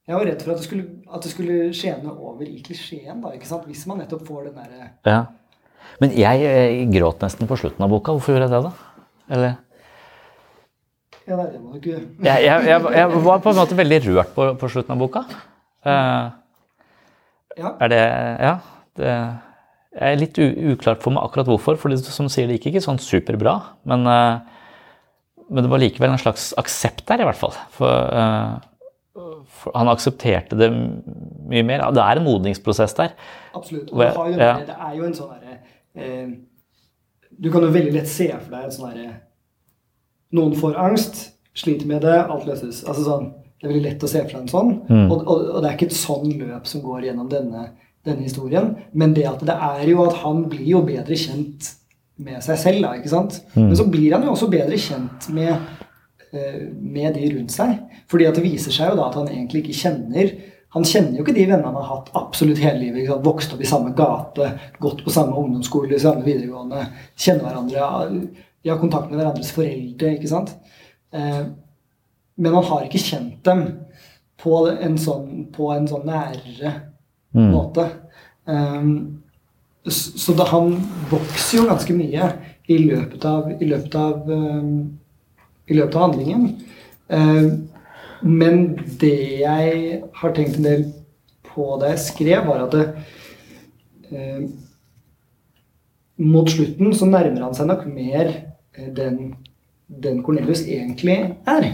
[0.09, 3.35] Jeg var redd for at det skulle, at det skulle skjene over i klisjeen, da,
[3.37, 3.67] ikke sant?
[3.69, 5.21] hvis man nettopp får den derre Ja.
[6.03, 8.13] Men jeg jeg, gråt nesten på slutten av boka.
[8.13, 9.05] Hvorfor gjorde jeg det, da?
[9.35, 9.55] Eller?
[11.29, 14.01] Ja, nei, det må du ikke Jeg, jeg, jeg, jeg var på en måte veldig
[14.07, 15.25] rørt på, på slutten av boka.
[15.85, 16.29] Uh,
[17.59, 17.75] Ja.
[17.81, 18.03] Er det
[18.39, 18.55] Ja.
[18.99, 19.39] Det,
[19.99, 23.01] er litt uklart for meg akkurat hvorfor, for de som sier, det gikk ikke sånn
[23.03, 23.55] superbra.
[23.89, 24.41] Men, eh,
[25.49, 27.55] men det var likevel en slags aksept der, i hvert fall.
[27.75, 29.23] For, eh,
[29.59, 31.87] for han aksepterte det mye mer.
[31.95, 33.15] Det er en modningsprosess der.
[33.57, 33.91] Absolutt.
[33.93, 34.53] Og det, jo, ja.
[34.69, 35.57] det er jo en sånn herre
[35.97, 36.29] eh,
[37.39, 39.09] Du kan jo veldig lett se for deg en sånn herre
[40.37, 41.21] Noen får angst,
[41.57, 42.83] sliter med det, alt løses.
[42.85, 44.75] Altså sånn, Det er veldig lett å se for deg en sånn.
[44.91, 45.07] Mm.
[45.07, 47.63] Og, og, og det er ikke et sånn løp som går gjennom denne,
[48.05, 48.75] denne historien.
[48.93, 51.73] Men det at det er jo at han blir jo bedre kjent
[52.19, 53.41] med seg selv, da, ikke sant?
[53.55, 53.69] Mm.
[53.69, 55.53] Men så blir han jo også bedre kjent med
[56.33, 57.77] eh, med de rundt seg.
[58.11, 60.33] Fordi at det viser seg jo da at han egentlig ikke kjenner
[60.75, 62.99] Han kjenner jo ikke de vennene han har hatt absolutt hele livet.
[63.01, 63.25] Ikke sant?
[63.25, 64.51] Vokst opp i samme gate,
[64.85, 66.83] gått på samme ungdomsskole, samme videregående.
[67.17, 68.19] Kjenner hverandre,
[68.61, 70.11] de har kontakt med hverandres foreldre.
[70.19, 70.53] ikke sant?
[71.17, 71.47] Eh,
[72.37, 73.65] men han har ikke kjent dem
[74.37, 76.75] på en sånn, på en sånn nærere
[77.35, 77.51] Mm.
[77.53, 77.85] måte.
[78.47, 79.23] Um,
[79.89, 80.75] så da han
[81.11, 82.31] vokser jo ganske mye
[82.69, 84.99] i løpet av, i løpet av, um,
[85.69, 86.49] i løpet av handlingen.
[87.09, 87.69] Um,
[88.21, 88.65] men
[89.01, 90.89] det jeg har tenkt en del
[91.49, 92.87] på da jeg skrev, var at det,
[94.13, 94.49] um,
[96.19, 98.33] mot slutten så nærmer han seg nok mer
[98.75, 99.37] eh, den,
[99.87, 101.69] den Cornelius egentlig er.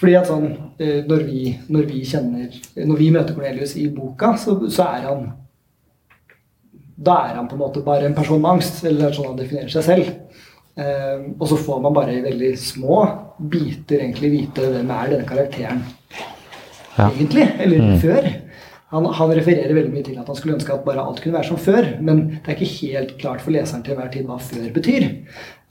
[0.00, 0.48] Fordi at sånn,
[0.80, 2.56] eh, når vi, når vi kjenner
[2.88, 5.26] Når vi møter Cornelius i boka, så, så er han
[7.02, 9.30] Da er han på en måte bare en person med angst, eller det er sånn
[9.32, 10.10] han definerer seg selv.
[10.78, 13.00] Eh, og så får man bare i veldig små
[13.52, 15.82] biter egentlig vite hvem er denne karakteren
[16.98, 17.08] Ja.
[17.10, 17.98] egentlig, eller Mm.
[18.00, 18.28] før.
[18.92, 21.48] Han, han refererer veldig mye til at han skulle ønske at bare alt kunne være
[21.48, 24.72] som før, men det er ikke helt klart for leseren til enhver tid hva før
[24.72, 25.06] betyr.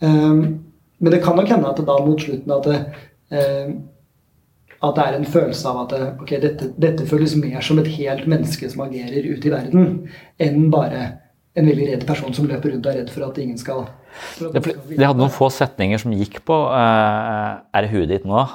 [0.01, 0.65] Um,
[0.99, 2.85] men det kan nok hende at det da mot slutten at det,
[3.31, 3.83] um,
[4.83, 7.87] at det er en følelse av at det, ok, dette, dette føles mer som et
[7.87, 10.07] helt menneske som agerer ute i verden,
[10.39, 11.20] enn bare
[11.55, 13.87] en veldig redd person som løper rundt og er redd for at ingen skal
[14.39, 18.45] Det- De hadde noen få setninger som gikk på eh, Er det huet ditt nå?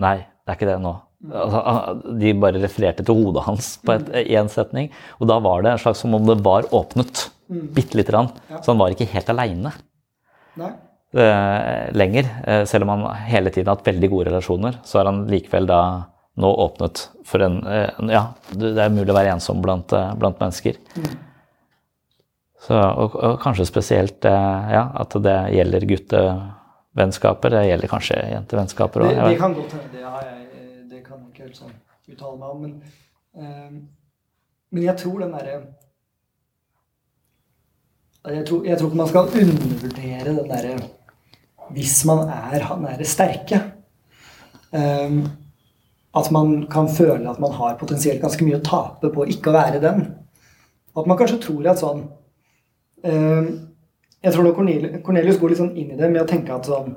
[0.00, 0.94] Nei, det er ikke det nå.
[1.34, 4.90] Altså, de bare refererte til hodet hans på et- én setning.
[5.20, 7.28] Og da var det en slags som om det var åpnet.
[7.50, 7.68] Mm.
[7.74, 8.30] Bitte lite grann.
[8.50, 8.60] Ja.
[8.60, 9.72] Så han var ikke helt aleine
[11.14, 12.24] eh, lenger.
[12.46, 15.66] Eh, selv om han hele tiden har hatt veldig gode relasjoner, så har han likevel
[15.66, 15.80] da
[16.38, 17.62] nå åpnet for en
[18.08, 20.76] Ja, det er mulig å være ensom blant, blant mennesker.
[20.96, 21.16] Mm.
[22.58, 27.54] Så, og, og kanskje spesielt eh, ja, at det gjelder guttevennskaper.
[27.54, 29.28] Det gjelder kanskje jentevennskaper Det, òg.
[29.30, 29.90] det kan godt hende.
[29.92, 31.76] Det, har jeg, det kan jeg ikke helt sånn
[32.08, 32.64] uttale meg om.
[32.64, 32.74] Men,
[33.38, 33.78] eh,
[34.74, 35.58] men jeg tror den derre
[38.28, 40.74] jeg, tror- jeg tror ikke man skal undervurdere den derre
[41.72, 43.60] Hvis man er han derre sterke
[44.74, 45.18] eh,
[46.18, 49.56] At man kan føle at man har potensielt ganske mye å tape på ikke å
[49.60, 50.02] være den.
[50.98, 52.17] At man kanskje tror at sånn eh,
[53.04, 56.96] Jeg tror Cornelius går litt sånn inn i det med å tenke at sånn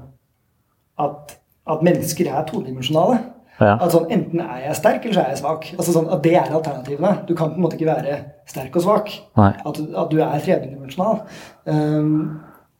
[1.01, 1.35] at,
[1.69, 3.19] at mennesker er todimensjonale.
[3.61, 3.75] Ja.
[3.77, 5.67] At sånn, Enten er jeg sterk, eller så er jeg svak.
[5.77, 7.11] Altså sånn, at Det er alternativene.
[7.27, 8.15] Du kan på en måte ikke være
[8.49, 9.11] sterk og svak.
[9.37, 11.21] At, at du er tredimensjonal.
[11.69, 12.15] Um,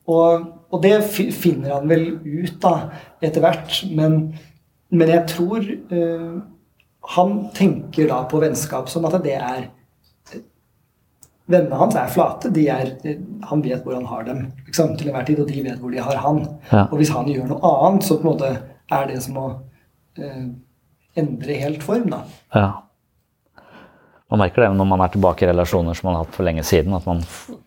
[0.09, 2.73] og, og det finner han vel ut da,
[3.21, 3.83] etter hvert.
[3.93, 4.23] Men,
[4.89, 6.41] men jeg tror uh,
[7.17, 9.69] han tenker da på vennskap som at det er
[11.51, 12.51] Vennene hans er flate.
[12.55, 12.93] De er,
[13.49, 16.03] han vet hvor han har dem liksom, til enhver tid, og de vet hvor de
[16.03, 16.43] har han.
[16.71, 16.85] Ja.
[16.87, 18.53] Og hvis han gjør noe annet, så på en måte
[18.91, 19.49] er det som å
[20.19, 20.47] eh,
[21.19, 22.23] endre helt form, da.
[22.55, 22.69] Ja.
[24.31, 26.63] Man merker det når man er tilbake i relasjoner som man har hatt for lenge
[26.63, 27.19] siden, at man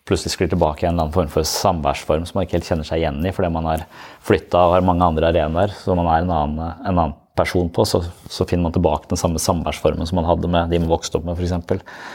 [0.08, 2.88] plutselig sklir tilbake i en eller annen form for samværsform som man ikke helt kjenner
[2.88, 3.84] seg igjen i fordi man har
[4.24, 7.84] flytta og har mange andre arenaer som man er en annen, en annen person på,
[7.84, 11.18] så, så finner man tilbake den samme samværsformen som man hadde med de man vokste
[11.18, 11.52] opp med, f.eks.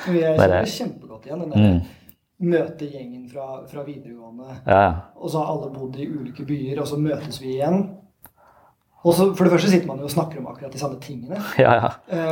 [0.08, 1.40] Jeg kjenner det kjempegodt igjen.
[1.40, 1.82] Den der Mm.
[2.42, 4.62] møte gjengen fra, fra videregående.
[4.68, 4.94] Ja.
[5.20, 7.96] Og så har alle bodd i ulike byer, og så møtes vi igjen.
[9.04, 11.38] Og så For det første sitter man jo og snakker om akkurat de samme tingene.
[11.58, 11.90] ja, ja.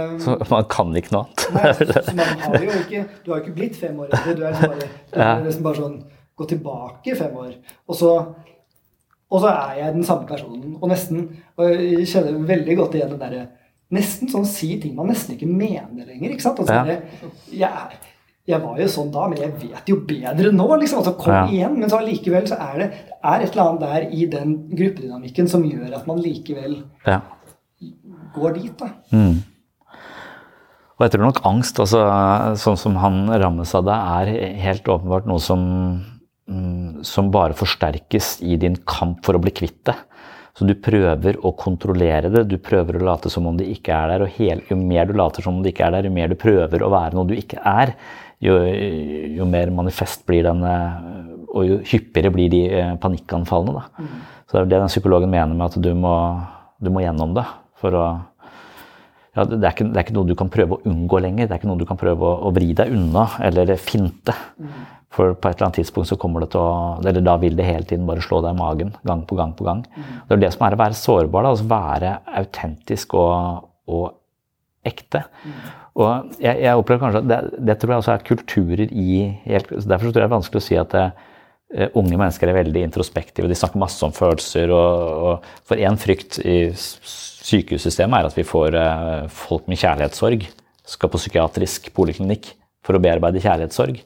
[0.09, 3.39] Um, Så man kan ikke noe Nei, så, så man har jo ikke, du har
[3.39, 4.35] jo ikke blitt fem år etter.
[4.35, 5.29] Du er liksom bare, du Ja.
[5.38, 6.03] er liksom bare sånn
[6.38, 7.53] Gå tilbake fem år.
[7.89, 8.09] Og så,
[9.31, 10.75] og så er jeg den samme personen.
[10.81, 11.23] Og nesten
[11.57, 13.47] Og jeg kjenner veldig godt igjen den derre
[13.91, 16.31] Nesten sånn si ting man nesten ikke mener lenger.
[16.35, 16.59] ikke sant?
[16.59, 16.99] Altså, Ja.
[17.51, 17.97] jeg,
[18.48, 20.68] jeg var jo sånn da, men jeg vet jo bedre nå.
[20.80, 21.48] liksom, altså Kom Ja.
[21.48, 21.78] igjen.
[21.80, 25.50] Men så allikevel så er det, det er et eller annet der i den gruppedynamikken
[25.52, 27.22] som gjør at man likevel Ja.
[28.34, 28.78] går dit.
[28.78, 28.89] da.
[29.12, 29.43] Mm.
[30.98, 32.00] Og jeg tror nok angst, altså,
[32.58, 35.62] sånn som han rammes av det, er helt åpenbart noe som,
[36.50, 39.95] mm, som bare forsterkes i din kamp for å bli kvitt det.
[40.58, 44.08] Så du prøver å kontrollere det, du prøver å late som om det ikke er
[44.16, 44.24] der.
[44.26, 46.36] Og hele, jo mer du later som om det ikke er der, jo mer du
[46.36, 47.93] prøver å være noe du ikke er,
[48.43, 48.55] jo,
[49.39, 50.97] jo mer manifest blir den, eh,
[51.47, 53.81] og jo hyppigere blir de eh, panikkanfallene.
[53.81, 54.07] Da.
[54.47, 56.15] Så det er det den psykologen mener med at du må,
[56.79, 57.45] du må gjennom det
[57.81, 58.07] for å
[59.38, 61.45] ja, det, er ikke, det er ikke noe du kan prøve å unngå lenger.
[61.45, 64.33] Det er ikke noe du kan prøve å, å vri deg unna eller finte.
[65.13, 67.65] For på et eller annet tidspunkt så kommer det til å Eller da vil det
[67.65, 69.83] hele tiden bare slå deg i magen gang på gang på gang.
[69.85, 71.45] Det er det som er å være sårbar.
[71.45, 74.07] Da, altså være autentisk og, og
[74.88, 75.21] ekte.
[75.98, 77.39] Og jeg, jeg opplever kanskje at det,
[77.70, 79.08] det tror jeg også er kulturer i
[79.48, 81.08] helt, Derfor tror jeg det er vanskelig å si at det,
[81.74, 83.50] eh, unge mennesker er veldig introspektive.
[83.50, 84.74] De snakker masse om følelser.
[84.76, 90.45] Og, og for én frykt i sykehussystemet er at vi får eh, folk med kjærlighetssorg
[90.88, 92.54] skal på psykiatrisk poliklinikk
[92.86, 94.00] for å bearbeide kjærlighetssorg.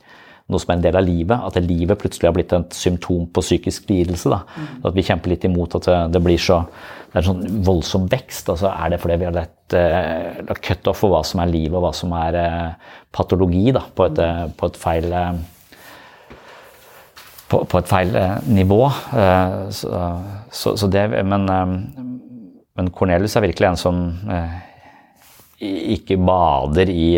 [0.51, 1.43] noe som er en del av livet.
[1.47, 4.31] At livet plutselig har blitt et symptom på psykisk lidelse.
[4.31, 4.41] Da.
[4.83, 6.63] At vi kjemper litt imot at det blir så
[7.11, 8.49] det er en sånn voldsom vekst.
[8.53, 11.83] altså Er det fordi vi har lett uh, cutoff for hva som er liv og
[11.83, 15.33] hva som er uh, patologi, da, på et, uh, på et feil uh,
[17.51, 18.13] på, et feil
[18.47, 18.79] nivå.
[19.75, 19.89] Så,
[20.55, 21.49] så, så det, men,
[22.79, 23.97] men Cornelius er virkelig en som
[25.59, 27.09] ikke bader i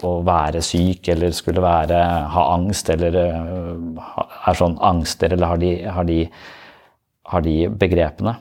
[0.00, 2.00] å være syk eller skulle være,
[2.32, 6.18] ha angst eller er sånn angster eller har de, har de,
[7.34, 8.38] har de begrepene.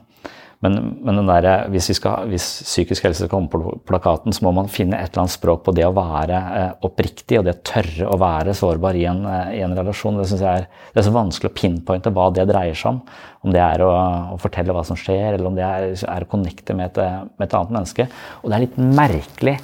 [0.66, 4.70] Men, men der, hvis, skal, hvis, psykisk helse skal komme på plakaten, så må man
[4.72, 8.10] finne et eller annet språk på det å være eh, oppriktig og det å tørre
[8.10, 10.18] å være sårbar i en, eh, i en relasjon.
[10.18, 13.04] Det er, det er så vanskelig å pinpointe hva det dreier seg om.
[13.46, 13.92] Om det er å,
[14.34, 17.48] å fortelle hva som skjer, eller om det er, er å connecte med et, med
[17.48, 18.10] et annet menneske.
[18.42, 19.60] Og det er litt merkelig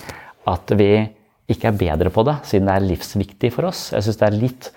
[0.52, 0.94] at vi
[1.52, 3.90] ikke er bedre på det, siden det er livsviktig for oss.
[3.96, 4.72] Jeg synes det er litt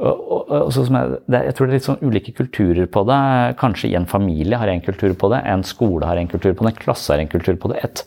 [0.00, 3.20] og, og, og jeg, det, jeg, tror det er litt sånn ulike kulturer på det.
[3.60, 6.64] Kanskje i en familie har en kultur på det, en skole har en kultur på
[6.64, 8.04] det, en klasse har en kultur på det, et,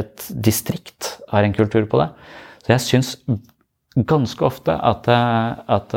[0.00, 2.08] et distrikt har en kultur på det.
[2.64, 3.12] Så jeg syns
[4.10, 5.06] ganske ofte at,
[5.70, 5.94] at,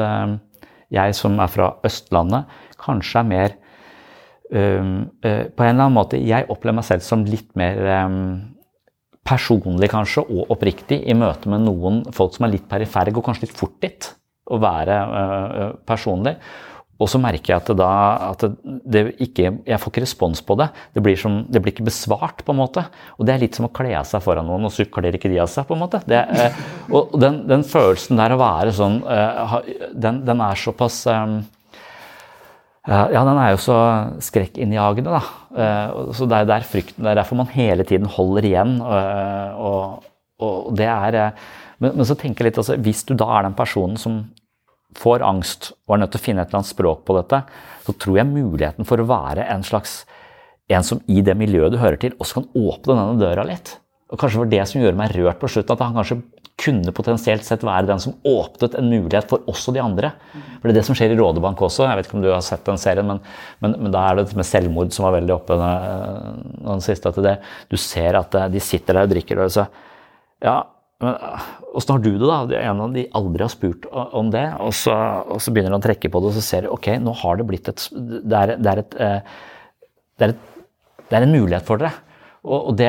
[0.89, 3.51] jeg som er fra Østlandet, kanskje er mer
[4.53, 4.93] um,
[5.25, 8.15] uh, På en eller annen måte Jeg opplever meg selv som litt mer um,
[9.27, 13.45] personlig kanskje, og oppriktig i møte med noen folk som er litt perifere, går kanskje
[13.45, 14.09] litt fort dit
[14.49, 16.35] å være uh, personlig.
[16.99, 17.91] Og så merker jeg at, da,
[18.33, 18.41] at
[18.83, 20.67] det ikke, jeg får ikke respons på det.
[20.97, 22.83] Det blir, som, det blir, ikke besvart, på en måte.
[23.15, 25.31] Og det er litt som å kle av seg foran noen, og så kler ikke
[25.31, 25.67] de av seg.
[25.69, 26.01] på en måte.
[26.09, 26.59] Det, uh,
[26.99, 28.99] og den, den, følelsen der å være sånn,
[29.95, 31.05] den, den, er såpass
[32.89, 33.77] ja, den er jo så
[34.25, 36.11] skrekkinnjagende, da.
[36.15, 38.79] Så det er, der frykten, det er derfor man hele tiden holder igjen.
[38.81, 40.07] Og,
[40.41, 41.19] og det er
[41.79, 44.21] men, men, så tenker jeg litt, altså, hvis du da er den personen som
[44.97, 47.43] får angst og er nødt til å finne et eller annet språk på dette,
[47.85, 50.01] så tror jeg muligheten for å være en slags
[50.69, 53.77] en som i det miljøet du hører til, også kan åpne denne døra litt.
[54.09, 56.19] Og Kanskje det var det som gjorde meg rørt på slutten, at han kanskje
[56.59, 60.11] kunne potensielt sett være den som åpnet en mulighet for også de andre.
[60.33, 61.85] For Det er det som skjer i Rådebank også.
[61.87, 63.21] Jeg vet ikke om du har sett den serien, men,
[63.63, 67.13] men, men da er det med selvmord som var veldig oppe den siste.
[67.13, 67.37] at det,
[67.71, 69.69] Du ser at de sitter der og drikker, og så
[70.43, 70.61] Ja,
[70.99, 72.41] åssen har du det, da?
[72.49, 74.45] Det er en av de aldri har spurt om det.
[74.65, 74.95] Og så,
[75.31, 77.39] og så begynner han å trekke på det, og så ser du ok, nå har
[77.39, 79.39] det blitt et Det er, det er, et, eh,
[80.19, 80.69] det er, et,
[81.07, 81.93] det er en mulighet for dere.
[82.49, 82.87] Og det,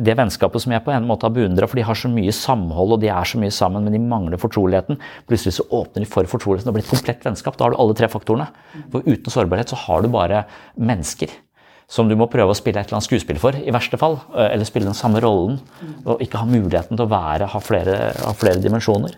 [0.00, 2.94] det, vennskapet som jeg på en måte har beundra, for de har så mye samhold
[2.96, 4.96] og de er så mye sammen, men de mangler fortroligheten.
[5.28, 7.58] Plutselig så åpner de for fortroligheten og blir et komplett vennskap.
[7.58, 8.48] Da har du alle tre faktorene.
[8.92, 10.46] For uten sårbarhet så har du bare
[10.80, 11.34] mennesker
[11.88, 14.18] som du må prøve å spille et eller annet skuespill for, i verste fall.
[14.34, 15.56] Eh, eller spille den samme rollen.
[16.04, 19.16] Og ikke ha muligheten til å være, ha flere, ha flere dimensjoner.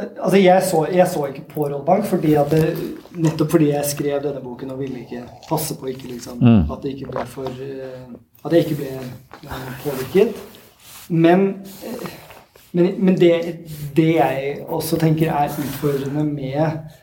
[0.00, 2.60] Altså, jeg så, jeg så, ikke på Rollbank fordi det,
[3.20, 6.70] nettopp fordi jeg skrev denne boken og ville ikke passe på ikke, liksom, mm.
[6.72, 8.06] at det ikke ble for eh,
[8.40, 10.38] At jeg ikke ble eh, påvirket.
[11.10, 11.50] Men,
[12.72, 13.34] men, men det,
[13.96, 16.96] det, jeg også tenker er utfordrende med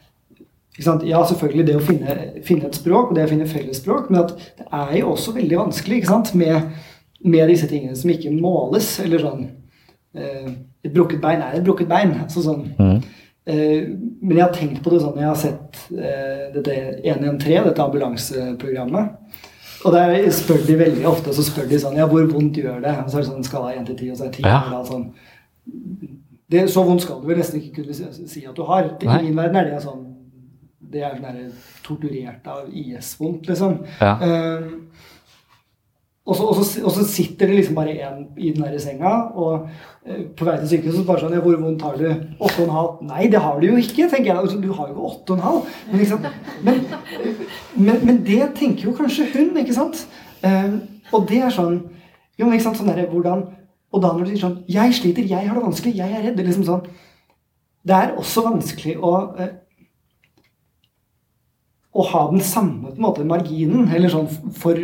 [0.78, 2.16] ja, selvfølgelig det å finne,
[2.46, 5.58] finne, et språk, og det å finne fellesspråk, men at det er jo også veldig
[5.64, 6.04] vanskelig
[6.38, 6.68] med,
[7.26, 9.00] med, disse tingene som ikke måles.
[9.02, 9.48] Eller sånn
[10.14, 10.52] eh,
[10.86, 12.14] Et brukket bein er et brukket bein.
[12.22, 12.68] Altså sånn.
[12.78, 13.00] Mm.
[13.50, 13.90] Eh,
[14.22, 19.42] men jeg har tenkt på det sånn Jeg har sett eh, dette 113, dette ambulanseprogrammet.
[19.86, 22.94] Og der spør de veldig ofte så spør de sånn Ja, hvor vondt gjør det?
[23.02, 24.84] Og så er det sånn skala 1 til 10, og så er 10 ja.
[24.86, 25.10] sånn.
[26.48, 28.94] Det, så vondt skal du vel nesten ikke kunne si at du har.
[29.02, 30.07] I min verden er det sånn
[30.92, 31.54] det er sånn
[31.86, 33.80] torturert av IS-vondt, liksom.
[34.02, 34.16] Ja.
[34.22, 34.88] Um,
[36.28, 39.14] og, så, og, så, og, så, sitter det liksom bare én i den der senga,
[39.32, 43.04] og uh, på vei til sykehuset bare sånn ja, 'Hvor vondt har du?' 8,5.
[43.08, 44.38] Nei, det har du jo ikke, tenker jeg.
[44.38, 45.62] Altså, du har jo 8,5.
[45.92, 46.26] Men, liksom,
[46.64, 46.82] men,
[47.76, 50.04] men, men, det tenker jo kanskje hun, ikke sant?
[50.44, 50.82] Um,
[51.16, 51.80] og det er sånn
[52.38, 53.48] jo, men ikke sant, sånn der, hvordan,
[53.96, 56.44] Og da når du sier sånn 'Jeg sliter, jeg har det vanskelig, jeg er redd',
[56.44, 56.84] liksom sånn
[57.88, 59.48] Det er også vanskelig å uh,
[61.98, 63.90] å ha den samme på en måte, marginen.
[63.96, 64.78] eller sånn for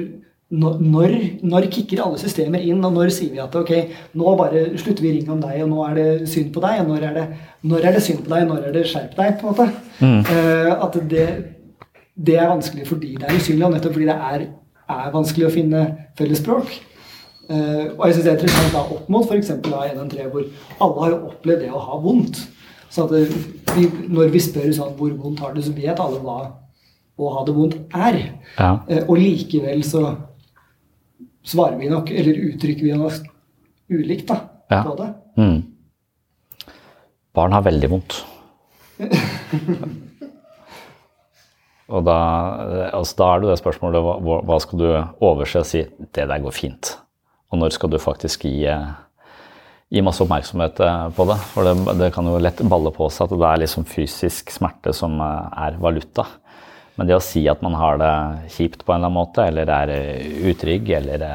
[0.53, 3.71] når, når, kicker alle systemer inn, og når sier vi at ok,
[4.19, 6.91] nå bare slutter vi ringe om deg, og nå er det synd på deg, og
[6.91, 7.25] når er det,
[7.71, 9.39] når er det synd på deg, når er det skjerp deg?
[9.39, 9.67] på en måte.
[9.97, 10.19] Mm.
[10.29, 11.27] Uh, at det,
[12.13, 14.47] det, er vanskelig fordi det er usynlig, og nettopp fordi det er,
[14.99, 15.85] er vanskelig å finne
[16.19, 16.75] fellesspråk.
[17.49, 19.55] Uh, og jeg synes det er interessant da, opp mot f.eks.
[19.57, 20.45] 113, hvor
[20.85, 22.45] alle har jo opplevd det å ha vondt.
[22.93, 23.25] Så at det,
[23.73, 26.43] vi, når vi spør sånn, hvor vondt har du, så vet alle hva
[27.19, 28.19] å ha det vondt er.
[28.57, 28.71] Ja.
[28.87, 30.05] Eh, og likevel så
[31.43, 33.29] svarer vi nok, eller uttrykker vi nok
[33.93, 34.39] ulikt da,
[34.71, 34.81] ja.
[34.85, 35.09] på det.
[35.37, 35.59] Mm.
[37.33, 38.19] Barn har veldig vondt.
[41.93, 42.17] og da,
[42.93, 44.87] altså da er det det spørsmålet hva, hva skal du
[45.25, 45.81] overse og si
[46.13, 46.95] det der går fint.
[47.53, 48.65] Og når skal du faktisk gi,
[49.93, 51.37] gi masse oppmerksomhet eh, på det?
[51.53, 54.93] For det, det, kan jo lett balle på seg at det er liksom fysisk smerte
[54.97, 56.25] som eh, er valuta.
[56.95, 58.13] Men det å si at man har det
[58.53, 59.93] kjipt på en eller annen måte, eller er
[60.51, 61.25] utrygg, eller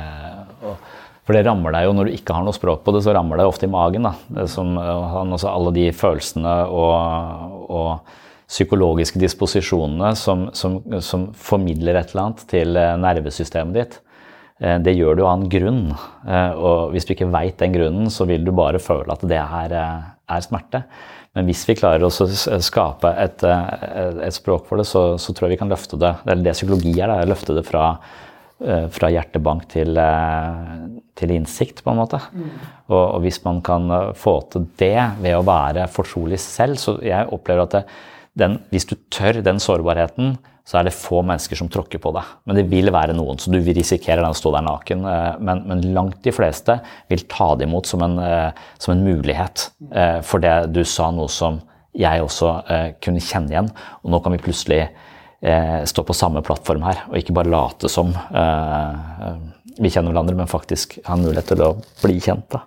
[1.26, 3.40] For det rammer deg jo når du ikke har noe språk på det, så rammer
[3.40, 4.06] det ofte i magen.
[4.06, 4.46] da.
[4.48, 8.14] Som, altså alle de følelsene og, og
[8.48, 13.98] psykologiske disposisjonene som, som, som, formidler et eller annet til nervesystemet ditt.
[14.58, 15.84] Det gjør du av en grunn.
[16.56, 19.76] Og hvis du ikke veit den grunnen, så vil du bare føle at det er,
[19.76, 20.86] er smerte.
[21.38, 25.54] Men hvis vi klarer å skape et, et, språk for det, så, så, tror jeg
[25.54, 26.16] vi kan løfte det.
[26.24, 27.92] Det er det psykologi er, det, løfte det fra,
[28.90, 30.00] fra hjertebank til,
[31.14, 32.18] til, innsikt, på en måte.
[32.34, 32.50] Mm.
[32.88, 33.86] Og, og, hvis man kan
[34.18, 37.84] få til det ved å være fortrolig selv, så jeg opplever at det,
[38.38, 40.34] den, hvis du tør den sårbarheten,
[40.68, 42.32] så er det få mennesker som tråkker på deg.
[42.44, 45.06] Men det vil være noen, så du vil risikere å stå der naken.
[45.40, 46.76] Men, men, langt de fleste
[47.08, 48.18] vil ta det imot som en,
[48.76, 49.70] som en mulighet.
[50.28, 51.62] For det du sa noe som
[51.96, 52.50] jeg også
[53.00, 53.70] kunne kjenne igjen.
[54.04, 54.82] Og nå kan vi plutselig
[55.88, 58.12] stå på samme plattform her, og ikke bare late som
[59.78, 61.70] vi kjenner hverandre, men faktisk ha mulighet til å
[62.02, 62.52] bli kjent.
[62.52, 62.64] Da.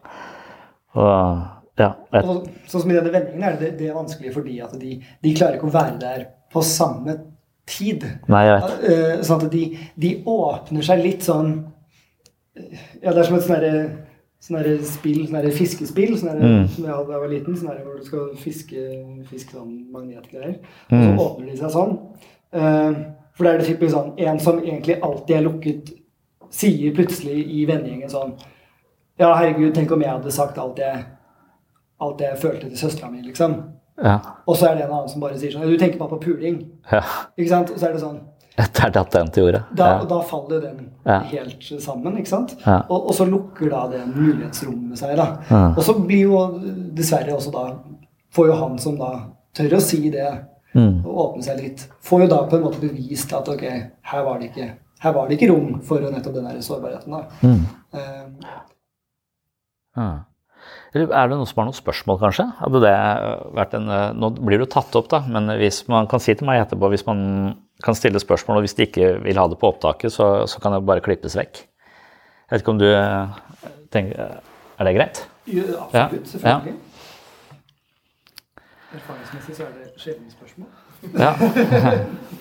[0.97, 1.43] Og,
[1.80, 1.91] ja,
[2.22, 5.36] og, sånn som i denne vendingen er det, det er vanskelig fordi at de, de
[5.38, 7.16] klarer ikke å være der på samme
[7.70, 8.05] tid.
[8.32, 8.86] Nei, jeg vet.
[8.86, 9.66] Uh, sånn at de,
[10.01, 11.53] de, åpner seg litt sånn
[13.01, 13.91] Ja, det er som et sånn
[14.41, 16.64] sånn spill, sånne fiskespill sånn mm.
[16.74, 17.57] som jeg hadde da jeg var liten.
[17.57, 18.86] Sånn hvor du skal fiske,
[19.30, 20.57] fiske sånn magnetgreier.
[20.89, 21.20] Og så mm.
[21.26, 21.97] åpner de seg sånn.
[22.51, 23.03] Uh,
[23.38, 25.93] for da er det typisk sånn En som egentlig alltid er lukket,
[26.51, 28.34] sier plutselig i vennegjengen sånn
[29.22, 31.05] Ja, herregud, tenk om jeg hadde sagt alt jeg,
[32.03, 33.55] alt jeg følte til søstera mi, liksom.
[34.02, 34.18] Ja.
[34.49, 36.62] Og så er det en annen som bare sier sånn Du tenker bare på puling.
[36.91, 37.02] Ja.
[37.38, 37.74] Ikke sant?
[37.74, 38.22] Og så er det sånn
[38.62, 39.62] Etter at den til jorda.
[39.78, 40.06] Da, ja.
[40.10, 40.89] da faller den
[41.32, 42.18] helt sammen.
[42.20, 42.52] ikke sant?
[42.68, 45.16] Og, og, så lukker da det mulighetsrommet seg.
[45.18, 45.70] da.
[45.72, 46.41] Og så blir jo
[46.97, 47.66] dessverre også da
[48.32, 49.10] Får jo han som da
[49.56, 50.28] tør å si det
[50.72, 51.02] mm.
[51.04, 53.66] og åpne seg litt, får jo da på en måte bevist at ok,
[54.12, 54.68] her var det ikke,
[55.04, 57.12] her var det ikke rom for nettopp den der sårbarheten.
[57.12, 57.22] da.
[57.43, 57.66] Mm.
[59.99, 60.20] Um,
[60.94, 61.00] ah.
[61.00, 62.46] Er det noen som har noen spørsmål, kanskje?
[62.60, 62.94] Hadde det
[63.58, 66.36] vært en, eh, nå blir det jo tatt opp, da, men hvis man kan si
[66.36, 67.22] til meg etterpå hvis man
[67.82, 70.76] kan stille spørsmål, og hvis de ikke vil ha det på opptaket, så, så kan
[70.76, 71.64] det bare klippes vekk.
[71.64, 73.42] Jeg vet ikke om du eh,
[73.92, 74.39] tenker
[74.82, 75.28] Er det greit?
[75.46, 76.28] Ja, absolutt.
[76.28, 76.74] Selvfølgelig.
[76.74, 76.88] Ja.
[78.98, 80.68] Erfaringsmessig så er det sjelden spørsmål.
[81.16, 81.36] Ja.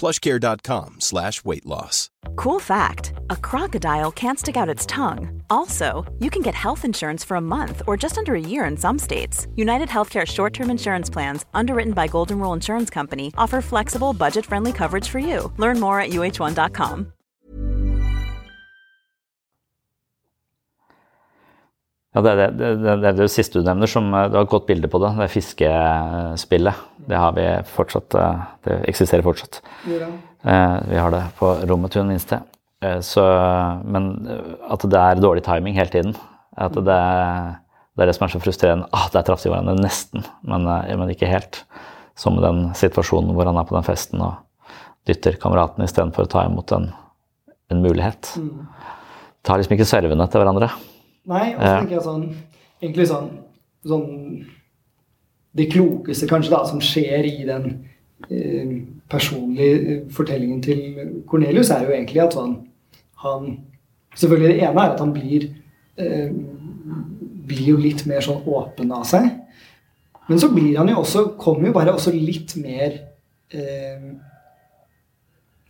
[0.00, 2.10] plushcare.com slash weight loss.
[2.36, 5.42] Cool fact, a crocodile can't stick out its tongue.
[5.50, 8.76] Also, you can get health insurance for a month or just under a year in
[8.76, 9.46] some states.
[9.56, 15.08] United Healthcare short-term insurance plans, underwritten by Golden Rule Insurance Company, offer flexible, budget-friendly coverage
[15.08, 15.52] for you.
[15.58, 17.12] Learn more at uh1.com.
[22.14, 24.50] Ja, det, er det, det, det, det siste du nevner, som eh, du har et
[24.50, 25.12] godt bilde på det.
[25.18, 26.86] Det er fiskespillet.
[27.10, 28.14] Det har vi fortsatt.
[28.14, 29.60] Eh, det eksisterer fortsatt.
[29.86, 32.42] Eh, vi har det på rommet til en minste.
[33.04, 33.20] Så,
[33.84, 34.04] men
[34.72, 36.14] at det er dårlig timing hele tiden.
[36.56, 36.94] At det,
[37.92, 38.86] det er det som er så frustrerende.
[38.96, 41.58] Ah, der traff de hverandre nesten, men, men, ikke helt.
[42.16, 44.38] Som den situasjonen hvor han er på den festen og
[45.10, 46.88] dytter kameraten istedenfor å ta imot en,
[47.68, 48.32] en mulighet.
[48.40, 48.64] Mm.
[49.44, 50.70] Tar liksom ikke servene til hverandre.
[51.28, 52.24] Nei, og så tenker jeg sånn
[52.80, 53.26] Egentlig sånn,
[53.84, 54.04] sånn
[55.56, 57.66] Det klokeste kanskje da som skjer i den
[58.30, 58.74] eh,
[59.10, 62.56] personlige fortellingen til Cornelius, er jo egentlig at han,
[63.24, 63.58] Han
[64.16, 65.44] Selvfølgelig det ene er at han blir
[65.96, 66.30] eh,
[67.50, 69.28] blir jo litt mer sånn åpen av seg.
[70.30, 73.00] Men så blir han jo også, kommer jo bare også litt mer
[73.50, 74.10] eh,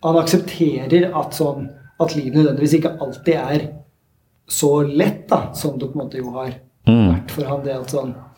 [0.04, 1.66] Han aksepterer at, sånn,
[2.00, 3.66] at livet nødvendigvis ikke alltid er
[4.50, 6.54] så lett, da, som det på en måte jo har
[6.88, 7.60] vært for han.
[7.64, 8.29] det at sånn eh,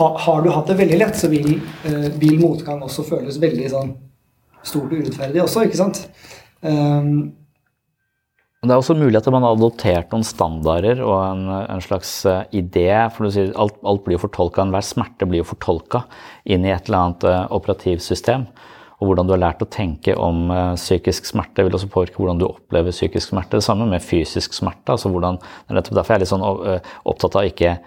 [0.00, 3.92] Har du hatt det veldig lett, så vil, eh, vil motgang også føles veldig sånn
[4.62, 6.04] stort og urettferdig også, ikke sant?
[6.62, 7.32] Um,
[8.60, 12.42] det er også mulig at man har adoptert noen standarder og en, en slags eh,
[12.60, 12.90] idé.
[13.08, 16.02] for du sier Alt, alt blir jo fortolka, enhver smerte blir jo fortolka
[16.44, 18.44] inn i et eller annet uh, operativsystem.
[19.00, 22.40] Og hvordan du har lært å tenke om uh, psykisk smerte, vil også påvirke hvordan
[22.40, 23.56] du opplever psykisk smerte.
[23.56, 24.92] Det samme med fysisk smerte.
[24.92, 27.78] altså hvordan, er Derfor er jeg litt sånn uh, opptatt av ikke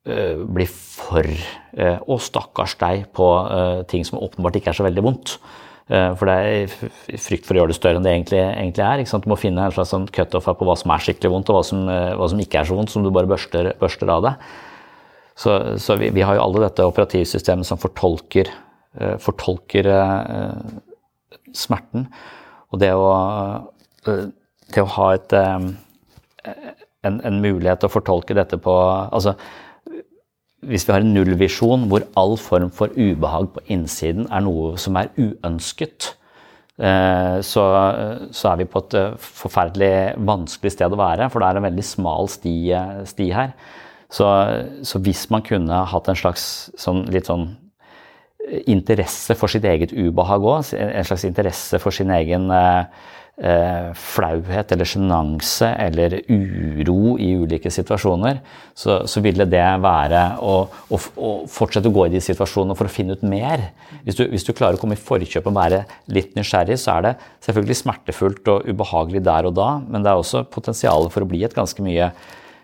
[0.00, 3.26] bli for Å, stakkars deg på
[3.92, 5.34] ting som åpenbart ikke er så veldig vondt.
[5.92, 6.72] For det er
[7.20, 9.20] frykt for å gjøre det større enn det egentlig, egentlig er.
[9.20, 11.62] Du må finne en slags sånn cutoff på hva som er skikkelig vondt, og hva
[11.68, 14.48] som, hva som, ikke er så vondt, som du bare børster, børster av deg.
[15.40, 18.50] Så, så vi, vi, har jo alle dette operativsystemet som fortolker,
[19.22, 19.86] fortolker
[21.54, 22.08] smerten.
[22.70, 23.06] Og det å,
[24.04, 25.74] det å ha et, en,
[27.06, 28.74] en mulighet til å fortolke dette på
[29.10, 29.36] altså
[30.68, 34.98] hvis vi har en nullvisjon hvor all form for ubehag på innsiden er noe som
[35.00, 36.10] er uønsket,
[36.80, 37.64] så,
[38.32, 41.84] så er vi på et forferdelig vanskelig sted å være, for det er en veldig
[41.84, 42.54] smal sti,
[43.08, 43.54] sti her.
[44.10, 44.26] Så,
[44.84, 46.44] så, hvis man kunne hatt en slags
[46.80, 47.52] sånn, litt sånn
[48.66, 54.88] interesse for sitt eget ubehag òg, en slags interesse for sin egen eh, flauhet eller
[54.88, 58.40] sjenanse eller uro i ulike situasjoner,
[58.74, 62.88] så, så ville det være å, å, å, fortsette å gå i de situasjonene for
[62.88, 63.70] å finne ut mer.
[64.04, 67.08] Hvis du, hvis du klarer å komme i forkjøpet og være litt nysgjerrig, så er
[67.08, 67.16] det
[67.46, 71.44] selvfølgelig smertefullt og ubehagelig der og da, men det er også potensial for å bli
[71.46, 72.12] et ganske mye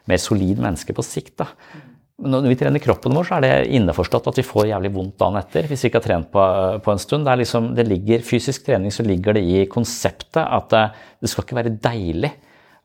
[0.06, 1.36] mer solid menneske på sikt.
[1.40, 1.50] da.
[2.16, 5.36] Når vi trener kroppen vår, så er det innforstått at vi får jævlig vondt dagen
[5.36, 6.44] etter hvis vi ikke har trent på,
[6.80, 7.26] på en stund.
[7.28, 10.84] Det liksom, det ligger, Fysisk trening så ligger det i konseptet at det,
[11.20, 12.30] det skal ikke være deilig.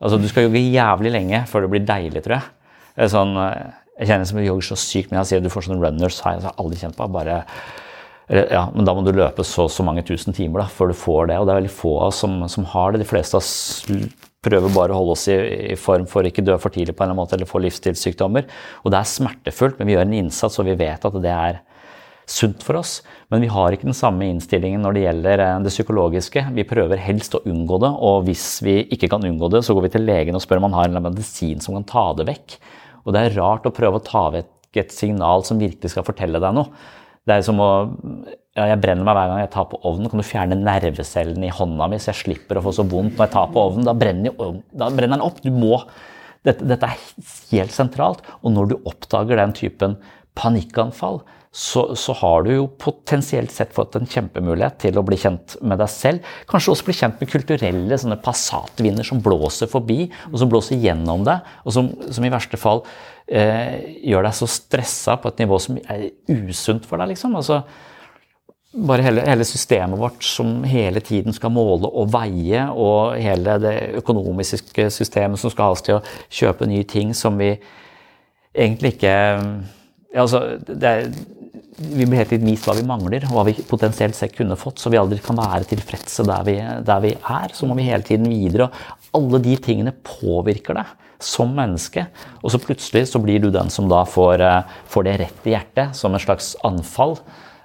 [0.02, 3.08] Altså, Du skal jogge jævlig lenge før det blir deilig, tror jeg.
[3.14, 3.32] Sånn,
[4.02, 5.22] jeg kjenner som jeg jogger så sykt mye.
[5.22, 6.36] Jeg sier du får sånne runners high.
[6.36, 7.40] Jeg har aldri kjent på bare
[8.32, 11.32] ja, men da må du løpe så, så mange tusen timer da, før du får
[11.32, 11.40] det.
[11.40, 13.02] Og det er veldig få av oss som, som har det.
[13.04, 13.56] De fleste av oss
[14.42, 15.36] prøver bare å holde oss i,
[15.72, 18.48] i, form for ikke dø for tidlig på en eller annen måte, eller få livsstilssykdommer.
[18.82, 21.60] Og det er smertefullt, men vi gjør en innsats, og vi vet at det er
[22.32, 22.96] sunt for oss.
[23.32, 26.46] Men vi har ikke den samme innstillingen når det gjelder eh, det psykologiske.
[26.58, 29.88] Vi prøver helst å unngå det, og hvis vi ikke kan unngå det, så går
[29.88, 32.58] vi til legen og spør om han har en medisin som kan ta det vekk.
[33.06, 36.42] Og det er rart å prøve å ta vekk et signal som virkelig skal fortelle
[36.42, 36.72] deg noe.
[37.28, 37.72] Det er som å
[38.57, 40.09] ja, Jeg brenner meg hver gang jeg tar på ovnen.
[40.11, 43.28] Kan du fjerne nervecellen i hånda mi, så jeg slipper å få så vondt når
[43.28, 43.88] jeg tar på ovnen?
[43.88, 44.34] Da brenner,
[44.76, 45.39] da brenner den opp.
[45.43, 45.78] Du må
[46.47, 48.26] dette, dette, er helt sentralt.
[48.41, 49.95] Og når du oppdager den typen
[50.39, 51.22] panikkanfall,
[51.52, 55.82] så, så, har du jo potensielt sett fått en kjempemulighet til å bli kjent med
[55.82, 56.30] deg selv.
[56.47, 61.26] Kanskje også bli kjent med kulturelle sånne passatvinder som blåser forbi, og som blåser gjennom
[61.28, 62.86] deg, og som, som i verste fall
[63.28, 67.12] eh, gjør deg så stressa på et nivå som er usunt for deg.
[67.12, 67.36] liksom.
[67.36, 67.60] Altså,
[68.72, 73.76] bare hele, hele, systemet vårt som hele tiden skal måle og veie, og hele det
[73.99, 77.52] økonomiske systemet som skal ha oss til å kjøpe nye ting som vi
[78.56, 79.18] egentlig ikke
[80.16, 80.41] altså,
[80.76, 81.12] er,
[81.82, 84.99] Vi blir helt vist hva vi mangler, hva vi potensielt sett kunne fått, så vi
[84.99, 87.53] aldri kan være tilfredse der vi, der vi er.
[87.55, 88.68] Så må vi hele tiden videre.
[88.68, 92.07] og Alle de tingene påvirker deg som menneske.
[92.41, 95.55] Og så plutselig så blir du den som da får, eh, får det rett i
[95.55, 97.18] hjertet, som en slags anfall.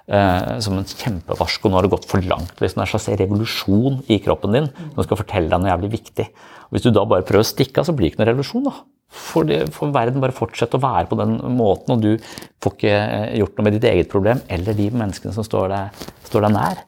[0.07, 1.67] Eh, som en kjempevarsko.
[1.67, 2.55] Nå har det gått for langt.
[2.61, 2.79] Liksom.
[2.79, 6.29] En slags revolusjon i kroppen din som skal fortelle deg noe jævlig viktig.
[6.67, 8.63] Og hvis du da bare prøver å stikke av, så blir det ikke noen revolusjon.
[8.69, 8.71] da.
[9.07, 12.17] For, det, får, verden bare fortsette å være på den måten, og du
[12.63, 16.01] får ikke eh, gjort noe med ditt eget problem eller de menneskene som står deg,
[16.27, 16.83] står deg nær.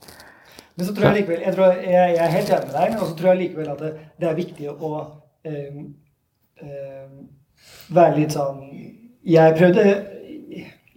[0.75, 3.07] Men så tror jeg likevel, jeg, tror, jeg, jeg er helt enig med deg, og
[3.07, 4.91] så tror jeg likevel at det, det er viktig å
[5.51, 5.81] øh,
[6.67, 7.17] øh,
[7.95, 8.61] være litt sånn
[9.27, 9.83] Jeg prøvde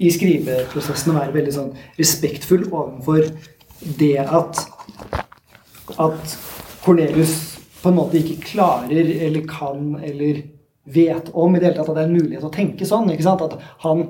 [0.03, 3.27] i skriveprosessen å være veldig sånn respektfull overfor
[3.99, 4.63] det at
[6.01, 6.39] at
[6.85, 10.43] Cornelius på en måte ikke klarer eller kan eller
[10.85, 13.11] vet om i det hele tatt at det er en mulighet å tenke sånn.
[13.13, 13.43] ikke sant?
[13.47, 14.05] At han,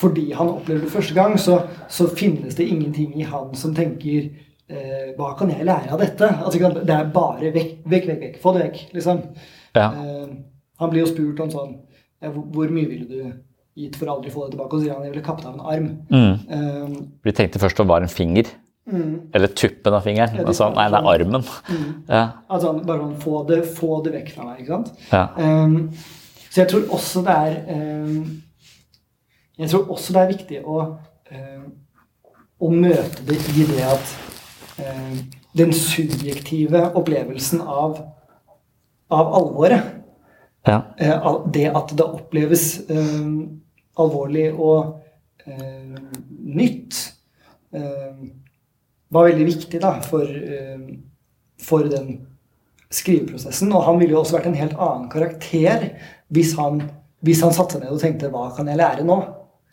[0.00, 1.60] fordi han opplever det første gang, så,
[1.92, 4.30] så finnes det ingenting i han som tenker
[4.68, 6.30] eh, Hva kan jeg lære av dette?
[6.40, 8.22] Altså, det er bare vekk, vekk, vekk.
[8.24, 8.38] vekk.
[8.42, 9.24] Få det vekk, liksom.
[9.76, 9.90] Ja.
[9.92, 10.30] Eh,
[10.80, 11.74] han blir jo spurt om sånn
[12.22, 13.20] ja, hvor, hvor mye ville du
[13.76, 14.76] gitt for aldri få det tilbake.
[14.76, 15.90] Og sier han jeg ville kappet av en arm.
[16.08, 16.36] Mm.
[16.48, 16.94] Um,
[17.26, 18.48] de tenkte først det var en finger.
[18.86, 19.14] Mm.
[19.34, 20.36] Eller tuppen av fingeren.
[20.38, 21.42] Ja, Altså, nei, det er armen.
[21.68, 21.88] Mm.
[22.08, 22.20] Ja.
[22.48, 24.92] Altså bare sånn, få det, få det vekk fra meg, ikke sant?
[25.10, 25.24] Ja.
[25.36, 25.90] Um,
[26.50, 28.42] så jeg tror også det er um,
[29.58, 30.78] Jeg tror også det er viktig å,
[31.32, 31.66] um,
[32.60, 34.14] å møte det i det at
[35.56, 37.94] den subjektive opplevelsen av,
[39.08, 39.94] av alvoret
[40.68, 40.82] Ja.
[41.00, 42.82] eh, Det at det oppleves
[43.96, 45.00] alvorlig og
[45.46, 45.94] ehm,
[46.58, 46.98] nytt,
[47.72, 48.32] ehm,
[49.12, 51.02] var veldig viktig da, for, ehm,
[51.62, 52.26] for den
[52.90, 53.72] skriveprosessen.
[53.72, 55.90] Og han ville jo også vært en helt annen karakter
[56.34, 56.82] hvis han,
[57.26, 59.20] hvis han satte seg ned og tenkte 'hva kan jeg lære nå'?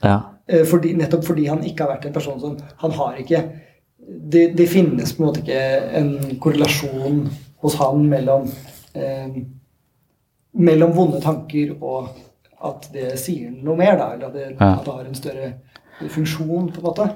[0.04, 0.22] Ja.
[0.48, 3.52] Eh, Fordi, nettopp fordi han ikke har vært en person som Han har ikke
[4.30, 7.30] Det, det finnes på en måte ikke en korrelasjon
[7.62, 8.50] hos han mellom
[8.96, 9.30] eh,
[10.54, 12.10] mellom vonde tanker og
[12.64, 14.14] at det sier noe mer, da.
[14.14, 14.74] Eller at det, Ja.
[14.74, 15.54] at det har en større
[16.10, 17.08] funksjon, på en måte.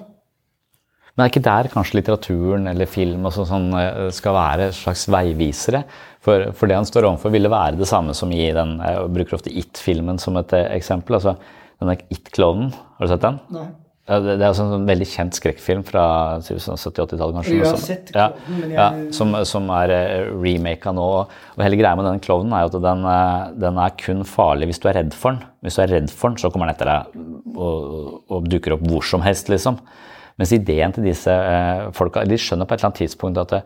[1.18, 5.07] Men er ikke der kanskje litteraturen eller film og sånn, sånn eh, skal være slags
[5.09, 5.82] veivisere?
[6.22, 9.38] For, for det han står overfor, ville være det samme som i den Jeg bruker
[9.39, 11.18] ofte It-filmen som et eh, eksempel.
[11.18, 11.34] altså
[11.82, 13.39] Denne It-klovnen, har du sett den?
[13.55, 13.68] Nei.
[14.07, 16.03] Ja, det, det er altså en sånn veldig kjent skrekkfilm fra
[16.39, 17.55] 70-80-tallet, kanskje.
[17.57, 21.07] Jeg har sett Klovnen, men jeg- ja, som, som er eh, remaka nå.
[21.57, 23.03] Og hele greia med den klovnen er jo at den,
[23.65, 25.43] den er kun farlig hvis du er redd for den.
[25.65, 28.86] Hvis du er redd for den, så kommer den etter deg og, og dukker opp
[28.88, 29.82] hvor som helst, liksom.
[30.38, 33.62] Mens ideen til disse eh, folka De skjønner på et eller annet tidspunkt at det,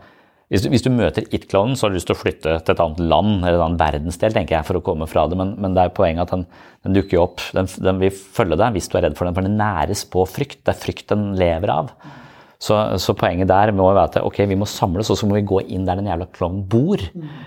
[0.51, 2.82] hvis, du, hvis du møter it-klovnen, så har du lyst til å flytte til et
[2.84, 5.38] annet land eller en annen verdensdel tenker jeg, for å komme fra det.
[5.39, 6.43] Men, men det er poenget at den,
[6.84, 7.43] den dukker opp.
[7.55, 10.26] Den, den vil følge deg hvis du er redd for den, for den næres på
[10.28, 10.59] frykt.
[10.67, 11.93] Det er frykt den lever av.
[12.61, 15.47] Så, så poenget der må være at okay, vi må samles, og så må vi
[15.47, 16.99] gå inn der den jævla klovnen bor.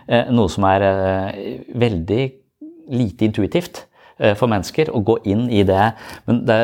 [0.09, 1.53] Eh, noe som er eh,
[1.85, 2.23] veldig
[2.95, 3.94] lite intuitivt eh,
[4.39, 5.89] for mennesker å gå inn i det.
[6.29, 6.59] Men det,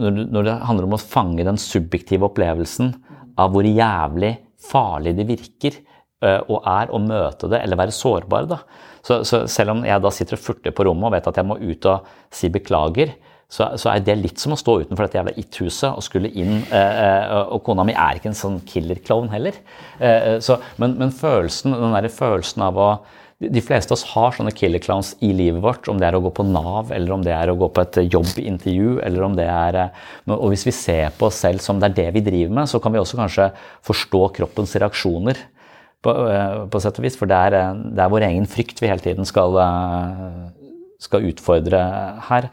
[0.00, 2.94] når, det- handler om å fange den subjektive opplevelsen
[3.36, 4.32] av hvor jævlig
[4.66, 5.76] farlig det virker
[6.24, 8.62] eh, og er å møte det eller være sårbar, da.
[9.06, 11.46] Så, så selv om jeg da sitter og furter på rommet og vet at jeg
[11.46, 13.12] må ut og si beklager,
[13.46, 16.56] så, så er det litt som å stå utenfor dette jævla it-huset og skulle inn.
[16.74, 19.60] Eh, eh, og kona mi er ikke en sånn killer-klovn heller.
[20.00, 22.88] Eh, eh, så, men, men følelsen, den der følelsen av å
[23.36, 26.22] de fleste av oss har sånne killer clowns i livet vårt, om det er å
[26.24, 29.44] gå på Nav, eller om det er å gå på et jobbintervju, eller om det
[29.52, 32.56] er eh, Og hvis vi ser på oss selv som det er det vi driver
[32.62, 33.50] med, så kan vi også kanskje
[33.84, 35.42] forstå kroppens reaksjoner
[36.00, 37.18] på, eh, på sett og vis.
[37.20, 39.60] For det er, eh, det er vår egen frykt vi hele tiden skal,
[41.04, 41.82] skal utfordre
[42.30, 42.48] her.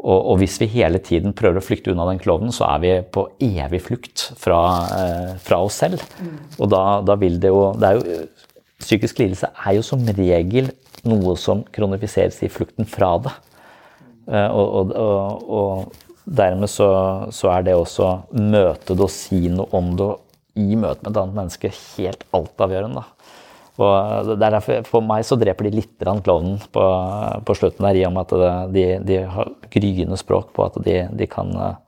[0.00, 2.94] Og, og hvis vi hele tiden prøver å flykte unna den klovnen, så er vi
[3.02, 4.62] på evig flukt fra,
[5.42, 6.06] fra oss selv.
[6.60, 8.22] Og da, da vil det jo, det er jo
[8.80, 10.70] Psykisk lidelse er jo som regel
[11.08, 13.32] noe som kronifiseres i flukten fra det.
[14.30, 16.88] Eh, og, og, og, og dermed så,
[17.34, 20.10] så er det også møte det og si noe om det
[20.60, 23.04] i møte med et annet menneske helt altavgjørende.
[23.80, 26.82] Og er derfor, For meg så dreper de litt klovnen på,
[27.46, 30.98] på slutten der, i og med at de, de har gryende språk på at de,
[31.16, 31.78] de kan eh,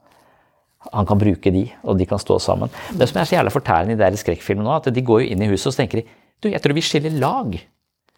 [0.92, 2.72] han kan bruke de, og de kan stå sammen.
[2.98, 5.44] Det som er så jævla fortærende i de skrekkfilmene nå, at de går jo inn
[5.44, 7.54] i huset og så tenker de, du, jeg tror vi skiller lag.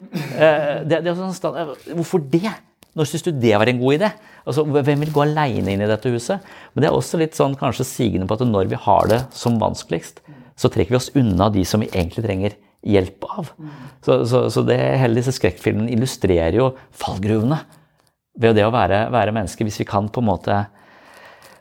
[0.05, 2.53] Eh, det, det sånn, eh, hvorfor det?
[2.95, 4.11] Når syns du det var en god idé?
[4.47, 6.45] Altså, Hvem vil gå aleine inn i dette huset?
[6.73, 9.59] Men det er også litt sånn kanskje sigende på at når vi har det som
[9.63, 10.23] vanskeligst,
[10.55, 12.55] så trekker vi oss unna de som vi egentlig trenger
[12.85, 13.51] hjelp av.
[14.05, 17.59] Så, så, så det hele disse skrekkfilmene illustrerer jo fallgruvene
[18.41, 19.67] ved det å være, være menneske.
[19.67, 20.61] Hvis vi kan på en måte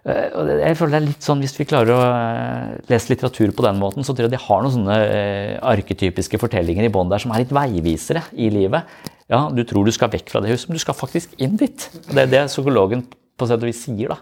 [0.04, 3.78] Jeg føler det er litt sånn, Hvis vi klarer å eh, lese litteratur på den
[3.80, 7.32] måten, så tror jeg de har noen sånne eh, arketypiske fortellinger i bånn der som
[7.32, 8.84] er litt veivisere i livet.
[9.32, 11.88] Ja, Du tror du skal vekk fra det huset, men du skal faktisk inn dit.
[12.10, 13.06] Og Det er det psykologen
[13.40, 14.12] på sett og vis sier.
[14.12, 14.20] da.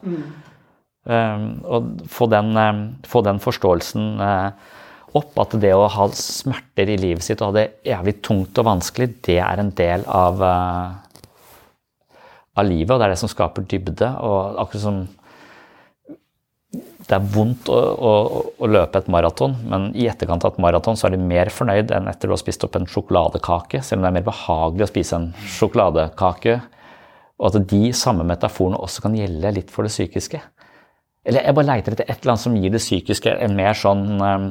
[1.66, 2.54] Og få den,
[3.10, 4.78] få den forståelsen eh,
[5.18, 8.68] opp at det å ha smerter i livet sitt og ha det jævlig tungt og
[8.70, 11.26] vanskelig, det er en del av, eh,
[12.56, 14.12] av livet, og det er det som skaper dybde.
[14.22, 15.02] og akkurat som
[17.12, 18.12] det er vondt å, å,
[18.56, 21.92] å løpe et maraton, men i etterkant av et maraton så er du mer fornøyd
[21.92, 24.92] enn etter du har spist opp en sjokoladekake, selv om det er mer behagelig å
[24.94, 25.28] spise en
[25.58, 26.58] sjokoladekake.
[27.42, 30.40] Og at de samme metaforene også kan gjelde litt for det psykiske.
[31.28, 34.06] Eller jeg bare leiter etter et eller annet som gir det psykiske en mer sånn
[34.22, 34.48] um,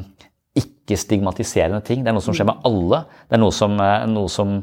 [0.59, 2.05] ikke-stigmatiserende ting.
[2.05, 3.05] Det er noe som skjer med alle.
[3.31, 4.59] Det er noe som, eh, noe som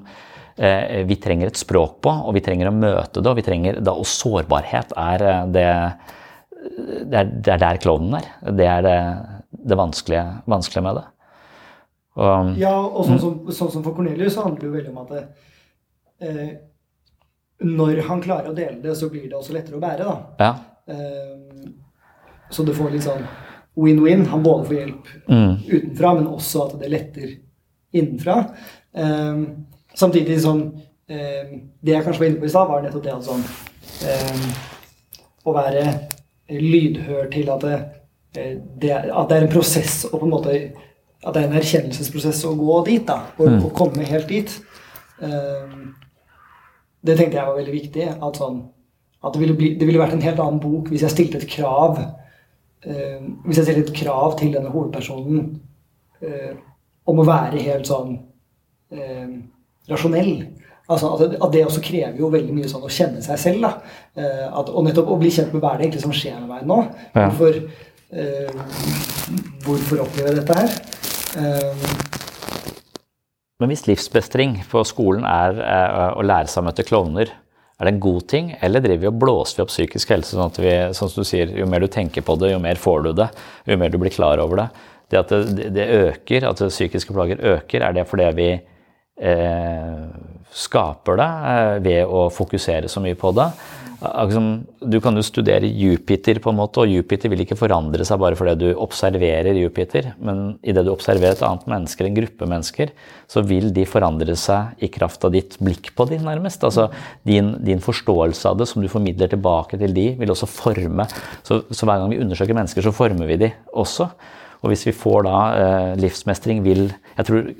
[0.57, 3.31] eh, vi trenger et språk på, og vi trenger å møte det.
[3.31, 5.67] Og, vi trenger, da, og sårbarhet er eh, det
[6.77, 8.27] det er, det er der klovnen er.
[8.53, 8.97] Det er det,
[9.71, 11.05] det vanskelige, vanskelige med det.
[12.17, 15.01] Og, Ja, og sånn som, sånn som for Cornelius så handler det jo veldig om
[15.03, 15.23] at det,
[16.25, 16.51] eh,
[17.67, 20.15] når han klarer å dele det, så blir det også lettere å bære, da.
[20.41, 20.93] Ja.
[20.93, 21.69] Eh,
[22.53, 23.25] så du får litt sånn
[23.77, 24.25] win-win.
[24.31, 25.57] Han både får hjelp Mm.
[25.67, 27.31] utenfra, men også at det letter
[27.93, 28.37] innenfra.
[28.93, 29.41] Eh,
[29.97, 30.61] samtidig som
[31.09, 33.43] eh, Det jeg kanskje var inne på i stad, var nettopp det at sånn
[34.03, 34.47] eh,
[35.47, 35.83] Å være
[36.49, 37.77] lydhør til at det,
[38.37, 40.57] eh, det, er- at det er en prosess og på en måte
[41.25, 43.15] At det er en erkjennelsesprosess å gå dit, da.
[43.39, 43.63] Og, Mm.
[43.65, 44.51] og komme helt dit.
[45.19, 45.95] Um,
[47.03, 48.03] det tenkte jeg var veldig viktig.
[48.21, 48.59] At, sånn,
[49.25, 51.47] at det, ville bli, det ville vært en helt annen bok hvis jeg stilte et
[51.49, 51.97] krav
[52.85, 55.59] eh, Hvis jeg stilte et krav til denne hovedpersonen
[56.21, 56.53] eh,
[57.07, 58.19] om å være helt sånn
[58.91, 59.27] eh,
[59.89, 60.45] rasjonell.
[60.87, 63.65] Altså at, det, at det også krever jo veldig mye sånn å kjenne seg selv.
[63.65, 63.71] da.
[64.15, 66.51] Eh, at, og nettopp å bli kjent med hva er det egentlig som skjer med
[66.53, 66.77] meg nå.
[67.11, 67.27] Ja.
[67.27, 67.57] Hvorfor,
[68.15, 68.61] uh,
[69.65, 70.77] hvorfor opplever jeg dette her?
[71.35, 72.15] Uh.
[73.59, 77.33] Men hvis livsbestring på skolen er uh, å lære seg å møte klovner,
[77.77, 80.49] er det en god ting, eller driver vi og blåser vi opp psykisk helse sånn
[80.49, 83.03] at vi, sånn som du sier, jo mer du tenker på det, jo mer får
[83.05, 83.27] du det,
[83.69, 84.67] jo mer du blir klar over det.
[85.11, 88.49] Det at det, det øker, at psykiske plager øker, er det fordi vi
[90.57, 93.49] skaper det eh, ved å fokusere så mye på det?
[93.97, 98.37] Du kan jo studere Jupiter, på en måte, og Jupiter vil ikke forandre seg bare
[98.37, 100.11] fordi du observerer Jupiter.
[100.21, 102.93] Men idet du observerer et annet menneske, en gruppe mennesker,
[103.25, 106.61] så vil de forandre seg i kraft av ditt blikk på dem, nærmest.
[106.67, 106.91] Altså
[107.25, 111.09] din, din forståelse av det, som du formidler tilbake til de, vil også forme.
[111.41, 114.11] Så, så hver gang vi undersøker mennesker, så former vi de også.
[114.63, 117.51] Og hvis vi får da eh, livsmestring, vil Jeg tror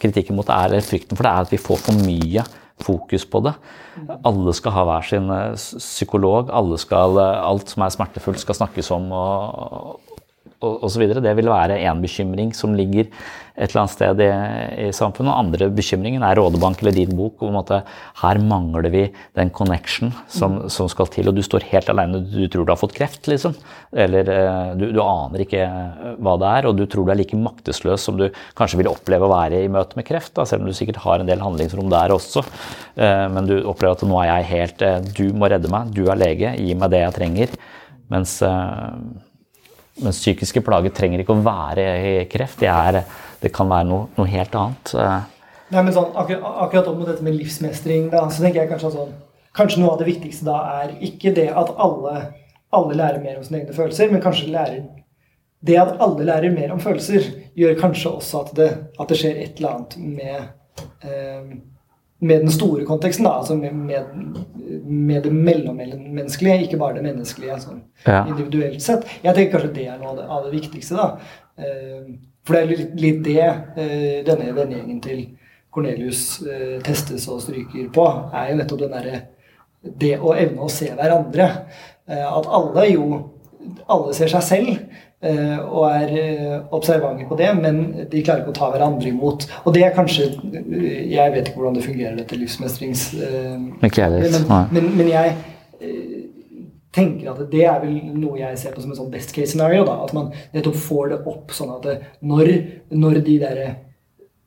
[0.00, 2.44] kritikken mot det er, frykten for det er at vi får for mye
[2.80, 3.54] fokus på det.
[4.24, 6.52] Alle skal ha hver sin eh, psykolog.
[6.54, 10.00] Alle skal, eh, alt som er smertefullt, skal snakkes om og,
[11.00, 11.22] videre.
[11.24, 13.08] Det vil være én bekymring som ligger
[13.60, 14.28] et eller annet sted i,
[14.86, 15.30] i samfunnet.
[15.30, 17.42] Og andre bekymringen er Rådebank eller din bok.
[17.44, 17.72] om at
[18.22, 19.02] her mangler vi
[19.36, 21.28] den connection som, som skal til.
[21.28, 22.22] Og du står helt alene.
[22.24, 23.54] Du tror du har fått kreft, liksom.
[23.92, 27.20] Eller eh, du, du aner ikke eh, hva det er, og du tror du er
[27.20, 28.28] like maktesløs som du
[28.58, 30.34] kanskje vil oppleve å være i møte med kreft.
[30.38, 32.44] Da, selv om du sikkert har en del handlingsrom der også.
[32.96, 35.92] Eh, Men du opplever at nå er jeg helt Du må redde meg.
[35.94, 36.54] Du er lege.
[36.56, 37.58] Gi meg det jeg trenger.
[38.10, 38.40] Mens
[40.00, 42.60] mens psykiske plager trenger ikke å være i kreft.
[42.62, 43.02] Det, er,
[43.42, 44.94] det kan være noe, noe helt annet.
[45.70, 49.12] Nei, men sånn, akkurat, akkurat om dette med livsmestring, da, så tenker jeg kanskje sånn,
[49.56, 52.16] kanskje noe av det viktigste da er ikke det at alle,
[52.74, 54.80] alle lærer mer om sine egne følelser, men kanskje lærer
[55.62, 57.26] det at alle lærer mer om følelser,
[57.58, 58.68] gjør kanskje også at det,
[58.98, 61.50] at det skjer et eller annet med, eh,
[62.20, 64.40] med den store konteksten, da, altså med, med,
[64.86, 68.22] med det mellommenneskelige, ikke bare det menneskelige sånn, Ja.
[68.26, 69.04] individuelt sett.
[69.22, 70.96] Jeg tenker kanskje det er noe av det, av det viktigste.
[70.96, 71.18] da.
[71.60, 72.10] Eh,
[72.46, 75.20] for det er litt, det eh, denne vennegjengen til
[75.70, 79.20] Cornelius eh, testes og stryker på, er jo nettopp den derre
[79.80, 81.46] det å evne å se hverandre.
[82.08, 83.26] Eh, at alle jo
[83.92, 88.56] Alle ser seg selv eh, og er observante på det, men de klarer ikke å
[88.56, 89.44] ta hverandre imot.
[89.68, 93.10] Og det er kanskje Jeg vet ikke hvordan det fungerer, dette livsmestrings...
[94.40, 95.36] men, men, men jeg
[96.94, 99.84] tenker at det er vel noe jeg ser på som en sånn best case scenario.
[99.86, 101.96] da, At man nettopp får det opp sånn at det,
[102.26, 102.52] når,
[102.90, 103.68] når de derre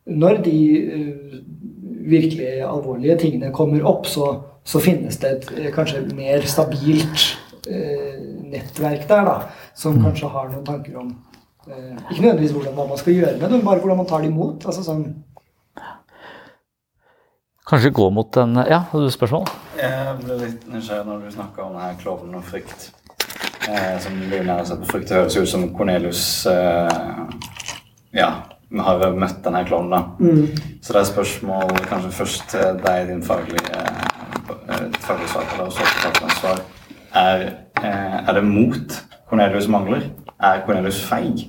[0.03, 1.36] Når de uh,
[2.03, 4.34] virkelig alvorlige tingene kommer opp, så,
[4.68, 7.30] så finnes det et uh, kanskje mer stabilt
[7.70, 8.18] uh,
[8.52, 9.38] nettverk der, da,
[9.76, 11.14] som kanskje har noen tanker om
[11.64, 14.34] Ikke nødvendigvis hvordan hva man skal gjøre med det, men bare hvordan man tar det
[14.34, 14.65] imot.
[14.68, 15.06] altså sånn
[17.69, 19.48] kanskje gå mot en Ja, hadde du spørsmål?
[19.77, 22.91] Jeg ble litt nysgjerrig når du snakka om denne klovnen og frykt.
[23.69, 25.10] Eh, som blir nærmere sett på frykt.
[25.10, 27.30] Det høres ut som Cornelius eh,
[28.14, 28.30] Ja,
[28.73, 30.02] vi har møtt denne klovnen, da.
[30.19, 30.80] Mm.
[30.81, 35.68] Så det er spørsmål kanskje først til deg, din faglige, eh, faglige svar på det,
[35.68, 36.64] og så til svar.
[37.14, 37.48] Er,
[37.84, 38.99] eh, er det mot
[39.30, 40.10] Cornelius mangler?
[40.41, 41.48] Er Cornelius feig?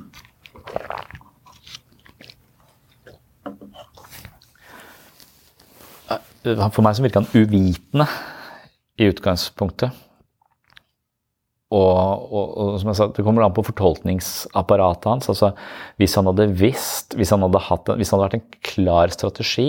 [6.45, 8.07] For meg så virka han uvitende
[9.01, 9.95] i utgangspunktet.
[11.75, 15.29] Og, og, og som jeg sa, det kommer an på fortolkningsapparatet hans.
[15.33, 15.51] altså
[15.99, 19.69] Hvis han hadde visst, hvis han hadde, hatt, hvis han hadde vært en klar strategi,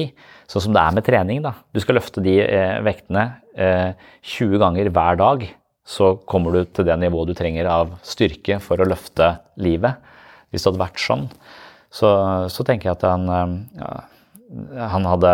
[0.52, 3.24] sånn som det er med trening da, Du skal løfte de eh, vektene
[3.58, 3.96] eh,
[4.36, 5.48] 20 ganger hver dag,
[5.86, 9.98] så kommer du til det nivået du trenger av styrke for å løfte livet.
[10.52, 11.26] Hvis det hadde vært sånn,
[11.94, 12.10] så,
[12.52, 15.34] så tenker jeg at han, eh, ja, han hadde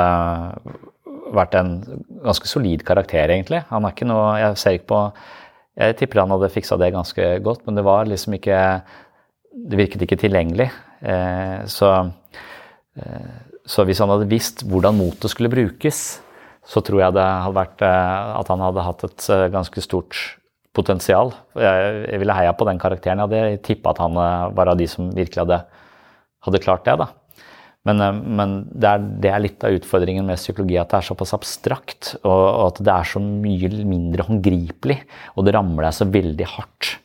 [1.31, 1.75] vært en
[2.25, 3.63] ganske solid karakter, egentlig.
[3.69, 5.03] Han er ikke noe Jeg ser ikke på
[5.81, 8.57] Jeg tipper han hadde fiksa det ganske godt, men det var liksom ikke
[9.51, 10.69] Det virket ikke tilgjengelig.
[11.01, 12.11] Eh, så,
[12.95, 13.31] eh,
[13.65, 16.21] så hvis han hadde visst hvordan motet skulle brukes,
[16.63, 20.19] så tror jeg det hadde vært eh, at han hadde hatt et eh, ganske stort
[20.77, 21.33] potensial.
[21.57, 23.19] Jeg, jeg ville heia på den karakteren.
[23.19, 25.59] Jeg hadde tippa at han eh, var av de som virkelig hadde,
[26.47, 26.95] hadde klart det.
[27.01, 27.09] da.
[27.87, 31.09] Men, eh, men det, er, det, er, litt av utfordringen med psykologi, at det er
[31.09, 32.15] såpass abstrakt.
[32.21, 34.99] Og, og at det er så mye mindre håndgripelig.
[35.35, 36.95] Og det rammer deg så veldig hardt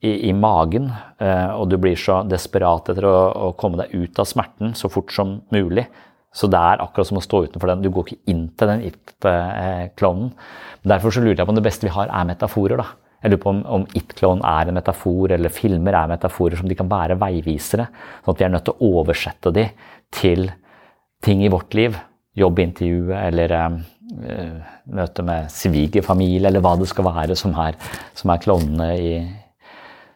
[0.00, 0.90] i, i magen.
[1.20, 3.16] Eh, og du blir så desperat etter å,
[3.50, 5.86] å, komme deg ut av smerten så fort som mulig.
[6.34, 7.82] Så det er akkurat som å stå utenfor den.
[7.82, 10.30] Du går ikke inn til den it-klovnen.
[10.86, 12.78] Derfor så lurer jeg på om det beste vi har, er metaforer.
[12.78, 13.09] da.
[13.20, 16.76] Jeg lurer på om, om It-klon er en metafor, eller filmer er metaforer som de
[16.78, 17.90] kan være veivisere.
[18.24, 19.66] Sånn at vi er nødt til å oversette de
[20.16, 20.48] til
[21.24, 21.98] ting i vårt liv.
[22.40, 23.76] Jobbintervjuet eller uh,
[24.96, 27.76] møte med svigerfamilie, eller hva det skal være som er,
[28.16, 29.14] som er klovnene i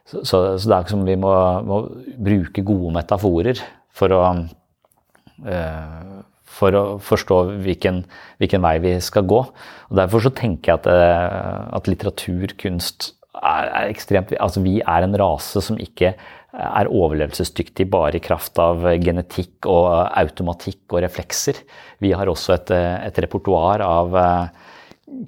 [0.05, 1.33] så, så, så, det er ikke som vi må,
[1.65, 1.79] må
[2.27, 3.61] bruke gode metaforer
[3.95, 6.19] for å uh,
[6.55, 8.03] for å forstå hvilken,
[8.43, 9.43] hvilken, vei vi skal gå.
[9.91, 14.79] Og Derfor så tenker jeg at, eh, at litteratur, kunst, er, er, ekstremt Altså vi
[14.79, 16.15] er en rase som ikke
[16.55, 21.59] er overlevelsesdyktig bare i kraft av genetikk og automatikk og reflekser.
[21.99, 22.71] Vi har også et,
[23.11, 24.71] et repertoar av eh,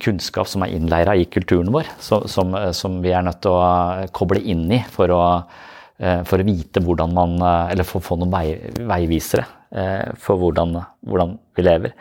[0.03, 4.39] kunnskap som er innleira i kulturen vår, som, som, vi er nødt til å koble
[4.39, 5.23] inn i for å,
[5.99, 8.47] eh, for å vite hvordan man Eller for å få noen vei,
[8.87, 9.49] veivisere
[10.23, 11.93] for hvordan, hvordan, vi lever.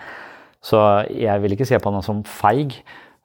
[0.66, 0.80] Så
[1.14, 2.74] jeg vil ikke se på han som feig,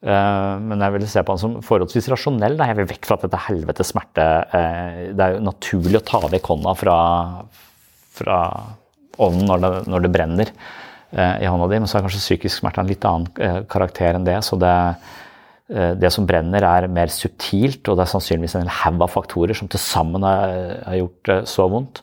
[0.04, 2.58] eh, men jeg vil se på han som forholdsvis rasjonell.
[2.60, 4.26] Jeg vil vekk fra at dette helvete smerte.
[4.56, 6.98] Eh, det er jo naturlig å ta vekk hånda fra,
[8.18, 8.42] fra
[9.20, 10.54] ovnen når det, når det, brenner
[11.10, 14.36] i hånda di, men så er kanskje psykisk smerte en litt annen karakter enn det.
[14.46, 14.76] så det
[15.98, 19.54] det som brenner, er mer subtilt, og det er sannsynligvis en hel haug av faktorer
[19.58, 22.00] som til sammen har gjort så vondt.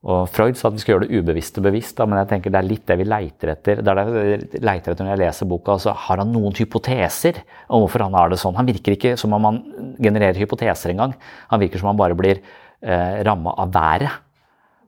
[0.00, 2.52] Og Freud sa at vi skal gjøre det ubevisst og bevisst, da, men jeg tenker
[2.54, 3.82] det er litt det vi leiter etter.
[3.84, 5.74] Det er det jeg leiter etter når jeg leser boka.
[5.76, 8.56] Altså, har han noen hypoteser om hvorfor han har det sånn?
[8.56, 9.60] Han virker ikke som om han
[10.00, 11.12] genererer hypoteser engang.
[11.52, 14.16] Han virker som om han bare blir eh, ramma av været.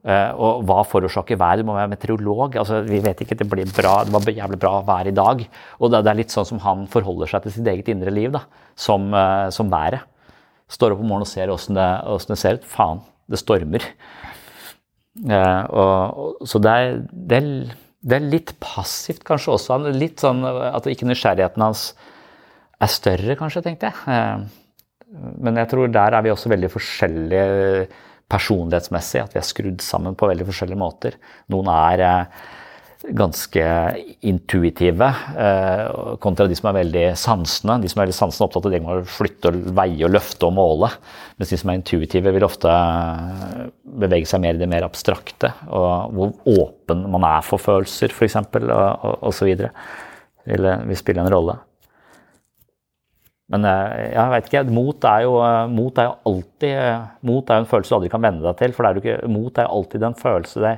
[0.02, 1.60] Eh, og hva forårsaker været?
[1.60, 2.56] Du må være meteorolog.
[2.64, 3.36] altså Vi vet ikke.
[3.44, 5.44] Det blir bra, det var jævlig bra vær i dag.
[5.76, 8.32] Og det, det, er litt sånn som han forholder seg til sitt eget indre liv,
[8.32, 10.08] da, som, eh, som været.
[10.72, 11.88] Står opp om morgenen og ser åssen det,
[12.32, 12.64] det ser ut.
[12.64, 13.92] Faen, det stormer.
[15.20, 19.78] Uh, og, så det er, det, er, det er, litt passivt kanskje også.
[19.92, 21.90] Litt sånn at ikke nysgjerrigheten hans
[22.82, 23.98] er større, kanskje, tenkte jeg.
[24.08, 27.86] Uh, men jeg tror der er vi også veldig forskjellige
[28.32, 29.26] personlighetsmessig.
[29.26, 31.20] At vi er skrudd sammen på veldig forskjellige måter.
[31.52, 32.50] Noen er uh,
[33.02, 33.62] ganske
[34.20, 37.80] intuitive, eh, kontra de som er veldig sansende.
[37.82, 40.46] De som er veldig sansende opptatt av det med å flytte, og veie, og løfte
[40.46, 40.90] og måle.
[41.38, 42.70] Mens de som er intuitive, vil ofte
[43.82, 45.52] bevege seg mer i det mer abstrakte.
[45.68, 48.38] Og hvor åpen man er for følelser, f.eks.,
[49.22, 49.52] osv.
[50.42, 51.58] Vil, vil spille en rolle.
[53.52, 55.36] Men eh, jeg vet ikke, mot er, jo,
[55.74, 58.74] mot er jo alltid Mot er jo en følelse du aldri kan venne deg til.
[58.76, 60.76] For er ikke, mot er jo alltid en følelse det,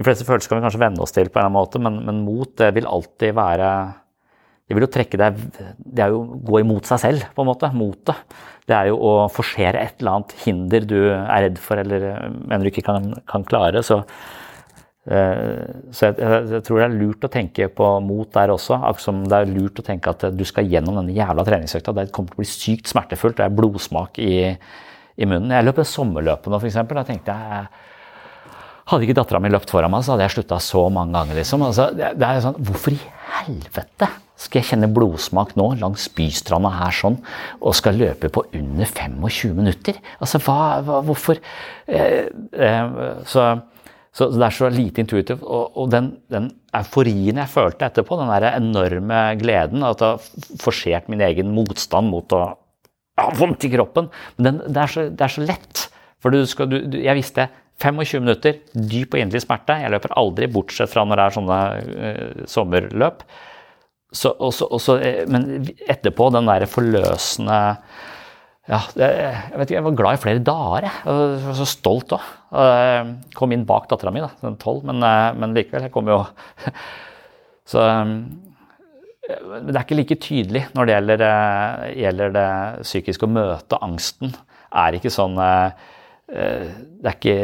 [0.00, 1.98] de fleste følelser kan vi kanskje venne oss til, på en eller annen måte, men,
[2.06, 3.70] men mot det vil alltid være
[4.70, 5.40] Det vil jo trekke deg
[5.76, 7.68] Det er jo å gå imot seg selv, på en måte.
[7.76, 8.36] Motet.
[8.64, 12.64] Det er jo å forsere et eller annet hinder du er redd for eller mener
[12.64, 13.82] du ikke kan, kan klare.
[13.84, 13.98] Så,
[15.10, 15.58] uh,
[15.90, 18.78] så jeg, jeg, tror det er lurt å tenke på mot der også.
[18.78, 21.96] Akkurat som det er lurt å tenke at du skal gjennom denne jævla treningsøkta.
[21.98, 23.36] Det kommer til å bli sykt smertefullt.
[23.42, 24.34] Det er blodsmak i,
[25.18, 25.52] i munnen.
[25.58, 26.80] Jeg løp sommerløpet nå, f.eks.
[26.94, 27.88] Da tenkte jeg
[28.90, 31.38] hadde ikke dattera mi løpt foran meg, så hadde jeg slutta så mange ganger.
[31.40, 31.62] liksom.
[31.66, 33.00] Altså, det, er sånn, Hvorfor i
[33.40, 34.10] helvete
[34.40, 37.18] skal jeg kjenne blodsmak nå langs bystranda her sånn,
[37.60, 40.00] og skal løpe på under 25 minutter?
[40.18, 41.42] Altså, hva, hva Hvorfor?
[41.90, 42.96] Eh, eh,
[43.28, 43.44] så,
[44.16, 45.44] så, det er så lite intuitivt.
[45.44, 50.58] Og, og den, den, euforien jeg følte etterpå, den der enorme gleden, at jeg har
[50.64, 52.44] forsert min egen motstand mot å
[53.20, 54.08] ha vondt i kroppen,
[54.38, 55.88] men den, det, er så, det, er så, lett.
[56.20, 57.48] For du skal, du, jeg visste
[57.80, 59.78] 25 minutter, dyp og inderlig smerte.
[59.82, 63.24] Jeg løper aldri, bortsett fra når det er sånne uh, sommerløp.
[64.10, 67.60] Så, også, også, eh, men etterpå, den der forløsende
[68.70, 70.84] ja, jeg vet ikke, jeg var glad i flere dager.
[70.86, 72.26] Jeg var så stolt òg.
[73.38, 75.88] Kom inn bak dattera mi, den tolv, men, eh, men, likevel.
[75.88, 76.20] Jeg kom jo
[77.70, 77.82] Så
[79.30, 81.24] Det er ikke like tydelig når det gjelder,
[82.02, 82.50] gjelder det
[82.82, 83.26] psykiske.
[83.26, 84.34] Å møte angsten
[84.70, 85.90] er ikke sånn Eh,
[86.30, 87.38] det er ikke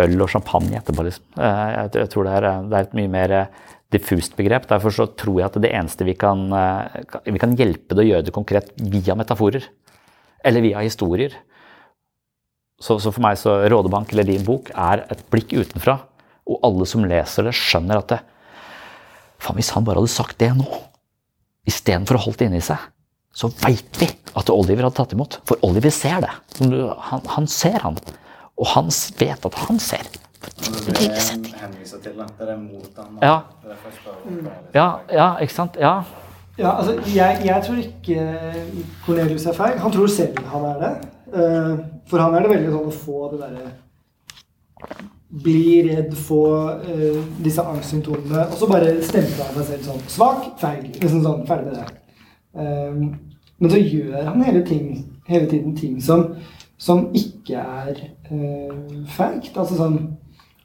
[0.00, 1.26] øl og champagne etterpå, liksom.
[1.36, 1.68] Eh,
[1.98, 3.62] jeg, tror det er, det er, et mye mer eh,
[3.92, 4.66] diffust begrep.
[4.70, 6.46] Derfor så tror jeg at det eneste vi kan,
[7.26, 9.66] vi kan hjelpe det å gjøre det konkret via metaforer.
[10.42, 11.36] Eller via historier.
[12.82, 16.00] Så, så, for meg så Rådebank eller din bok er et blikk utenfra.
[16.48, 18.22] Og alle som leser det, skjønner at det,
[19.42, 20.66] Faen, hvis han bare hadde sagt det nå,
[21.66, 22.78] istedenfor å holdt det inni seg,
[23.32, 25.38] så veit vi at Oliver hadde tatt imot.
[25.48, 26.32] For Oliver ser det.
[27.08, 27.96] Han, han ser han.
[28.60, 30.08] Og han vet at han ser.
[30.42, 32.18] Det er det jeg til.
[32.18, 33.22] Det er det mot han.
[33.22, 33.36] Ja.
[34.74, 35.78] Ja, ja, ikke sant?
[35.80, 36.02] Ja.
[36.58, 38.26] Ja, altså, jeg, jeg tror ikke
[39.06, 39.78] Cornelius er feig.
[39.80, 40.92] Han tror selv han er det.
[41.32, 41.72] Eh,
[42.10, 43.70] for han er det veldig sånn å få det derre
[45.42, 46.42] Bli redd, få
[46.84, 50.90] eh, disse angstsymptomene, og så bare stemple av seg selv sånn svak, feig.
[50.98, 52.01] Liksom sånn, ferdig med det.
[52.54, 53.04] Eh,
[53.62, 54.86] men så gjør han hele, ting,
[55.28, 56.32] hele tiden ting som,
[56.78, 59.54] som ikke er uh, feigt.
[59.54, 59.98] Altså sånn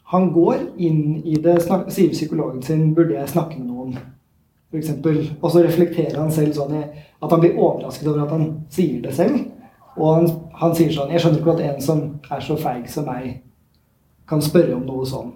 [0.10, 4.00] Han går inn i det, snak, sier psykologen sin 'Burde jeg snakke med noen?'
[4.74, 9.02] Eksempel, og så reflekterer han selv sånn at han blir overrasket over at han sier
[9.04, 9.38] det selv.
[9.98, 10.28] Og han,
[10.60, 12.02] han sier sånn Jeg skjønner ikke at en som
[12.32, 13.44] er så feig som meg,
[14.28, 15.32] kan spørre om noe sånn.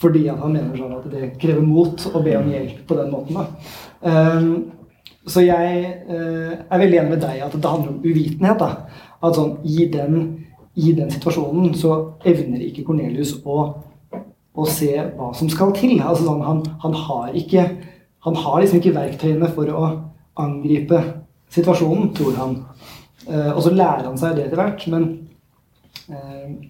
[0.00, 3.10] Fordi at han mener sånn at det krever mot å be om hjelp på den
[3.12, 3.36] måten.
[3.36, 3.44] da.
[4.08, 4.54] Ehm,
[5.26, 8.58] så jeg eh, er veldig enig med deg at det handler om uvitenhet.
[8.58, 9.02] da.
[9.22, 10.18] At sånn, i den,
[10.74, 11.94] i den situasjonen så
[12.26, 13.58] evner ikke Cornelius å,
[14.52, 16.00] å se hva som skal til.
[16.00, 17.68] Altså sånn, han, han har ikke
[18.22, 19.86] han har liksom ikke verktøyene for å
[20.38, 21.00] angripe
[21.52, 22.52] situasjonen, tror han.
[23.26, 25.08] Eh, og så lærer han seg det etter hvert, men
[26.10, 26.68] eh,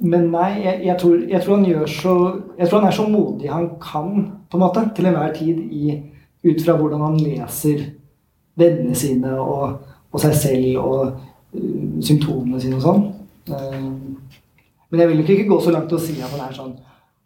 [0.00, 2.12] Men nei, jeg, jeg, tror, jeg, tror så,
[2.56, 5.98] jeg tror han er så modig han kan, på en måte, til enhver tid, i,
[6.46, 7.82] ut fra hvordan han leser
[8.60, 9.80] vennene sine og,
[10.10, 13.02] og seg selv og uh, symptomene sine og sånn.
[13.50, 16.56] Uh, men jeg vil nok ikke gå så langt til å si at han er
[16.56, 16.78] sånn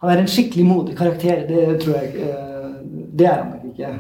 [0.05, 1.47] Han er en skikkelig modig karakter.
[1.49, 2.75] Det tror jeg uh,
[3.15, 3.93] det er han nok ikke.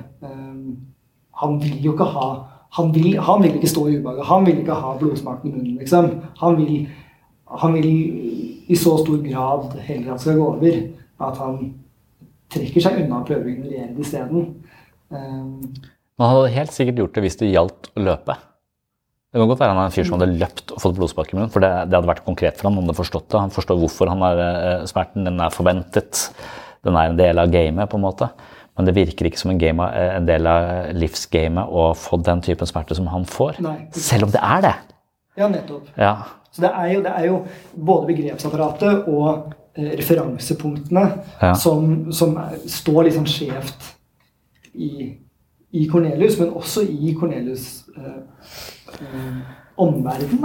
[1.40, 2.26] Han vil jo ikke ha
[2.74, 4.26] han vil, han vil ikke stå i ubehaget.
[4.26, 6.08] Han vil ikke ha blodsmaken i munnen, liksom.
[6.40, 6.88] Han vil,
[7.60, 7.90] han vil
[8.66, 10.80] i så stor grad heller at det skal gå over
[11.28, 11.60] at han
[12.50, 14.48] trekker seg unna å ignorere det isteden.
[15.14, 18.36] Man hadde helt sikkert gjort det hvis det gjaldt å løpe.
[19.34, 21.36] Det kan godt være han er en fyr som hadde løpt og fått blodspak i
[21.36, 23.40] munnen, for det, det, hadde vært konkret for han, han hadde forstått det.
[23.42, 25.26] Han forstår hvorfor han har eh, smerten.
[25.26, 26.28] Den er forventet.
[26.86, 28.28] Den er en del av gamet, på en måte.
[28.78, 32.70] Men det virker ikke som en, game, en del av livsgamet å få den typen
[32.70, 33.58] smerte som han får.
[33.64, 33.76] Nei.
[33.98, 34.72] Selv om det er det.
[35.38, 35.90] Ja, nettopp.
[35.98, 36.14] Ja.
[36.54, 37.40] Så det er, jo, det er jo
[37.90, 41.04] både begrepsapparatet og eh, referansepunktene
[41.40, 41.56] Ja.
[41.58, 43.93] som, som er, står litt sånn skjevt
[44.74, 45.12] i,
[45.74, 48.22] i Cornelius, men også i Cornelius' eh,
[49.00, 49.38] eh,
[49.76, 50.42] omverden.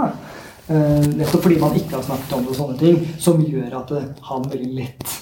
[0.70, 3.94] Eh, nettopp fordi man ikke har snakket om det og sånne ting, som gjør at
[3.94, 5.18] det, han veldig lett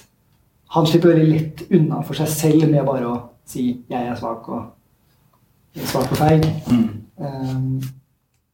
[0.68, 3.14] han slipper veldig lett unna for seg selv med bare å
[3.48, 4.66] si 'jeg er svak' og
[5.74, 6.44] jeg er svak og feig.
[7.16, 7.80] Um,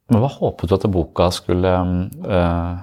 [0.09, 2.77] Men hva håpet du at boka skulle uh,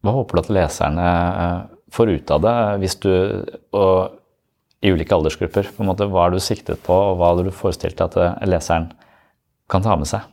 [0.00, 3.10] Hva håper du at leserne får ut av det, hvis du
[3.72, 4.19] og
[4.80, 7.54] i ulike aldersgrupper, på en måte, hva har du siktet på, og hva hadde du
[7.54, 8.90] forestilt deg at øh, leseren
[9.70, 10.24] kan ta med seg?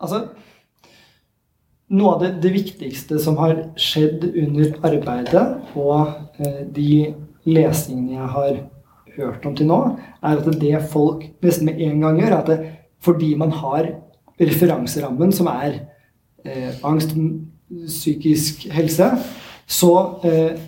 [0.00, 0.24] Altså,
[1.90, 5.46] noe av det, det viktigste som har skjedd under arbeidet,
[5.78, 6.90] og eh, de
[7.48, 8.60] lesningene jeg har
[9.16, 9.80] hørt om til nå,
[10.22, 12.58] er at det folk nesten med en gang gjør, er at det,
[13.00, 13.92] fordi man har
[14.40, 15.80] referanserammen som er
[16.44, 17.14] eh, angst,
[17.70, 19.12] psykisk helse,
[19.70, 19.92] så
[20.26, 20.58] eh,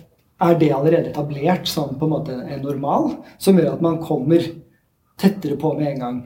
[0.43, 3.11] er det allerede etablert som på en måte en normal,
[3.41, 4.45] som gjør at man kommer
[5.19, 6.21] tettere på med en gang.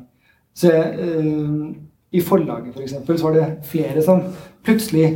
[0.57, 1.57] Så eh,
[2.18, 4.23] i forlaget for eksempel, så var det flere som
[4.65, 5.10] plutselig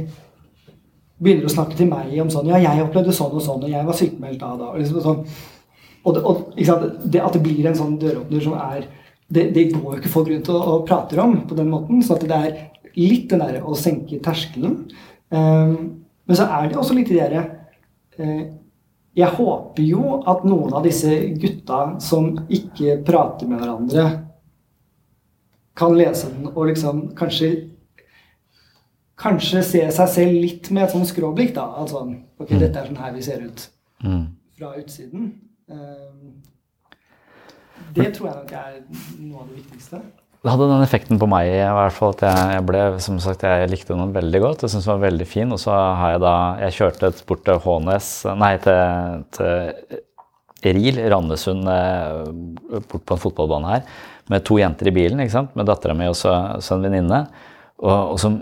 [1.22, 3.88] begynner å snakke til meg om sånn Ja, jeg opplevde sånn og sånn, og jeg
[3.88, 4.72] var sykemeldt da og da.
[4.74, 5.22] Og, liksom, sånn.
[6.04, 6.42] og, det, og?
[7.06, 8.90] Det, at det blir en sånn døråpner som er
[9.32, 12.02] Det, det går jo ikke folk rundt og, og prater om på den måten.
[12.04, 12.58] Så det er
[12.98, 14.74] litt den derre å senke terskelen.
[15.32, 17.46] Um, men så er det også litt de derre
[18.20, 18.42] uh,
[19.16, 21.10] Jeg håper jo at noen av disse
[21.42, 24.06] gutta som ikke prater med hverandre,
[25.76, 27.68] kan lese den og liksom kanskje
[29.22, 31.52] Kanskje se seg selv litt med et sånn skråblikk.
[31.54, 32.00] da, Altså
[32.42, 33.68] ok, Dette er sånn her vi ser ut
[34.04, 34.24] Mm.
[34.58, 35.28] fra utsiden.
[35.70, 36.42] Um,
[37.94, 38.80] det tror jeg nok er
[39.20, 40.02] noe av det viktigste.
[40.42, 43.44] Det hadde den effekten på meg i hvert fall at jeg, jeg ble, som sagt,
[43.46, 44.64] jeg likte den veldig godt.
[44.66, 45.52] Jeg syntes den var veldig fin.
[45.54, 46.32] Og så har jeg da
[46.64, 48.08] Jeg kjørte bort til Hånes
[48.42, 50.02] Nei, til, til
[50.66, 53.86] Ril, Randesund, eh, bort på en fotballbane her,
[54.34, 55.22] med to jenter i bilen.
[55.22, 55.56] ikke sant?
[55.58, 57.22] Med dattera mi og så, så en venninne.
[57.82, 58.34] Og, og, så,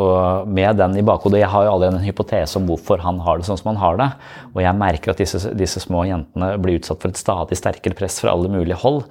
[0.00, 3.36] og med den i bakhodet Jeg har jo allerede en hypotese om hvorfor han har
[3.36, 4.06] det sånn som han har det.
[4.54, 8.16] Og jeg merker at disse, disse små jentene blir utsatt for et stadig sterkere press
[8.22, 9.02] fra alle mulige hold.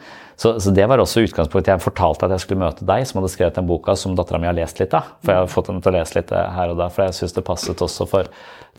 [0.42, 1.70] Så, så, det var også utgangspunktet.
[1.76, 4.50] Jeg fortalte at jeg skulle møte deg, som hadde skrevet den boka som dattera mi
[4.50, 5.14] har lest litt av.
[5.22, 7.38] For jeg har fått henne til å lese litt her og da, for jeg syns
[7.38, 8.32] det passet også for,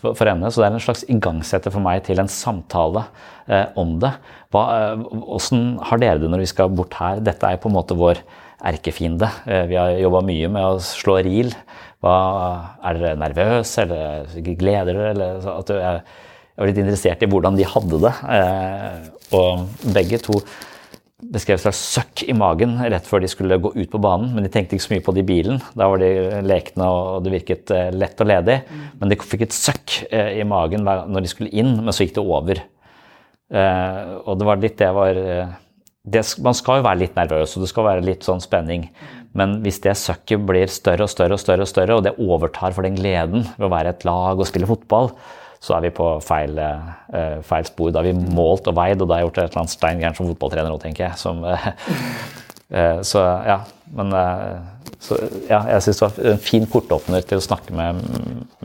[0.03, 0.51] for, for, henne.
[0.51, 3.05] Så det er en slags igangsetter for meg til en samtale
[3.47, 4.11] eh, om det.
[4.51, 7.23] Hva, eh, hvordan har dere det når vi skal bort her?
[7.23, 8.25] Dette er på en måte vår
[8.73, 9.31] erkefiende.
[9.47, 11.55] Eh, vi har jobba mye med å slå ril.
[12.03, 12.19] Hva,
[12.83, 15.15] er dere nervøse, eller gleder dere?
[15.15, 16.03] Eller, at du, jeg,
[16.59, 18.13] var litt interessert i hvordan de hadde det.
[18.37, 18.97] Eh,
[19.39, 20.41] og begge to
[21.33, 24.33] beskrev et slags søkk i magen rett før de skulle gå ut på banen.
[24.35, 25.63] Men de tenkte ikke så mye på det i bilen.
[25.79, 28.59] Da var de lekne og det virket eh, lett og ledig.
[28.99, 32.19] Men de fikk et søkk eh, i magen når de skulle inn, men så gikk
[32.19, 32.65] det over.
[33.53, 35.15] Eh, og det var litt det var
[36.03, 38.89] det, Man skal jo være litt nervøs, og det skal være litt sånn spenning.
[39.39, 42.75] Men hvis det søkket blir større og større, og større, og større, og det overtar
[42.77, 45.13] for den gleden ved å være et lag og spille fotball,
[45.63, 47.93] så er vi på feil, uh, feil spor.
[47.95, 50.03] Da har vi målt og veid, og da har jeg gjort et eller annet stein
[50.03, 51.21] gærent som fotballtrener òg, tenker jeg.
[51.21, 51.69] Som, uh,
[52.75, 53.61] uh, så ja,
[53.95, 54.13] men
[55.03, 58.03] så, ja, jeg syns det var en fin portåpner til å snakke med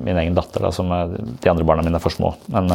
[0.02, 2.72] min egen datter, da, som de andre barna mine er for små, men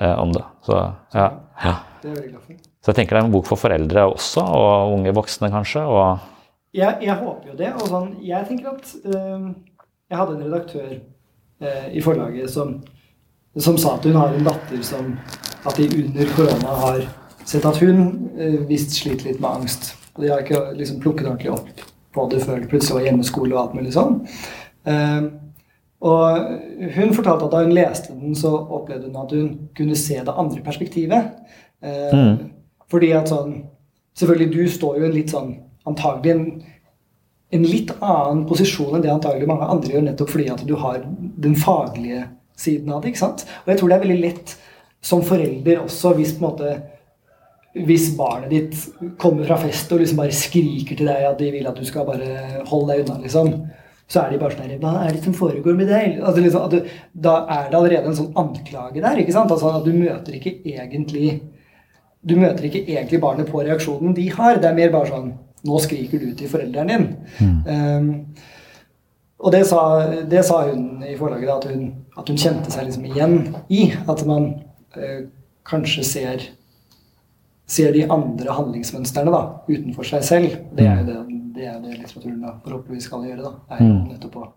[0.00, 0.42] om det.
[0.64, 0.76] Så
[1.12, 1.26] ja.
[1.60, 1.74] ja.
[2.00, 5.82] Så jeg tenker det er en bok for foreldre også, og unge voksne kanskje.
[5.84, 6.39] og
[6.72, 7.70] jeg, jeg, håper jo det.
[7.74, 9.50] Og sånn, jeg tenker at uh,
[10.10, 12.76] Jeg hadde en redaktør uh, i forlaget som,
[13.58, 15.14] som, sa at hun har en datter som
[15.66, 17.02] At de under korona har
[17.44, 18.04] sett at hun
[18.38, 19.92] uh, visst sliter litt med angst.
[20.14, 23.54] Og de har ikke liksom plukket ordentlig opp på det før det plutselig var hjemmeskole
[23.54, 24.16] og alt mulig sånn.
[26.02, 30.16] Og hun fortalte at da hun leste den, så opplevde hun at hun kunne se
[30.26, 31.28] det andre perspektivet.
[31.86, 32.50] Mm.
[32.90, 33.54] Fordi at sånn
[34.18, 35.52] Selvfølgelig, du står jo i en litt sånn
[35.88, 36.44] antagelig en,
[37.56, 41.02] en, litt annen posisjon enn det antagelig mange andre gjør, nettopp fordi at du har
[41.46, 42.26] den faglige
[42.60, 43.12] siden av det.
[43.12, 43.46] ikke sant?
[43.64, 44.56] Og jeg tror det er veldig lett
[45.00, 46.78] som forelder også, hvis på en måte
[47.86, 51.68] hvis barnet ditt kommer fra fest og liksom bare skriker til deg at de vil
[51.70, 53.52] at du skal bare holde deg unna, liksom,
[54.10, 56.16] så er de bare sånn Hva er det som foregår med deg?
[56.18, 56.80] Altså, liksom, du,
[57.14, 59.20] da er det allerede en sånn anklage der.
[59.22, 59.54] ikke sant?
[59.54, 61.38] Altså, at Du møter ikke egentlig
[62.20, 64.58] du møter ikke egentlig barnet på reaksjonen de har.
[64.60, 65.30] Det er mer bare sånn
[65.66, 67.06] nå skriker du til forelderen din.
[67.40, 67.58] Mm.
[67.66, 68.10] Um,
[69.40, 69.82] og det sa,
[70.28, 71.84] det sa, hun i forlaget, at hun,
[72.18, 73.36] at hun, kjente seg liksom igjen
[73.72, 73.86] i.
[74.08, 74.50] At man
[74.96, 75.20] uh,
[75.68, 76.46] kanskje ser,
[77.70, 80.56] ser de andre handlingsmønstrene da, utenfor seg selv.
[80.76, 81.18] Det er jo det,
[81.56, 83.44] det, er det litteraturen da, forhåpentligvis skal gjøre.
[83.46, 84.08] da, er jo mm.
[84.14, 84.48] nettopp å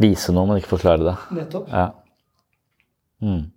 [0.00, 1.12] Vise noe, men ikke forklare det.
[1.36, 1.66] Nettopp.
[1.68, 1.90] Ja.
[3.20, 3.50] Mm.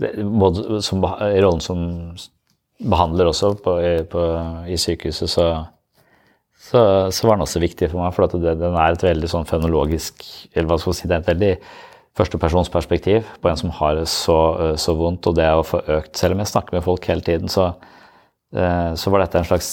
[0.00, 1.82] Det, både som, rollen som
[2.80, 3.76] behandler også på,
[4.10, 4.24] på,
[4.70, 5.46] i sykehuset, så,
[6.56, 6.82] så,
[7.12, 8.14] så, var den også viktig for meg.
[8.16, 10.24] For det, den er et veldig sånn fenologisk
[10.54, 11.52] eller hva skal jeg si, Det er et veldig
[12.18, 14.38] førstepersonsperspektiv på en som har det så,
[14.80, 15.28] så, vondt.
[15.30, 17.72] Og det å få økt Selv om jeg snakker med folk hele tiden, så,
[18.54, 19.70] eh, så var dette en slags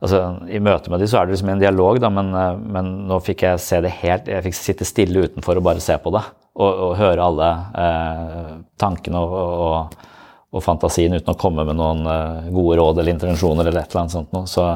[0.00, 2.94] altså, I møte med de så er det liksom en dialog, da, men, eh, men,
[3.10, 6.14] nå fikk jeg se det helt Jeg fikk sitte stille utenfor og bare se på
[6.14, 6.24] det.
[6.54, 9.38] Og, og høre alle eh, tankene og,
[9.68, 10.10] og
[10.54, 14.04] og fantasien uten å komme med noen uh, gode råd eller intervensjoner eller et eller
[14.04, 14.46] annet sånt noe.
[14.50, 14.66] Så,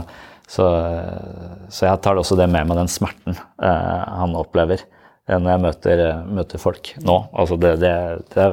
[0.48, 0.66] så,
[1.68, 5.62] så, jeg tar også det med meg, den smerten eh, han opplever uh, når jeg
[5.66, 6.02] møter,
[6.40, 7.18] møter, folk nå.
[7.30, 7.94] Altså det, det,
[8.34, 8.48] det,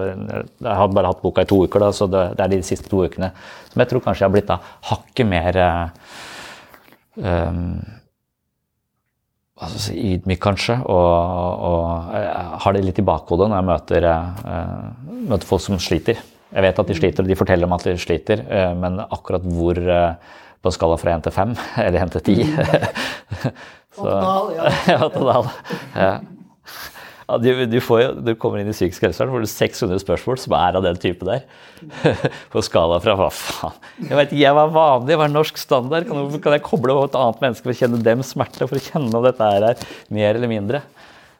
[0.67, 3.01] jeg har bare hatt boka i to uker, da, så det, er de siste to
[3.07, 3.31] ukene
[3.71, 4.59] som jeg tror kanskje jeg har blitt da
[4.91, 5.59] hakket mer
[7.17, 7.63] um,
[9.57, 11.09] altså, ydmyk, kanskje, og,
[11.71, 14.09] og har det litt i bakhodet når jeg møter,
[15.25, 16.21] møter folk som sliter.
[16.53, 19.45] Jeg vet at de sliter, og de forteller om at de sliter, eh, men akkurat
[19.45, 21.57] hvor eh, på en skala fra 1 til 5,
[21.87, 22.45] eller 1 til 10
[23.95, 24.53] Oppdal,
[24.93, 25.41] ja.
[25.95, 26.15] Ja.
[27.41, 30.77] Du, du, får, du, kommer inn i psykisk helsevern, får du 600 spørsmål som er
[30.77, 31.47] av den type der.
[32.53, 36.05] På skala fra hva faen Jeg vet jeg var vanlig, var er norsk standard?
[36.09, 38.69] Kan, kan jeg koble på et annet menneske for å kjenne dem smerte?
[38.69, 40.83] For å kjenne om dette her er mer eller mindre?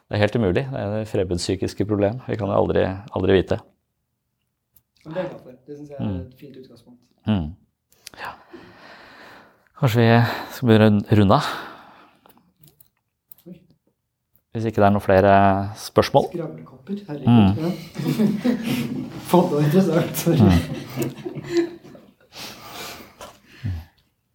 [0.06, 0.66] Det er helt umulig.
[0.72, 2.18] Det er et fremmedpsykiske problem.
[2.26, 3.62] Vi kan jo aldri, aldri vite.
[5.06, 5.50] Men det er jeg glad for.
[5.66, 7.00] Det syns jeg er et fint utgangspunkt.
[7.26, 7.50] Mm.
[8.18, 8.30] Ja.
[9.78, 10.08] Kanskje vi
[10.50, 11.42] skal begynne runde av?
[14.52, 15.34] Hvis ikke det er noen flere
[15.78, 16.24] spørsmål?
[16.32, 16.96] Skravlekopper.
[17.08, 17.28] Herregud.
[17.54, 17.66] Mm.
[19.30, 20.16] Fått noe interessant.
[20.16, 20.38] Sorry.
[20.40, 20.50] Mm.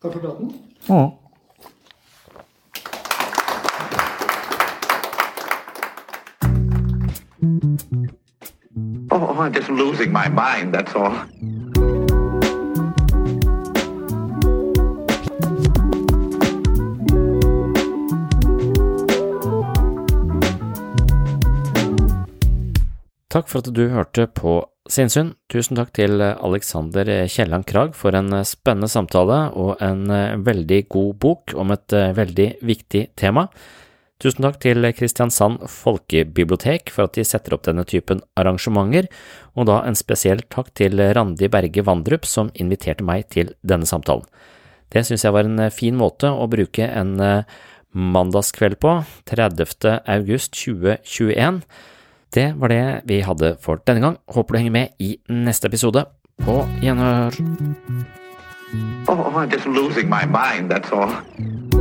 [0.02, 0.48] Takk for praten.
[0.88, 1.10] Mm.
[9.14, 11.12] Oh, I'm just losing my mind, that's all.
[23.28, 25.34] Takk for at du hørte på Sinnsyn.
[25.52, 31.14] Tusen takk til Alexander Kielland Krag for en spennende samtale og en eh, veldig god
[31.20, 33.50] bok om et eh, veldig viktig tema.
[34.22, 39.08] Tusen takk til Kristiansand folkebibliotek for at de setter opp denne typen arrangementer,
[39.58, 44.28] og da en spesiell takk til Randi Berge Vandrup som inviterte meg til denne samtalen.
[44.94, 47.16] Det synes jeg var en fin måte å bruke en
[47.92, 48.94] mandagskveld på,
[49.26, 50.02] 30.
[50.06, 51.62] august 2021.
[52.32, 54.18] Det var det vi hadde for denne gang.
[54.32, 56.06] Håper du henger med i neste episode.
[56.46, 57.36] På gjenhør.
[59.08, 61.81] Oh, I'm just losing my mind, that's all.